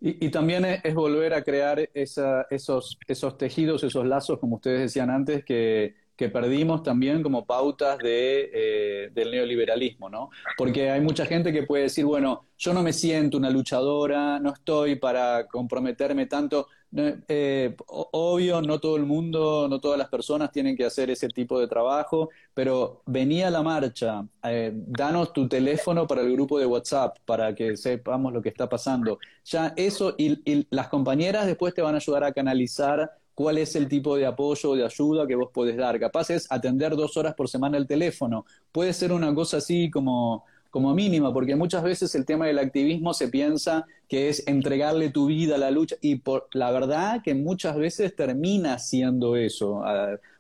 Y, 0.01 0.27
y 0.27 0.31
también 0.31 0.65
es, 0.65 0.95
volver 0.95 1.35
a 1.35 1.43
crear 1.43 1.91
esos, 1.95 2.99
esos 3.07 3.39
tejidos, 3.39 3.83
esos 3.83 4.07
lazos, 4.07 4.39
como 4.39 4.57
ustedes 4.57 4.81
decían 4.81 5.11
antes, 5.11 5.45
que, 5.45 6.00
que 6.21 6.29
perdimos 6.29 6.83
también 6.83 7.23
como 7.23 7.47
pautas 7.47 7.97
de, 7.97 8.51
eh, 8.53 9.11
del 9.15 9.31
neoliberalismo, 9.31 10.11
¿no? 10.11 10.29
Porque 10.55 10.91
hay 10.91 11.01
mucha 11.01 11.25
gente 11.25 11.51
que 11.51 11.63
puede 11.63 11.85
decir, 11.85 12.05
bueno, 12.05 12.45
yo 12.59 12.75
no 12.75 12.83
me 12.83 12.93
siento 12.93 13.39
una 13.39 13.49
luchadora, 13.49 14.39
no 14.39 14.53
estoy 14.53 14.97
para 14.97 15.47
comprometerme 15.47 16.27
tanto. 16.27 16.69
Eh, 16.95 17.75
obvio, 17.87 18.61
no 18.61 18.79
todo 18.81 18.97
el 18.97 19.07
mundo, 19.07 19.67
no 19.71 19.81
todas 19.81 19.97
las 19.97 20.11
personas 20.11 20.53
tienen 20.53 20.77
que 20.77 20.85
hacer 20.85 21.09
ese 21.09 21.29
tipo 21.29 21.59
de 21.59 21.69
trabajo, 21.69 22.29
pero 22.53 23.01
venía 23.07 23.49
a 23.49 23.51
la 23.51 23.63
marcha, 23.63 24.23
eh, 24.43 24.73
danos 24.75 25.33
tu 25.33 25.49
teléfono 25.49 26.07
para 26.07 26.21
el 26.21 26.33
grupo 26.33 26.59
de 26.59 26.67
WhatsApp 26.67 27.17
para 27.25 27.55
que 27.55 27.79
sepamos 27.79 28.31
lo 28.35 28.43
que 28.43 28.51
está 28.51 28.69
pasando. 28.69 29.19
Ya 29.47 29.73
eso, 29.77 30.15
y, 30.19 30.39
y 30.45 30.67
las 30.69 30.89
compañeras 30.89 31.47
después 31.47 31.73
te 31.73 31.81
van 31.81 31.95
a 31.95 31.99
ayudar 31.99 32.25
a 32.25 32.33
canalizar 32.33 33.11
cuál 33.41 33.57
es 33.57 33.75
el 33.75 33.89
tipo 33.89 34.19
de 34.19 34.27
apoyo 34.27 34.73
o 34.73 34.77
de 34.77 34.85
ayuda 34.85 35.27
que 35.27 35.35
vos 35.35 35.49
podés 35.51 35.75
dar. 35.75 35.99
Capaz 35.99 36.29
es 36.29 36.47
atender 36.53 36.95
dos 36.95 37.17
horas 37.17 37.35
por 37.35 37.49
semana 37.49 37.79
el 37.79 37.87
teléfono. 37.87 38.45
Puede 38.71 38.93
ser 38.93 39.13
una 39.13 39.35
cosa 39.35 39.57
así 39.57 39.89
como 39.91 40.45
como 40.69 40.95
mínima, 40.95 41.33
porque 41.33 41.57
muchas 41.57 41.83
veces 41.83 42.15
el 42.15 42.27
tema 42.27 42.47
del 42.47 42.59
activismo 42.59 43.15
se 43.15 43.29
piensa 43.29 43.87
que 44.09 44.29
es 44.29 44.47
entregarle 44.47 45.09
tu 45.09 45.27
vida 45.27 45.55
a 45.55 45.59
la 45.59 45.71
lucha 45.71 45.97
y 46.03 46.17
por 46.17 46.49
la 46.53 46.71
verdad 46.71 47.23
que 47.25 47.35
muchas 47.35 47.77
veces 47.77 48.15
termina 48.15 48.79
siendo 48.79 49.35
eso, 49.35 49.83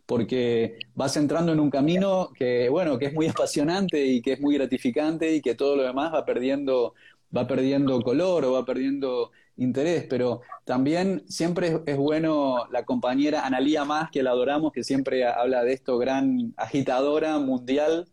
porque 0.05 0.79
vas 0.95 1.17
entrando 1.17 1.53
en 1.53 1.59
un 1.59 1.71
camino 1.71 2.31
que 2.35 2.69
bueno, 2.69 2.99
que 2.99 3.07
es 3.07 3.15
muy 3.15 3.27
apasionante 3.35 4.05
y 4.05 4.21
que 4.21 4.35
es 4.35 4.41
muy 4.41 4.55
gratificante 4.57 5.35
y 5.35 5.41
que 5.41 5.55
todo 5.55 5.75
lo 5.75 5.85
demás 5.85 6.13
va 6.13 6.27
perdiendo 6.27 6.93
va 7.35 7.47
perdiendo 7.47 8.03
color 8.03 8.45
o 8.45 8.53
va 8.53 8.65
perdiendo 8.65 9.31
interés, 9.57 10.07
pero 10.09 10.41
también 10.65 11.25
siempre 11.29 11.81
es, 11.87 11.97
bueno 11.97 12.67
la 12.71 12.85
compañera 12.85 13.47
Analía 13.47 13.85
Más, 13.85 14.11
que 14.11 14.23
la 14.23 14.31
adoramos, 14.31 14.73
que 14.73 14.85
siempre 14.85 15.27
habla 15.27 15.63
de 15.65 15.73
esto, 15.73 15.99
gran 15.99 16.55
agitadora 16.57 17.39
mundial, 17.39 18.09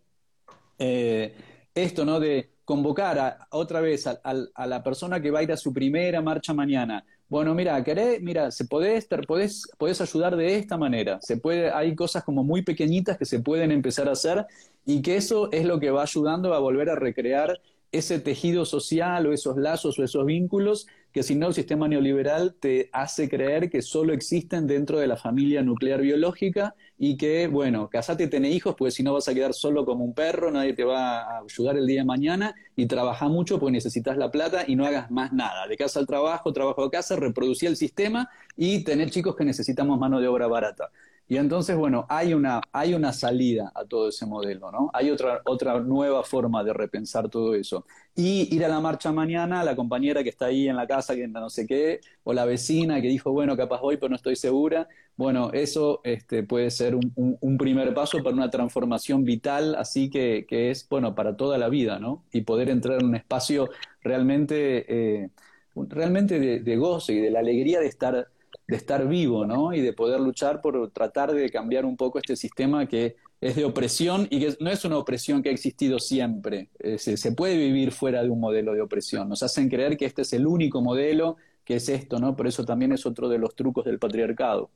eh, 0.79 1.35
esto, 1.73 2.05
¿no? 2.05 2.19
De 2.19 2.49
convocar 2.65 3.37
otra 3.51 3.79
vez 3.79 4.07
a, 4.07 4.19
la 4.65 4.83
persona 4.83 5.21
que 5.21 5.31
va 5.31 5.39
a 5.39 5.43
ir 5.43 5.51
a 5.53 5.57
su 5.57 5.71
primera 5.71 6.21
marcha 6.21 6.53
mañana. 6.53 7.05
Bueno, 7.29 7.55
mira, 7.55 7.81
querés, 7.83 8.21
mira, 8.21 8.51
se 8.51 8.65
podés, 8.65 9.07
podés, 9.25 9.69
podés 9.77 10.01
ayudar 10.01 10.35
de 10.35 10.57
esta 10.57 10.77
manera. 10.77 11.19
Se 11.21 11.37
puede, 11.37 11.71
hay 11.71 11.95
cosas 11.95 12.25
como 12.25 12.43
muy 12.43 12.63
pequeñitas 12.63 13.17
que 13.17 13.25
se 13.25 13.39
pueden 13.39 13.71
empezar 13.71 14.09
a 14.09 14.13
hacer 14.13 14.45
y 14.85 15.01
que 15.01 15.15
eso 15.15 15.49
es 15.53 15.65
lo 15.65 15.79
que 15.79 15.91
va 15.91 16.01
ayudando 16.01 16.53
a 16.53 16.59
volver 16.59 16.89
a 16.89 16.95
recrear 16.95 17.61
ese 17.91 18.19
tejido 18.19 18.65
social 18.65 19.27
o 19.27 19.33
esos 19.33 19.57
lazos 19.57 19.97
o 19.97 20.03
esos 20.03 20.25
vínculos 20.25 20.87
que 21.11 21.23
si 21.23 21.35
no 21.35 21.47
el 21.47 21.53
sistema 21.53 21.87
neoliberal 21.87 22.55
te 22.59 22.89
hace 22.93 23.29
creer 23.29 23.69
que 23.69 23.81
solo 23.81 24.13
existen 24.13 24.67
dentro 24.67 24.99
de 24.99 25.07
la 25.07 25.17
familia 25.17 25.63
nuclear 25.63 26.01
biológica 26.01 26.75
y 26.99 27.17
que, 27.17 27.47
bueno, 27.47 27.89
casate 27.89 28.25
y 28.25 28.27
tené 28.27 28.49
hijos, 28.51 28.75
pues 28.77 28.95
si 28.95 29.03
no 29.03 29.13
vas 29.13 29.27
a 29.27 29.33
quedar 29.33 29.53
solo 29.53 29.85
como 29.85 30.03
un 30.03 30.13
perro, 30.13 30.51
nadie 30.51 30.73
te 30.73 30.83
va 30.83 31.21
a 31.21 31.39
ayudar 31.39 31.77
el 31.77 31.87
día 31.87 32.01
de 32.01 32.05
mañana 32.05 32.55
y 32.75 32.85
trabaja 32.85 33.27
mucho 33.27 33.59
porque 33.59 33.71
necesitas 33.71 34.17
la 34.17 34.31
plata 34.31 34.63
y 34.67 34.75
no 34.75 34.85
hagas 34.85 35.09
más 35.11 35.33
nada. 35.33 35.67
De 35.67 35.77
casa 35.77 35.99
al 35.99 36.07
trabajo, 36.07 36.53
trabajo 36.53 36.83
a 36.83 36.91
casa, 36.91 37.15
reproducir 37.15 37.69
el 37.69 37.77
sistema 37.77 38.29
y 38.55 38.83
tener 38.83 39.09
chicos 39.09 39.35
que 39.35 39.45
necesitamos 39.45 39.99
mano 39.99 40.19
de 40.19 40.27
obra 40.27 40.47
barata. 40.47 40.91
Y 41.29 41.35
entonces, 41.35 41.75
bueno, 41.75 42.05
hay 42.07 42.33
una, 42.33 42.61
hay 42.71 42.93
una 42.93 43.11
salida 43.11 43.71
a 43.75 43.83
todo 43.83 44.07
ese 44.07 44.25
modelo, 44.25 44.71
¿no? 44.71 44.89
Hay 44.93 45.09
otra, 45.09 45.41
otra 45.45 45.77
nueva 45.81 46.23
forma 46.23 46.63
de 46.63 46.71
repensar 46.71 47.27
todo 47.29 47.53
eso. 47.53 47.85
Y 48.15 48.53
ir 48.55 48.63
a 48.63 48.69
la 48.69 48.79
marcha 48.79 49.11
mañana, 49.11 49.63
la 49.63 49.75
compañera 49.75 50.23
que 50.23 50.29
está 50.29 50.45
ahí 50.45 50.69
en 50.69 50.77
la 50.77 50.87
casa, 50.87 51.15
que 51.15 51.27
no 51.27 51.49
sé 51.49 51.67
qué, 51.67 51.99
o 52.23 52.31
la 52.31 52.45
vecina 52.45 53.01
que 53.01 53.09
dijo, 53.09 53.33
bueno, 53.33 53.57
capaz 53.57 53.81
voy, 53.81 53.97
pero 53.97 54.09
no 54.09 54.15
estoy 54.15 54.37
segura. 54.37 54.87
Bueno, 55.17 55.51
eso 55.51 55.99
este, 56.05 56.43
puede 56.43 56.71
ser 56.71 56.95
un, 56.95 57.11
un, 57.15 57.57
primer 57.57 57.93
paso 57.93 58.19
para 58.23 58.35
una 58.35 58.49
transformación 58.49 59.25
vital, 59.25 59.75
así 59.75 60.09
que, 60.09 60.45
que, 60.47 60.71
es, 60.71 60.87
bueno, 60.87 61.13
para 61.13 61.35
toda 61.35 61.57
la 61.57 61.67
vida, 61.69 61.99
¿no? 61.99 62.23
Y 62.31 62.41
poder 62.41 62.69
entrar 62.69 62.99
en 63.01 63.07
un 63.07 63.15
espacio 63.15 63.69
realmente, 64.01 64.85
eh, 65.23 65.29
realmente 65.75 66.39
de, 66.39 66.59
de 66.61 66.77
gozo 66.77 67.11
y 67.11 67.19
de 67.19 67.31
la 67.31 67.39
alegría 67.39 67.79
de 67.79 67.87
estar 67.87 68.27
de 68.67 68.75
estar 68.75 69.07
vivo, 69.07 69.45
¿no? 69.45 69.73
Y 69.73 69.81
de 69.81 69.93
poder 69.93 70.19
luchar 70.19 70.61
por 70.61 70.91
tratar 70.91 71.31
de 71.31 71.49
cambiar 71.49 71.85
un 71.85 71.95
poco 71.95 72.19
este 72.19 72.35
sistema 72.35 72.85
que 72.85 73.15
es 73.39 73.55
de 73.55 73.63
opresión 73.63 74.27
y 74.29 74.41
que 74.41 74.57
no 74.59 74.69
es 74.69 74.83
una 74.83 74.97
opresión 74.97 75.41
que 75.41 75.49
ha 75.49 75.53
existido 75.53 75.99
siempre. 75.99 76.69
Eh, 76.79 76.97
se, 76.97 77.31
puede 77.31 77.55
vivir 77.55 77.91
fuera 77.91 78.21
de 78.23 78.29
un 78.29 78.41
modelo 78.41 78.73
de 78.73 78.81
opresión. 78.81 79.29
Nos 79.29 79.41
hacen 79.41 79.69
creer 79.69 79.95
que 79.95 80.05
este 80.05 80.23
es 80.23 80.33
el 80.33 80.45
único 80.45 80.81
modelo, 80.81 81.37
que 81.63 81.75
es 81.75 81.87
esto, 81.87 82.19
¿no? 82.19 82.35
Por 82.35 82.47
eso 82.47 82.65
también 82.65 82.91
es 82.91 83.05
otro 83.05 83.29
de 83.29 83.37
los 83.37 83.55
trucos 83.55 83.85
del 83.85 83.99
patriarcado. 83.99 84.69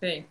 Sí. 0.00 0.26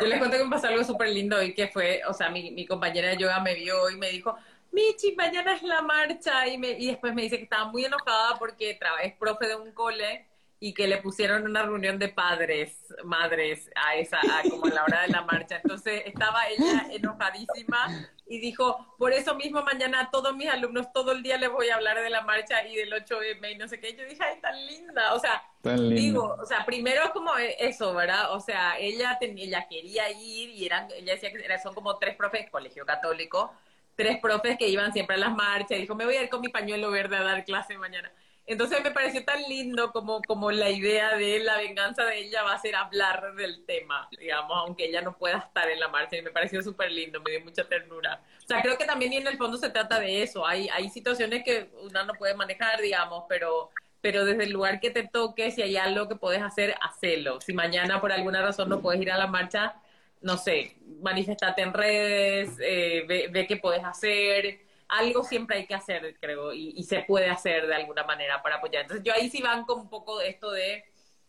Yo 0.00 0.06
les 0.06 0.18
cuento 0.18 0.38
que 0.38 0.44
me 0.44 0.50
pasó 0.50 0.68
algo 0.68 0.84
súper 0.84 1.10
lindo 1.10 1.36
hoy, 1.36 1.54
que 1.54 1.68
fue, 1.68 2.00
o 2.08 2.14
sea, 2.14 2.30
mi, 2.30 2.66
compañera 2.66 3.10
de 3.10 3.16
yoga 3.16 3.40
me 3.40 3.54
vio 3.54 3.90
y 3.90 3.96
me 3.96 4.10
dijo, 4.10 4.36
Michi, 4.72 5.14
mañana 5.16 5.54
es 5.54 5.62
la 5.62 5.82
marcha, 5.82 6.46
y, 6.46 6.56
me, 6.56 6.70
y 6.70 6.86
después 6.86 7.14
me 7.14 7.22
dice 7.22 7.36
que 7.36 7.44
estaba 7.44 7.70
muy 7.70 7.84
enojada 7.84 8.38
porque 8.38 8.78
es 9.02 9.12
profe 9.16 9.48
de 9.48 9.56
un 9.56 9.72
cole 9.72 10.24
y 10.60 10.74
que 10.74 10.88
le 10.88 10.98
pusieron 10.98 11.44
una 11.44 11.62
reunión 11.62 11.98
de 11.98 12.08
padres, 12.08 12.76
madres, 13.04 13.70
a 13.76 13.94
esa, 13.94 14.18
como 14.50 14.66
a 14.66 14.70
la 14.70 14.82
hora 14.82 15.02
de 15.02 15.08
la 15.08 15.22
marcha. 15.22 15.60
Entonces 15.62 16.02
estaba 16.04 16.48
ella 16.48 16.88
enojadísima 16.90 18.08
y 18.26 18.40
dijo, 18.40 18.94
por 18.98 19.12
eso 19.12 19.36
mismo 19.36 19.62
mañana 19.62 20.00
a 20.00 20.10
todos 20.10 20.34
mis 20.36 20.48
alumnos 20.48 20.92
todo 20.92 21.12
el 21.12 21.22
día 21.22 21.38
les 21.38 21.50
voy 21.50 21.68
a 21.68 21.76
hablar 21.76 22.02
de 22.02 22.10
la 22.10 22.22
marcha 22.22 22.66
y 22.66 22.74
del 22.74 22.92
8M 22.92 23.52
y 23.52 23.56
no 23.56 23.68
sé 23.68 23.78
qué. 23.78 23.94
Yo 23.94 24.04
dije, 24.04 24.22
ay, 24.22 24.40
tan 24.40 24.66
linda. 24.66 25.14
O 25.14 25.20
sea, 25.20 25.42
digo, 25.62 26.36
o 26.40 26.44
sea, 26.44 26.66
primero 26.66 27.04
es 27.04 27.10
como 27.10 27.30
eso, 27.36 27.94
¿verdad? 27.94 28.34
O 28.34 28.40
sea, 28.40 28.78
ella, 28.78 29.16
ella 29.20 29.68
quería 29.68 30.10
ir 30.10 30.50
y 30.50 30.66
eran, 30.66 30.88
ella 30.90 31.14
decía 31.14 31.32
que 31.32 31.58
son 31.62 31.72
como 31.72 31.98
tres 31.98 32.16
profes, 32.16 32.50
colegio 32.50 32.84
católico, 32.84 33.52
tres 33.94 34.18
profes 34.20 34.58
que 34.58 34.68
iban 34.68 34.92
siempre 34.92 35.14
a 35.14 35.20
las 35.20 35.36
marchas. 35.36 35.78
Dijo, 35.78 35.94
me 35.94 36.04
voy 36.04 36.16
a 36.16 36.22
ir 36.24 36.28
con 36.28 36.40
mi 36.40 36.48
pañuelo 36.48 36.90
verde 36.90 37.16
a 37.16 37.22
dar 37.22 37.44
clase 37.44 37.78
mañana. 37.78 38.10
Entonces 38.48 38.82
me 38.82 38.90
pareció 38.90 39.22
tan 39.26 39.42
lindo 39.42 39.92
como, 39.92 40.22
como 40.22 40.50
la 40.50 40.70
idea 40.70 41.14
de 41.16 41.38
la 41.40 41.58
venganza 41.58 42.06
de 42.06 42.18
ella 42.18 42.42
va 42.42 42.54
a 42.54 42.58
ser 42.58 42.74
hablar 42.76 43.34
del 43.34 43.66
tema, 43.66 44.08
digamos, 44.18 44.56
aunque 44.56 44.86
ella 44.86 45.02
no 45.02 45.18
pueda 45.18 45.36
estar 45.36 45.68
en 45.68 45.78
la 45.78 45.88
marcha. 45.88 46.16
Y 46.16 46.22
me 46.22 46.30
pareció 46.30 46.62
súper 46.62 46.90
lindo, 46.90 47.20
me 47.20 47.32
dio 47.32 47.42
mucha 47.42 47.64
ternura. 47.64 48.22
O 48.42 48.46
sea, 48.46 48.62
creo 48.62 48.78
que 48.78 48.86
también 48.86 49.12
en 49.12 49.26
el 49.26 49.36
fondo 49.36 49.58
se 49.58 49.68
trata 49.68 50.00
de 50.00 50.22
eso. 50.22 50.46
Hay, 50.46 50.66
hay 50.70 50.88
situaciones 50.88 51.44
que 51.44 51.68
uno 51.82 52.04
no 52.06 52.14
puede 52.14 52.34
manejar, 52.34 52.80
digamos, 52.80 53.24
pero, 53.28 53.68
pero 54.00 54.24
desde 54.24 54.44
el 54.44 54.50
lugar 54.50 54.80
que 54.80 54.90
te 54.90 55.06
toque, 55.06 55.50
si 55.50 55.60
hay 55.60 55.76
algo 55.76 56.08
que 56.08 56.16
puedes 56.16 56.40
hacer, 56.40 56.74
hacelo. 56.80 57.42
Si 57.42 57.52
mañana 57.52 58.00
por 58.00 58.12
alguna 58.12 58.40
razón 58.40 58.70
no 58.70 58.80
puedes 58.80 59.02
ir 59.02 59.12
a 59.12 59.18
la 59.18 59.26
marcha, 59.26 59.74
no 60.22 60.38
sé, 60.38 60.78
manifestate 61.02 61.60
en 61.60 61.74
redes, 61.74 62.56
eh, 62.62 63.04
ve, 63.06 63.28
ve 63.30 63.46
qué 63.46 63.58
puedes 63.58 63.84
hacer 63.84 64.67
algo 64.88 65.22
siempre 65.22 65.58
hay 65.58 65.66
que 65.66 65.74
hacer, 65.74 66.16
creo, 66.20 66.52
y, 66.52 66.82
se 66.84 67.02
puede 67.02 67.28
hacer 67.28 67.66
de 67.66 67.74
alguna 67.74 68.04
manera 68.04 68.42
para 68.42 68.56
apoyar. 68.56 68.82
Entonces 68.82 69.04
yo 69.04 69.12
ahí 69.12 69.28
sí 69.30 69.42
van 69.42 69.64
con 69.64 69.80
un 69.80 69.88
poco 69.90 70.18
de 70.18 70.28
esto 70.30 70.50
de, 70.50 70.84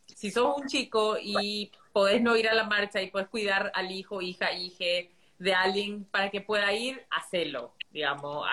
si 0.06 0.32
sos 0.32 0.58
un 0.58 0.67
chico 0.67 1.17
y 1.22 1.72
podés 1.91 2.22
no 2.22 2.36
ir 2.38 2.48
a 2.48 2.54
la 2.54 2.63
marcha 2.63 3.02
y 3.02 3.12
podés 3.12 3.28
cuidar 3.28 3.72
al 3.76 3.91
hijo, 3.91 4.22
hija, 4.22 4.52
hije 4.54 5.12
de 5.38 5.54
alguien 5.54 6.06
para 6.06 6.30
que 6.30 6.41
pueda 6.41 6.72
ir, 6.74 7.06
hacelo, 7.10 7.73
digamos. 7.92 8.48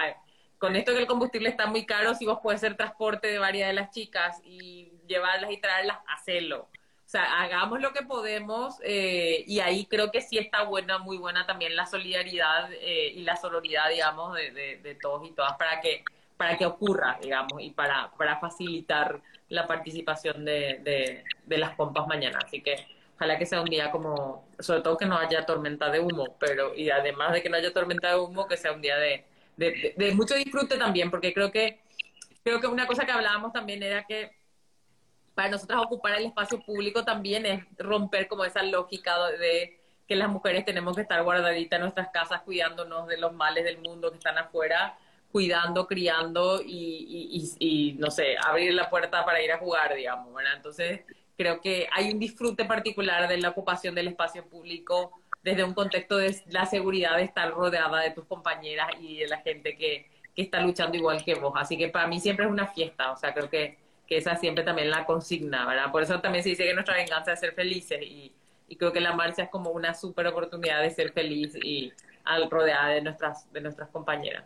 Con 0.58 0.74
esto 0.74 0.92
que 0.92 1.00
el 1.00 1.06
combustible 1.06 1.48
está 1.48 1.66
muy 1.66 1.84
caro, 1.86 2.14
si 2.14 2.26
vos 2.26 2.40
podés 2.42 2.60
hacer 2.60 2.76
transporte 2.76 3.28
de 3.28 3.38
varias 3.38 3.68
de 3.68 3.74
las 3.74 3.90
chicas 3.90 4.40
y 4.44 4.90
llevarlas 5.06 5.50
y 5.50 5.58
traerlas, 5.58 5.98
hacelo. 6.08 6.68
O 7.06 7.08
sea, 7.08 7.40
hagamos 7.40 7.80
lo 7.80 7.92
que 7.92 8.02
podemos 8.02 8.78
eh, 8.82 9.44
y 9.46 9.60
ahí 9.60 9.86
creo 9.86 10.10
que 10.10 10.20
sí 10.20 10.38
está 10.38 10.64
buena, 10.64 10.98
muy 10.98 11.16
buena 11.16 11.46
también 11.46 11.76
la 11.76 11.86
solidaridad 11.86 12.68
eh, 12.72 13.12
y 13.14 13.22
la 13.22 13.36
sororidad, 13.36 13.88
digamos, 13.90 14.34
de, 14.34 14.80
de, 14.82 14.94
todos 14.96 15.24
y 15.24 15.30
todas 15.30 15.56
para 15.56 15.80
que, 15.80 16.02
para 16.36 16.58
que 16.58 16.66
ocurra, 16.66 17.16
digamos, 17.22 17.62
y 17.62 17.70
para, 17.70 18.10
para 18.18 18.40
facilitar 18.40 19.20
la 19.50 19.68
participación 19.68 20.44
de, 20.44 21.22
de, 21.44 21.58
las 21.58 21.76
pompas 21.76 22.08
mañana. 22.08 22.40
Así 22.44 22.60
que 22.60 22.74
ojalá 23.14 23.38
que 23.38 23.46
sea 23.46 23.60
un 23.60 23.70
día 23.70 23.92
como, 23.92 24.44
sobre 24.58 24.80
todo 24.80 24.96
que 24.96 25.06
no 25.06 25.16
haya 25.16 25.46
tormenta 25.46 25.88
de 25.90 26.00
humo, 26.00 26.36
pero 26.40 26.74
y 26.74 26.90
además 26.90 27.32
de 27.32 27.40
que 27.40 27.48
no 27.48 27.56
haya 27.56 27.72
tormenta 27.72 28.08
de 28.08 28.18
humo, 28.18 28.48
que 28.48 28.56
sea 28.56 28.72
un 28.72 28.82
día 28.82 28.96
de, 28.96 29.24
de 29.56 30.12
mucho 30.16 30.34
disfrute 30.34 30.76
también, 30.76 31.12
porque 31.12 31.32
creo 31.32 31.52
que, 31.52 31.78
creo 32.42 32.60
que 32.60 32.66
una 32.66 32.88
cosa 32.88 33.06
que 33.06 33.12
hablábamos 33.12 33.52
también 33.52 33.84
era 33.84 34.02
que 34.02 34.32
para 35.36 35.50
nosotras 35.50 35.82
ocupar 35.84 36.14
el 36.14 36.24
espacio 36.24 36.58
público 36.60 37.04
también 37.04 37.44
es 37.44 37.62
romper 37.76 38.26
como 38.26 38.46
esa 38.46 38.62
lógica 38.62 39.14
de 39.38 39.78
que 40.08 40.16
las 40.16 40.30
mujeres 40.30 40.64
tenemos 40.64 40.96
que 40.96 41.02
estar 41.02 41.22
guardaditas 41.22 41.76
en 41.76 41.82
nuestras 41.82 42.08
casas 42.08 42.40
cuidándonos 42.40 43.06
de 43.06 43.18
los 43.18 43.34
males 43.34 43.64
del 43.64 43.76
mundo 43.76 44.10
que 44.10 44.16
están 44.16 44.38
afuera, 44.38 44.96
cuidando, 45.30 45.86
criando 45.86 46.62
y, 46.64 47.96
no 47.98 48.10
sé, 48.10 48.36
abrir 48.42 48.72
la 48.72 48.88
puerta 48.88 49.26
para 49.26 49.42
ir 49.42 49.52
a 49.52 49.58
jugar, 49.58 49.94
digamos. 49.94 50.42
Entonces, 50.54 51.02
creo 51.36 51.60
que 51.60 51.86
hay 51.94 52.10
un 52.10 52.18
disfrute 52.18 52.64
particular 52.64 53.28
de 53.28 53.36
la 53.36 53.50
ocupación 53.50 53.94
del 53.94 54.08
espacio 54.08 54.48
público 54.48 55.20
desde 55.42 55.64
un 55.64 55.74
contexto 55.74 56.16
de 56.16 56.34
la 56.46 56.64
seguridad 56.64 57.16
de 57.16 57.24
estar 57.24 57.50
rodeada 57.50 58.00
de 58.00 58.12
tus 58.12 58.24
compañeras 58.24 58.88
y 59.02 59.18
de 59.18 59.28
la 59.28 59.42
gente 59.42 59.76
que, 59.76 60.08
que 60.34 60.42
está 60.42 60.60
luchando 60.60 60.96
igual 60.96 61.22
que 61.22 61.34
vos. 61.34 61.52
Así 61.56 61.76
que 61.76 61.88
para 61.88 62.06
mí 62.06 62.20
siempre 62.20 62.46
es 62.46 62.50
una 62.50 62.68
fiesta, 62.68 63.12
o 63.12 63.18
sea, 63.18 63.34
creo 63.34 63.50
que, 63.50 63.85
que 64.06 64.18
esa 64.18 64.36
siempre 64.36 64.64
también 64.64 64.90
la 64.90 65.04
consigna, 65.04 65.66
¿verdad? 65.66 65.90
Por 65.90 66.02
eso 66.02 66.20
también 66.20 66.42
se 66.42 66.50
dice 66.50 66.64
que 66.64 66.74
nuestra 66.74 66.96
venganza 66.96 67.32
es 67.32 67.40
ser 67.40 67.54
felices 67.54 67.98
y, 68.02 68.32
y 68.68 68.76
creo 68.76 68.92
que 68.92 69.00
la 69.00 69.14
marcha 69.14 69.44
es 69.44 69.50
como 69.50 69.70
una 69.70 69.94
súper 69.94 70.26
oportunidad 70.26 70.82
de 70.82 70.90
ser 70.90 71.12
feliz 71.12 71.54
y 71.62 71.92
al 72.24 72.50
rodeada 72.50 72.88
de 72.88 73.02
nuestras, 73.02 73.50
de 73.52 73.60
nuestras 73.60 73.88
compañeras. 73.90 74.44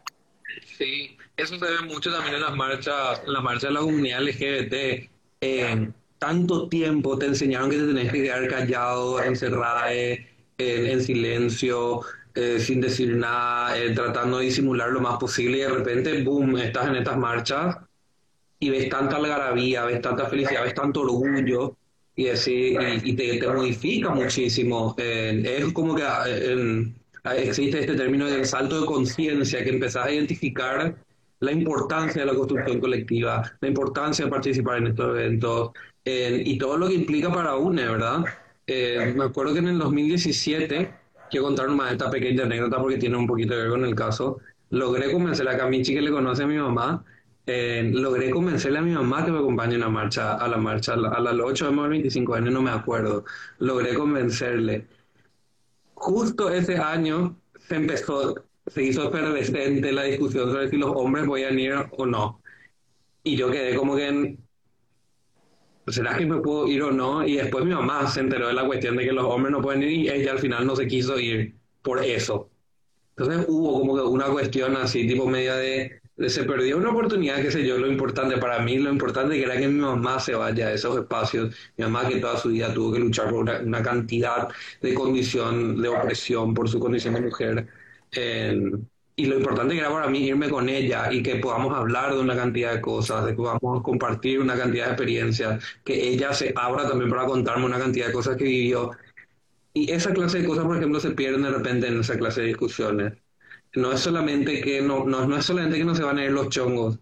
Sí, 0.65 1.17
eso 1.37 1.59
se 1.59 1.65
ve 1.65 1.81
mucho 1.87 2.13
también 2.13 2.35
en 2.37 2.43
las 2.43 2.57
marchas, 2.57 3.23
en 3.25 3.33
las 3.33 3.43
marchas 3.43 3.71
de 3.71 3.73
la 3.73 3.81
comunidad 3.81 4.23
LGBT. 4.23 5.09
Eh, 5.43 5.93
tanto 6.19 6.69
tiempo 6.69 7.19
te 7.19 7.27
enseñaron 7.27 7.71
que 7.71 7.77
te 7.79 7.87
tenés 7.87 8.13
que 8.13 8.23
quedar 8.23 8.47
callado, 8.49 9.23
encerrada, 9.23 9.93
eh, 9.93 10.27
en 10.59 11.03
silencio, 11.03 12.03
eh, 12.35 12.61
sin 12.61 12.81
decir 12.81 13.17
nada, 13.17 13.77
eh, 13.79 13.91
tratando 13.95 14.39
de 14.39 14.45
disimular 14.45 14.91
lo 14.91 15.01
más 15.01 15.19
posible 15.19 15.59
y 15.59 15.61
de 15.63 15.69
repente, 15.69 16.23
boom, 16.23 16.59
estás 16.59 16.89
en 16.89 16.97
estas 16.97 17.17
marchas 17.17 17.77
y 18.61 18.71
ves 18.71 18.89
tanta 18.89 19.17
algarabía, 19.17 19.85
ves 19.87 20.01
tanta 20.01 20.27
felicidad, 20.27 20.63
ves 20.63 20.75
tanto 20.75 21.01
orgullo 21.01 21.77
y, 22.15 22.29
así, 22.29 22.77
y, 23.03 23.15
te, 23.15 23.49
modifica 23.49 24.11
muchísimo. 24.11 24.95
es 24.99 25.73
como 25.73 25.95
que 25.95 26.05
existe 27.37 27.81
este 27.81 27.95
término 27.95 28.27
del 28.27 28.45
salto 28.45 28.81
de 28.81 28.87
conciencia, 28.87 29.65
que 29.65 29.71
empezás 29.71 30.07
a 30.07 30.13
identificar 30.13 30.95
la 31.41 31.53
importancia 31.53 32.21
de 32.21 32.27
la 32.27 32.35
construcción 32.35 32.79
colectiva, 32.79 33.51
la 33.61 33.69
importancia 33.69 34.27
de 34.27 34.31
participar 34.31 34.79
en 34.79 34.89
estos 34.89 35.09
eventos 35.17 35.71
y 36.05 36.59
todo 36.59 36.77
lo 36.77 36.89
que 36.89 36.95
implica 36.95 37.33
para 37.33 37.57
UNE, 37.57 37.87
¿verdad? 37.87 38.25
Eh, 38.67 39.15
me 39.17 39.25
acuerdo 39.25 39.53
que 39.53 39.59
en 39.59 39.69
el 39.69 39.79
2017, 39.79 40.95
quiero 41.31 41.47
contar 41.47 41.69
más 41.71 41.93
esta 41.93 42.11
pequeña 42.11 42.45
anécdota 42.45 42.79
porque 42.79 42.99
tiene 42.99 43.17
un 43.17 43.27
poquito 43.27 43.55
que 43.55 43.63
ver 43.63 43.71
con 43.71 43.85
el 43.85 43.95
caso, 43.95 44.39
logré 44.71 45.11
convencer 45.11 45.49
a 45.49 45.57
Camichi, 45.57 45.95
que 45.95 46.01
le 46.01 46.11
conoce 46.11 46.45
a 46.45 46.47
mi 46.47 46.57
mamá, 46.57 47.05
eh, 47.53 47.83
logré 47.93 48.31
convencerle 48.31 48.79
a 48.79 48.83
mi 48.83 48.93
mamá 48.93 49.25
que 49.25 49.33
me 49.33 49.39
acompañe 49.39 49.75
a 49.75 49.79
la 49.79 49.89
marcha, 49.89 50.37
a 50.37 50.47
la 50.49 50.57
marcha, 50.57 50.95
a 50.95 51.21
las 51.21 51.35
8 51.35 51.71
de 51.71 51.89
25 51.89 52.35
años, 52.35 52.53
no 52.53 52.63
me 52.63 52.71
acuerdo, 52.71 53.25
logré 53.59 53.95
convencerle. 53.95 54.87
Justo 55.95 56.49
ese 56.51 56.77
año 56.79 57.37
se 57.59 57.75
empezó, 57.77 58.35
se 58.67 58.83
hizo 58.85 59.09
efervescente 59.09 59.93
la 59.93 60.05
discusión 60.05 60.51
sobre 60.51 60.71
si 60.71 60.77
los 60.77 60.93
hombres 60.95 61.27
podían 61.27 61.59
ir 61.59 61.75
o 61.91 62.07
no. 62.07 62.41
Y 63.25 63.37
yo 63.37 63.51
quedé 63.51 63.75
como 63.75 63.97
que 63.97 64.09
en, 64.09 64.39
¿será 65.89 66.17
que 66.17 66.27
me 66.27 66.41
puedo 66.41 66.69
ir 66.69 66.83
o 66.83 66.93
no? 66.93 67.27
Y 67.27 67.37
después 67.37 67.65
mi 67.65 67.75
mamá 67.75 68.07
se 68.07 68.21
enteró 68.21 68.47
de 68.49 68.55
la 68.55 68.67
cuestión 68.67 68.97
de 68.97 69.05
que 69.05 69.13
los 69.13 69.25
hombres 69.25 69.53
no 69.53 69.61
pueden 69.61 69.83
ir 69.83 69.91
y 69.91 70.09
ella 70.09 70.33
al 70.33 70.39
final 70.39 70.67
no 70.67 70.77
se 70.77 70.87
quiso 70.87 71.19
ir 71.19 71.57
por 71.83 72.03
eso. 72.05 72.49
Entonces 73.17 73.45
hubo 73.49 73.81
como 73.81 73.97
que 73.97 74.03
una 74.03 74.27
cuestión 74.27 74.77
así, 74.77 75.07
tipo 75.07 75.27
media 75.27 75.57
de, 75.57 76.01
se 76.29 76.45
perdió 76.45 76.77
una 76.77 76.91
oportunidad, 76.91 77.41
qué 77.43 77.51
sé 77.51 77.67
yo, 77.67 77.79
lo 77.79 77.87
importante 77.87 78.37
para 78.37 78.59
mí, 78.61 78.79
lo 78.79 78.91
importante 78.91 79.43
era 79.43 79.57
que 79.57 79.69
mi 79.69 79.81
mamá 79.81 80.21
se 80.21 80.35
vaya 80.35 80.69
a 80.69 80.73
esos 80.73 80.99
espacios, 80.99 81.55
mi 81.77 81.85
mamá 81.85 82.07
que 82.09 82.17
toda 82.17 82.37
su 82.37 82.51
vida 82.51 82.73
tuvo 82.75 82.93
que 82.93 82.99
luchar 82.99 83.31
por 83.31 83.41
una, 83.41 83.83
cantidad 83.83 84.49
de 84.83 84.95
condición, 84.95 85.81
de 85.81 85.89
opresión 85.89 86.53
por 86.55 86.69
su 86.69 86.79
condición 86.79 87.15
de 87.15 87.21
mujer. 87.23 87.69
Y 89.17 89.27
lo 89.27 89.37
importante 89.37 89.77
era 89.77 89.91
para 89.91 90.09
mí 90.09 90.21
irme 90.27 90.49
con 90.49 90.69
ella 90.69 91.13
y 91.13 91.23
que 91.23 91.37
podamos 91.37 91.77
hablar 91.77 92.15
de 92.15 92.21
una 92.21 92.35
cantidad 92.35 92.75
de 92.75 92.81
cosas, 92.81 93.25
de 93.27 93.33
que 93.33 93.37
podamos 93.37 93.83
compartir 93.83 94.41
una 94.41 94.57
cantidad 94.57 94.87
de 94.87 94.91
experiencias, 94.93 95.63
que 95.85 96.09
ella 96.09 96.33
se 96.33 96.55
abra 96.57 96.89
también 96.89 97.11
para 97.11 97.27
contarme 97.27 97.67
una 97.67 97.79
cantidad 97.79 98.07
de 98.07 98.13
cosas 98.13 98.37
que 98.37 98.45
vivió. 98.45 98.93
Y 99.75 99.91
esa 99.93 100.13
clase 100.15 100.41
de 100.41 100.49
cosas, 100.49 100.65
por 100.65 100.77
ejemplo, 100.77 101.01
se 101.01 101.11
pierden 101.13 101.43
de 101.43 101.51
repente 101.51 101.89
en 101.89 102.01
esa 102.01 102.17
clase 102.19 102.41
de 102.43 102.49
discusiones. 102.49 103.13
No 103.75 103.93
es 103.93 104.01
solamente 104.01 104.61
que 104.63 104.83
no, 104.83 105.05
no, 105.05 105.27
no 105.27 105.37
es 105.37 105.45
solamente 105.45 105.79
que 105.79 105.85
no 105.85 105.95
se 105.95 106.03
van 106.03 106.19
a 106.19 106.25
ir 106.25 106.33
los 106.33 106.49
chongos, 106.49 106.99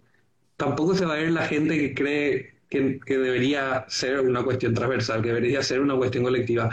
tampoco 0.56 0.94
se 0.94 1.06
va 1.06 1.14
a 1.14 1.20
ir 1.20 1.30
la 1.32 1.46
gente 1.46 1.78
que 1.78 1.94
cree 1.94 2.54
que, 2.68 3.00
que 3.00 3.18
debería 3.18 3.86
ser 3.88 4.20
una 4.20 4.44
cuestión 4.44 4.74
transversal, 4.74 5.22
que 5.22 5.28
debería 5.28 5.62
ser 5.62 5.80
una 5.80 5.96
cuestión 5.96 6.24
colectiva, 6.24 6.70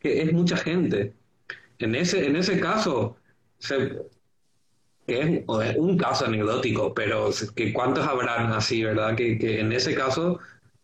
que 0.00 0.22
es 0.22 0.32
mucha 0.32 0.56
gente. 0.56 1.14
En 1.78 1.94
ese, 1.94 2.26
en 2.26 2.36
ese 2.36 2.60
caso, 2.60 3.16
es 5.06 5.76
un 5.76 5.96
caso 5.98 6.26
anecdótico, 6.26 6.92
pero 6.94 7.30
que 7.56 7.72
cuántos 7.72 8.06
habrán 8.06 8.52
así, 8.52 8.84
¿verdad? 8.84 9.16
Que, 9.16 9.38
que 9.38 9.60
en 9.60 9.72
ese 9.72 9.94
caso 9.94 10.38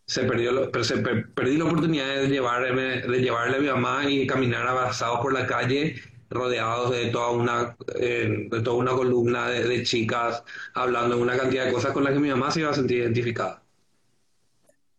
se 0.07 0.25
perdió, 0.25 0.71
pero 0.71 0.85
se 0.85 0.99
perdí 0.99 1.57
la 1.59 1.65
oportunidad 1.65 2.07
de 2.23 2.29
llevarme, 2.29 3.03
de 3.03 3.21
llevarle 3.21 3.57
a 3.57 3.61
mi 3.61 3.69
mamá 3.69 4.11
y 4.11 4.27
caminar 4.27 4.67
abrazados 4.67 5.21
por 5.21 5.33
la 5.33 5.47
calle 5.47 5.97
rodeados 6.35 6.91
de 6.91 7.07
toda 7.07 7.31
una 7.31 7.77
eh, 7.99 8.49
de 8.51 8.61
toda 8.61 8.77
una 8.77 8.93
columna 8.93 9.49
de, 9.49 9.83
chicas 9.85 10.43
hablando 10.75 11.17
de 11.17 11.23
una 11.23 11.37
cantidad 11.37 11.67
de 11.67 11.73
cosas 11.73 11.93
con 11.93 12.05
las 12.05 12.13
que 12.13 12.19
mi 12.19 12.29
mamá 12.29 12.51
se 12.51 12.61
iba 12.61 12.71
a 12.71 12.75
sentir 12.75 12.99
identificada. 12.99 13.63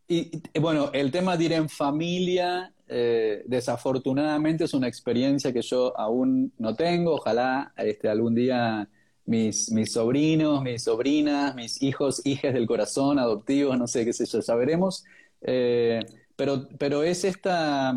Y 0.08 0.40
bueno, 0.60 0.92
el 0.94 1.12
tema 1.12 1.36
de 1.36 1.46
ir 1.46 1.54
en 1.54 1.68
familia, 1.68 2.72
eh, 2.88 3.44
desafortunadamente 3.48 4.66
es 4.66 4.74
una 4.76 4.88
experiencia 4.88 5.52
que 5.52 5.62
yo 5.62 5.98
aún 6.00 6.54
no 6.60 6.76
tengo. 6.76 7.16
Ojalá 7.16 7.74
este, 7.76 8.08
algún 8.08 8.36
día 8.36 8.88
mis, 9.26 9.72
mis 9.72 9.94
sobrinos, 9.94 10.62
mis 10.62 10.84
sobrinas, 10.84 11.56
mis 11.56 11.82
hijos, 11.82 12.22
hijas 12.26 12.54
del 12.54 12.68
corazón, 12.68 13.20
adoptivos, 13.20 13.78
no 13.78 13.88
sé 13.88 14.06
qué 14.06 14.14
sé 14.14 14.26
yo, 14.26 14.40
ya 14.40 14.56
veremos. 14.56 15.04
Eh, 15.42 16.00
pero, 16.36 16.68
pero 16.78 17.04
es 17.04 17.24
esta, 17.24 17.94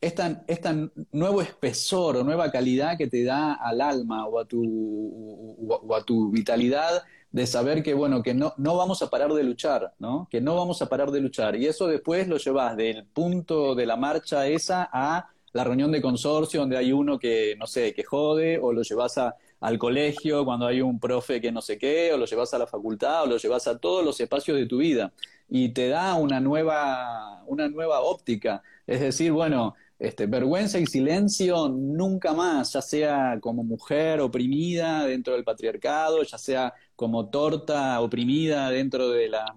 esta, 0.00 0.44
esta 0.46 0.74
nuevo 1.12 1.42
espesor 1.42 2.16
o 2.16 2.24
nueva 2.24 2.50
calidad 2.50 2.96
que 2.96 3.08
te 3.08 3.24
da 3.24 3.54
al 3.54 3.80
alma 3.80 4.26
o 4.26 4.38
a 4.38 4.44
tu, 4.44 5.56
o 5.68 5.94
a 5.94 6.04
tu 6.04 6.30
vitalidad 6.30 7.02
de 7.30 7.46
saber 7.46 7.82
que, 7.82 7.94
bueno, 7.94 8.22
que 8.22 8.34
no, 8.34 8.54
no 8.56 8.76
vamos 8.76 9.02
a 9.02 9.10
parar 9.10 9.32
de 9.32 9.42
luchar, 9.42 9.92
¿no? 9.98 10.28
Que 10.30 10.40
no 10.40 10.56
vamos 10.56 10.80
a 10.80 10.86
parar 10.88 11.10
de 11.10 11.20
luchar. 11.20 11.56
Y 11.56 11.66
eso 11.66 11.86
después 11.86 12.26
lo 12.26 12.38
llevas 12.38 12.76
del 12.76 13.04
punto 13.04 13.74
de 13.74 13.86
la 13.86 13.96
marcha 13.96 14.46
esa 14.46 14.88
a 14.90 15.28
la 15.52 15.64
reunión 15.64 15.90
de 15.92 16.00
consorcio 16.00 16.60
donde 16.60 16.76
hay 16.76 16.92
uno 16.92 17.18
que, 17.18 17.54
no 17.58 17.66
sé, 17.66 17.92
que 17.92 18.04
jode, 18.04 18.58
o 18.58 18.72
lo 18.72 18.82
llevas 18.82 19.18
a, 19.18 19.36
al 19.60 19.78
colegio 19.78 20.44
cuando 20.44 20.66
hay 20.66 20.80
un 20.80 20.98
profe 21.00 21.40
que 21.40 21.52
no 21.52 21.60
sé 21.60 21.78
qué, 21.78 22.12
o 22.12 22.16
lo 22.16 22.26
llevas 22.26 22.54
a 22.54 22.58
la 22.58 22.66
facultad, 22.66 23.24
o 23.24 23.26
lo 23.26 23.36
llevas 23.36 23.66
a 23.66 23.78
todos 23.78 24.04
los 24.04 24.18
espacios 24.20 24.56
de 24.56 24.66
tu 24.66 24.78
vida. 24.78 25.12
Y 25.50 25.70
te 25.70 25.88
da 25.88 26.14
una 26.14 26.40
nueva, 26.40 27.42
una 27.46 27.68
nueva 27.68 28.00
óptica. 28.00 28.62
Es 28.86 29.00
decir, 29.00 29.32
bueno, 29.32 29.74
este, 29.98 30.26
vergüenza 30.26 30.78
y 30.78 30.86
silencio 30.86 31.68
nunca 31.68 32.32
más, 32.32 32.72
ya 32.72 32.82
sea 32.82 33.38
como 33.40 33.64
mujer 33.64 34.20
oprimida 34.20 35.04
dentro 35.06 35.34
del 35.34 35.44
patriarcado, 35.44 36.22
ya 36.22 36.38
sea 36.38 36.72
como 36.94 37.28
torta 37.30 38.00
oprimida 38.00 38.70
dentro 38.70 39.08
de, 39.10 39.28
la, 39.28 39.54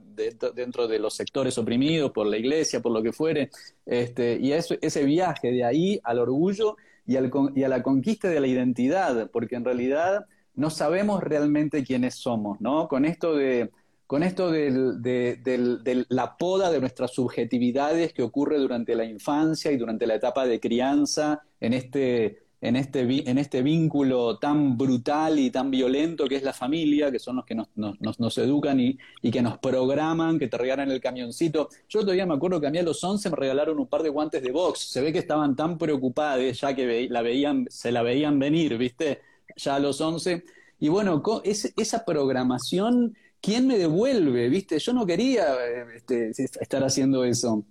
dentro 0.56 0.88
de 0.88 1.00
los 1.00 1.14
sectores 1.14 1.58
oprimidos 1.58 2.12
por 2.12 2.26
la 2.26 2.38
iglesia, 2.38 2.82
por 2.82 2.92
lo 2.92 3.04
que 3.04 3.12
fuere. 3.12 3.52
Este, 3.86 4.38
y 4.42 4.54
eso, 4.54 4.76
ese 4.82 5.04
viaje 5.06 5.52
de 5.52 5.64
ahí 5.64 6.00
al 6.04 6.20
orgullo 6.20 6.76
y, 7.06 7.18
al, 7.18 7.32
y 7.56 7.64
a 7.64 7.70
la 7.70 7.84
conquista 7.84 8.28
de 8.30 8.40
la 8.40 8.48
identidad, 8.48 9.30
porque 9.32 9.56
en 9.56 9.66
realidad 9.66 10.26
no 10.56 10.70
sabemos 10.70 11.24
realmente 11.24 11.84
quiénes 11.84 12.16
somos, 12.16 12.60
¿no? 12.62 12.88
Con 12.88 13.06
esto 13.06 13.36
de, 13.36 13.70
con 14.12 14.24
esto 14.24 14.52
de, 14.52 16.06
la 16.10 16.36
poda 16.36 16.70
de 16.70 16.82
nuestras 16.82 17.12
subjetividades 17.12 18.12
que 18.12 18.24
ocurre 18.24 18.58
durante 18.58 18.94
la 18.94 19.06
infancia 19.06 19.72
y 19.72 19.78
durante 19.78 20.06
la 20.06 20.16
etapa 20.16 20.46
de 20.46 20.60
crianza 20.60 21.44
en 21.62 21.72
este, 21.72 22.44
en 22.60 22.76
este, 22.76 23.30
en 23.30 23.38
este 23.38 23.62
vínculo 23.62 24.38
tan 24.38 24.78
brutal 24.78 25.40
y 25.40 25.50
tan 25.50 25.72
violento 25.72 26.28
que 26.28 26.36
es 26.36 26.44
la 26.44 26.52
familia, 26.52 27.10
que 27.10 27.20
son 27.20 27.38
los 27.38 27.46
que 27.46 27.56
nos, 27.56 27.70
nos, 27.78 28.20
nos 28.20 28.38
educan 28.38 28.82
y, 28.82 28.98
y, 29.22 29.32
que 29.32 29.42
nos 29.42 29.60
programan, 29.60 30.38
que 30.38 30.50
te 30.50 30.58
regalan 30.58 30.92
el 30.92 31.00
camioncito. 31.00 31.70
Yo 31.88 32.02
todavía 32.02 32.26
me 32.26 32.34
acuerdo 32.34 32.60
que 32.60 32.68
a 32.68 32.70
mí 32.70 32.80
a 32.80 32.84
los 32.84 33.02
11 33.02 33.30
me 33.30 33.38
regalaron 33.38 33.80
un 33.80 33.88
par 33.88 34.04
de 34.04 34.10
guantes 34.10 34.44
de 34.44 34.52
box. 34.52 34.92
Se 34.92 35.00
ve 35.00 35.14
que 35.14 35.20
estaban 35.20 35.56
tan 35.56 35.78
preocupados 35.78 36.60
ya 36.60 36.76
que 36.76 37.08
la 37.10 37.22
veían, 37.22 37.66
se 37.70 37.94
la 37.94 38.02
veían 38.04 38.38
venir, 38.40 38.78
¿viste? 38.78 39.22
Ya 39.56 39.76
a 39.76 39.80
los 39.80 40.02
11. 40.02 40.44
Y 40.82 40.90
bueno, 40.90 41.24
esa 41.46 42.04
programación, 42.04 43.16
¿quién 43.42 43.68
me 43.68 43.78
devuelve? 43.78 44.50
¿Viste? 44.50 44.80
Yo 44.80 44.94
no 44.94 45.06
quería 45.06 45.56
este, 45.96 46.32
estar 46.38 46.84
haciendo 46.84 47.24
eso. 47.24 47.66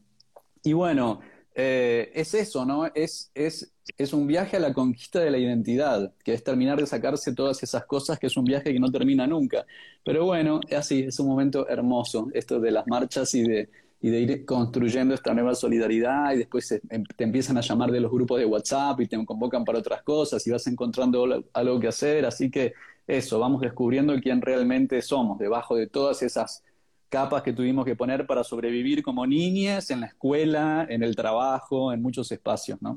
Y 0.62 0.73
bueno, 0.73 1.21
eh, 1.55 2.11
es 2.14 2.35
eso, 2.35 2.64
¿no? 2.64 2.87
Es, 2.95 3.31
es, 3.35 3.73
es 3.97 4.12
un 4.12 4.27
viaje 4.27 4.57
a 4.57 4.61
la 4.61 4.73
conquista 4.73 5.21
de 5.21 5.31
la 5.31 5.39
identidad, 5.39 6.12
que 6.25 6.35
es 6.35 6.45
terminar 6.45 6.79
de 6.79 6.87
sacarse 6.87 7.35
todas 7.35 7.62
esas 7.62 7.85
cosas, 7.87 8.18
que 8.18 8.27
es 8.27 8.37
un 8.37 8.45
viaje 8.45 8.73
que 8.73 8.81
no 8.81 8.91
termina 8.91 9.27
nunca. 9.27 9.66
Pero 10.05 10.27
bueno, 10.27 10.61
es 10.68 10.79
así, 10.79 11.05
es 11.05 11.18
un 11.21 11.29
momento 11.29 11.68
hermoso, 11.68 12.29
esto 12.35 12.61
de 12.61 12.71
las 12.71 12.87
marchas 12.87 13.35
y 13.35 13.43
de, 13.43 13.71
y 14.01 14.11
de 14.11 14.21
ir 14.21 14.45
construyendo 14.45 15.14
esta 15.14 15.35
nueva 15.35 15.55
solidaridad 15.55 16.33
y 16.33 16.39
después 16.39 16.73
em, 16.73 17.05
te 17.05 17.25
empiezan 17.25 17.59
a 17.59 17.61
llamar 17.61 17.91
de 17.91 18.01
los 18.01 18.11
grupos 18.11 18.39
de 18.39 18.47
WhatsApp 18.47 19.01
y 19.01 19.07
te 19.07 19.23
convocan 19.25 19.64
para 19.64 19.79
otras 19.79 20.03
cosas 20.03 20.47
y 20.47 20.51
vas 20.51 20.66
encontrando 20.66 21.45
algo 21.53 21.81
que 21.81 21.89
hacer. 21.89 22.25
Así 22.25 22.51
que 22.51 22.75
eso, 23.07 23.38
vamos 23.38 23.61
descubriendo 23.61 24.14
quién 24.20 24.40
realmente 24.40 25.03
somos 25.03 25.38
debajo 25.38 25.74
de 25.76 25.86
todas 25.86 26.22
esas 26.22 26.62
capas 27.09 27.42
que 27.42 27.53
tuvimos 27.53 27.84
que 27.84 27.96
poner 27.96 28.26
para 28.26 28.44
sobrevivir 28.44 29.03
como 29.03 29.26
niñas 29.26 29.90
en 29.90 30.01
la 30.01 30.07
escuela, 30.07 30.86
en 30.88 31.03
el 31.03 31.16
trabajo, 31.16 31.92
en 31.92 32.01
muchos 32.01 32.30
espacios, 32.30 32.80
¿no? 32.80 32.96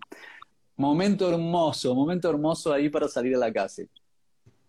Momento 0.75 1.29
hermoso, 1.29 1.93
momento 1.93 2.29
hermoso 2.29 2.71
ahí 2.71 2.89
para 2.89 3.07
salir 3.07 3.35
a 3.35 3.39
la 3.39 3.51
calle. 3.51 3.87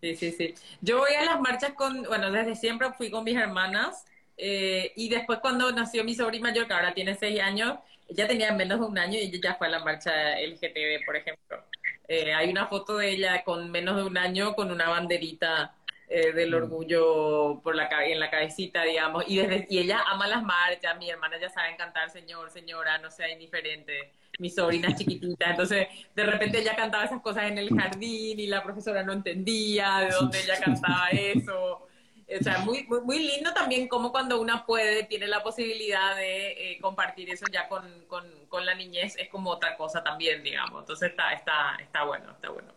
Sí, 0.00 0.16
sí, 0.16 0.32
sí. 0.32 0.54
Yo 0.80 0.98
voy 0.98 1.12
a 1.14 1.24
las 1.24 1.40
marchas 1.40 1.72
con, 1.74 2.02
bueno, 2.04 2.30
desde 2.30 2.54
siempre 2.56 2.92
fui 2.92 3.10
con 3.10 3.24
mis 3.24 3.36
hermanas 3.36 4.04
eh, 4.36 4.92
y 4.96 5.08
después 5.08 5.38
cuando 5.38 5.70
nació 5.72 6.04
mi 6.04 6.14
sobrina 6.14 6.48
mayor, 6.50 6.66
que 6.66 6.74
ahora 6.74 6.92
tiene 6.92 7.14
seis 7.14 7.40
años, 7.40 7.78
ella 8.08 8.28
tenía 8.28 8.52
menos 8.52 8.80
de 8.80 8.86
un 8.86 8.98
año 8.98 9.14
y 9.14 9.22
ella 9.22 9.38
ya 9.42 9.54
fue 9.54 9.68
a 9.68 9.70
la 9.70 9.84
marcha 9.84 10.38
LGTB, 10.40 11.04
por 11.06 11.16
ejemplo. 11.16 11.64
Eh, 12.06 12.34
hay 12.34 12.50
una 12.50 12.66
foto 12.66 12.98
de 12.98 13.10
ella 13.10 13.42
con 13.44 13.70
menos 13.70 13.96
de 13.96 14.02
un 14.02 14.18
año 14.18 14.54
con 14.54 14.70
una 14.70 14.88
banderita 14.88 15.74
eh, 16.08 16.32
del 16.32 16.50
mm. 16.50 16.54
orgullo 16.54 17.60
por 17.62 17.74
la 17.74 17.88
en 18.04 18.20
la 18.20 18.30
cabecita, 18.30 18.82
digamos, 18.82 19.24
y 19.26 19.38
desde 19.38 19.66
y 19.70 19.78
ella 19.78 20.02
ama 20.06 20.26
las 20.26 20.42
marchas, 20.42 20.98
mi 20.98 21.08
hermana 21.08 21.38
ya 21.40 21.48
sabe 21.48 21.76
cantar 21.76 22.10
señor, 22.10 22.50
señora, 22.50 22.98
no 22.98 23.10
sea 23.10 23.30
indiferente, 23.30 24.12
mi 24.38 24.50
sobrina 24.50 24.94
chiquitita, 24.94 25.50
entonces 25.50 25.88
de 26.14 26.24
repente 26.24 26.58
ella 26.58 26.76
cantaba 26.76 27.04
esas 27.04 27.22
cosas 27.22 27.44
en 27.44 27.56
el 27.56 27.70
jardín 27.70 28.38
y 28.38 28.46
la 28.46 28.62
profesora 28.62 29.02
no 29.02 29.14
entendía 29.14 30.00
de 30.00 30.10
dónde 30.10 30.40
ella 30.42 30.60
cantaba 30.62 31.08
eso. 31.08 31.88
O 32.26 32.42
sea, 32.42 32.58
muy, 32.60 32.86
muy, 33.04 33.18
lindo 33.18 33.52
también 33.52 33.86
como 33.86 34.10
cuando 34.10 34.40
una 34.40 34.64
puede, 34.64 35.04
tiene 35.04 35.26
la 35.26 35.42
posibilidad 35.42 36.16
de 36.16 36.72
eh, 36.72 36.80
compartir 36.80 37.28
eso 37.30 37.44
ya 37.52 37.68
con, 37.68 37.84
con, 38.08 38.24
con, 38.48 38.64
la 38.64 38.74
niñez, 38.74 39.14
es 39.18 39.28
como 39.28 39.50
otra 39.50 39.76
cosa 39.76 40.02
también, 40.02 40.42
digamos. 40.42 40.80
Entonces 40.80 41.10
está, 41.10 41.32
está, 41.32 41.76
está 41.80 42.04
bueno, 42.04 42.30
está 42.32 42.48
bueno. 42.48 42.72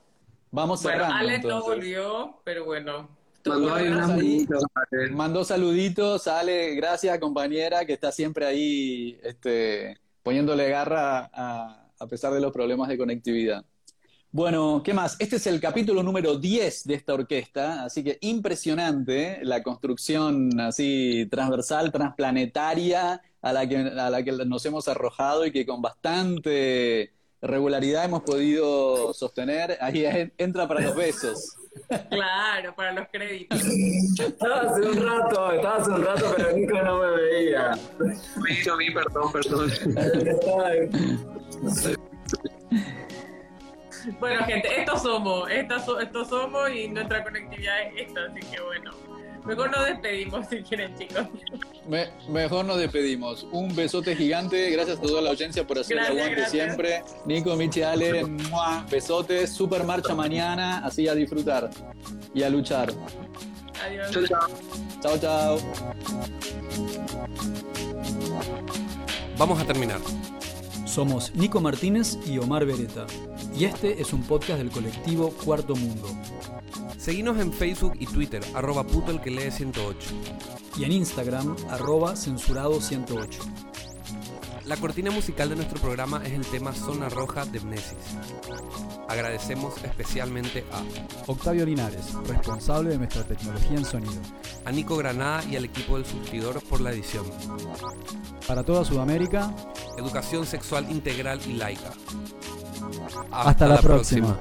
Vamos 0.52 0.86
a 0.86 0.90
Bueno, 0.90 1.06
Alex 1.14 1.46
no 1.46 1.62
volvió, 1.62 2.42
pero 2.44 2.66
bueno. 2.66 3.10
Mandó, 5.12 5.44
saluditos, 5.46 6.28
Ale, 6.28 6.76
gracias 6.76 7.18
compañera, 7.20 7.86
que 7.86 7.94
está 7.94 8.12
siempre 8.12 8.46
ahí 8.46 9.18
este, 9.24 9.98
poniéndole 10.24 10.68
garra 10.70 11.30
a, 11.32 11.88
a 11.98 12.08
pesar 12.08 12.34
de 12.34 12.42
los 12.42 12.52
problemas 12.52 12.90
de 12.90 12.98
conectividad. 12.98 13.64
Bueno, 14.38 14.84
¿qué 14.86 14.94
más? 14.94 15.16
Este 15.18 15.38
es 15.38 15.48
el 15.48 15.60
capítulo 15.60 16.04
número 16.04 16.38
10 16.38 16.84
de 16.84 16.94
esta 16.94 17.16
orquesta, 17.16 17.84
así 17.84 18.04
que 18.04 18.20
impresionante 18.22 19.40
la 19.42 19.64
construcción 19.64 20.60
así 20.60 21.28
transversal, 21.32 21.92
transplanetaria 21.92 23.20
a 23.42 23.52
la 23.52 23.68
que, 23.68 23.78
a 23.78 24.12
la 24.12 24.22
que 24.22 24.32
nos 24.34 24.64
hemos 24.68 24.88
arrojado 24.88 25.44
y 25.44 25.52
que 25.52 25.66
con 25.66 25.82
bastante 25.82 27.14
regularidad 27.42 28.06
hemos 28.06 28.22
podido 28.22 29.12
sostener. 29.12 29.76
Ahí 29.82 30.06
entra 30.38 30.68
para 30.68 30.82
los 30.82 30.96
besos. 30.96 31.56
Claro, 32.08 32.76
para 32.76 32.94
los 32.94 33.08
créditos. 33.12 33.60
Estaba 33.60 34.62
hace 34.62 34.82
un 34.82 35.04
rato, 35.04 35.52
estaba 35.52 35.78
hace 35.78 35.90
un 35.90 36.06
rato, 36.06 36.34
pero 36.38 36.52
Nico 36.56 36.80
no 36.84 37.02
me 37.02 37.10
veía. 37.10 37.72
Me 38.36 38.72
a 38.72 38.76
mí, 38.76 38.92
perdón, 38.92 39.32
perdón. 39.32 39.72
Bueno, 44.20 44.44
gente, 44.46 44.80
estos 44.80 45.02
somos, 45.02 45.50
estos, 45.50 46.28
somos 46.28 46.70
y 46.72 46.88
nuestra 46.88 47.24
conectividad 47.24 47.82
es 47.84 48.08
esta, 48.08 48.22
así 48.26 48.40
que 48.40 48.62
bueno. 48.62 48.92
Mejor 49.46 49.72
nos 49.72 49.86
despedimos 49.86 50.46
si 50.50 50.62
quieren, 50.62 50.94
chicos. 50.98 51.26
mejor 52.28 52.66
nos 52.66 52.80
despedimos. 52.80 53.48
Un 53.52 53.74
besote 53.74 54.14
gigante. 54.14 54.70
Gracias 54.72 55.00
a 55.00 55.02
toda 55.02 55.22
la 55.22 55.30
audiencia 55.30 55.66
por 55.66 55.80
hacer 55.80 55.98
el 55.98 56.06
aguante 56.06 56.46
siempre. 56.48 57.02
Nico, 57.26 57.56
Michi, 57.56 57.82
Ale, 57.82 58.26
besotes. 58.92 59.54
Super 59.54 59.86
marcha 59.86 60.14
mañana. 60.14 60.86
Así 60.86 61.08
a 61.08 61.16
disfrutar 61.16 61.70
y 62.34 62.44
a 62.44 62.50
luchar. 62.50 62.90
Adiós. 63.86 64.12
Chao, 64.12 64.28
chao. 64.28 64.48
Chao, 65.02 65.18
chao. 65.18 65.58
Vamos 69.38 69.62
a 69.62 69.66
terminar. 69.66 70.00
Somos 70.98 71.36
Nico 71.36 71.62
Martínez 71.62 72.18
y 72.26 72.40
Omar 72.40 72.66
Beretta, 72.66 73.06
y 73.58 73.66
este 73.66 74.00
es 74.00 74.14
un 74.14 74.22
podcast 74.22 74.60
del 74.60 74.70
colectivo 74.70 75.32
Cuarto 75.32 75.76
Mundo. 75.76 76.08
Seguinos 76.98 77.40
en 77.40 77.52
Facebook 77.52 77.94
y 78.00 78.06
Twitter, 78.06 78.44
arroba 78.54 78.86
puto 78.86 79.10
el 79.10 79.20
que 79.20 79.32
lee 79.32 79.50
108. 79.50 79.98
Y 80.78 80.84
en 80.84 80.92
Instagram, 80.92 81.56
arroba 81.70 82.16
censurado 82.16 82.80
108. 82.80 83.40
La 84.66 84.78
cortina 84.78 85.10
musical 85.10 85.50
de 85.50 85.56
nuestro 85.56 85.80
programa 85.80 86.22
es 86.24 86.34
el 86.34 86.46
tema 86.46 86.72
Zona 86.74 87.10
Roja 87.10 87.46
de 87.46 87.60
Mnesis. 87.60 87.98
Agradecemos 89.08 89.74
especialmente 89.84 90.64
a 90.72 90.84
Octavio 91.26 91.66
Linares, 91.66 92.14
responsable 92.28 92.92
de 92.92 93.00
nuestra 93.00 93.24
tecnología 93.24 93.78
en 93.78 93.86
sonido. 93.86 94.22
A 94.66 94.72
Nico 94.72 94.98
Granada 94.98 95.44
y 95.46 95.56
al 95.56 95.66
equipo 95.66 95.96
del 95.96 96.06
surtidor 96.06 96.62
por 96.64 96.82
la 96.82 96.92
edición. 96.92 97.26
Para 98.48 98.64
toda 98.64 98.86
Sudamérica, 98.86 99.52
Educación 99.98 100.46
sexual 100.46 100.92
integral 100.92 101.40
y 101.48 101.54
laica. 101.54 101.92
Hasta, 103.32 103.68
la, 103.68 103.78
próxima. 103.78 104.38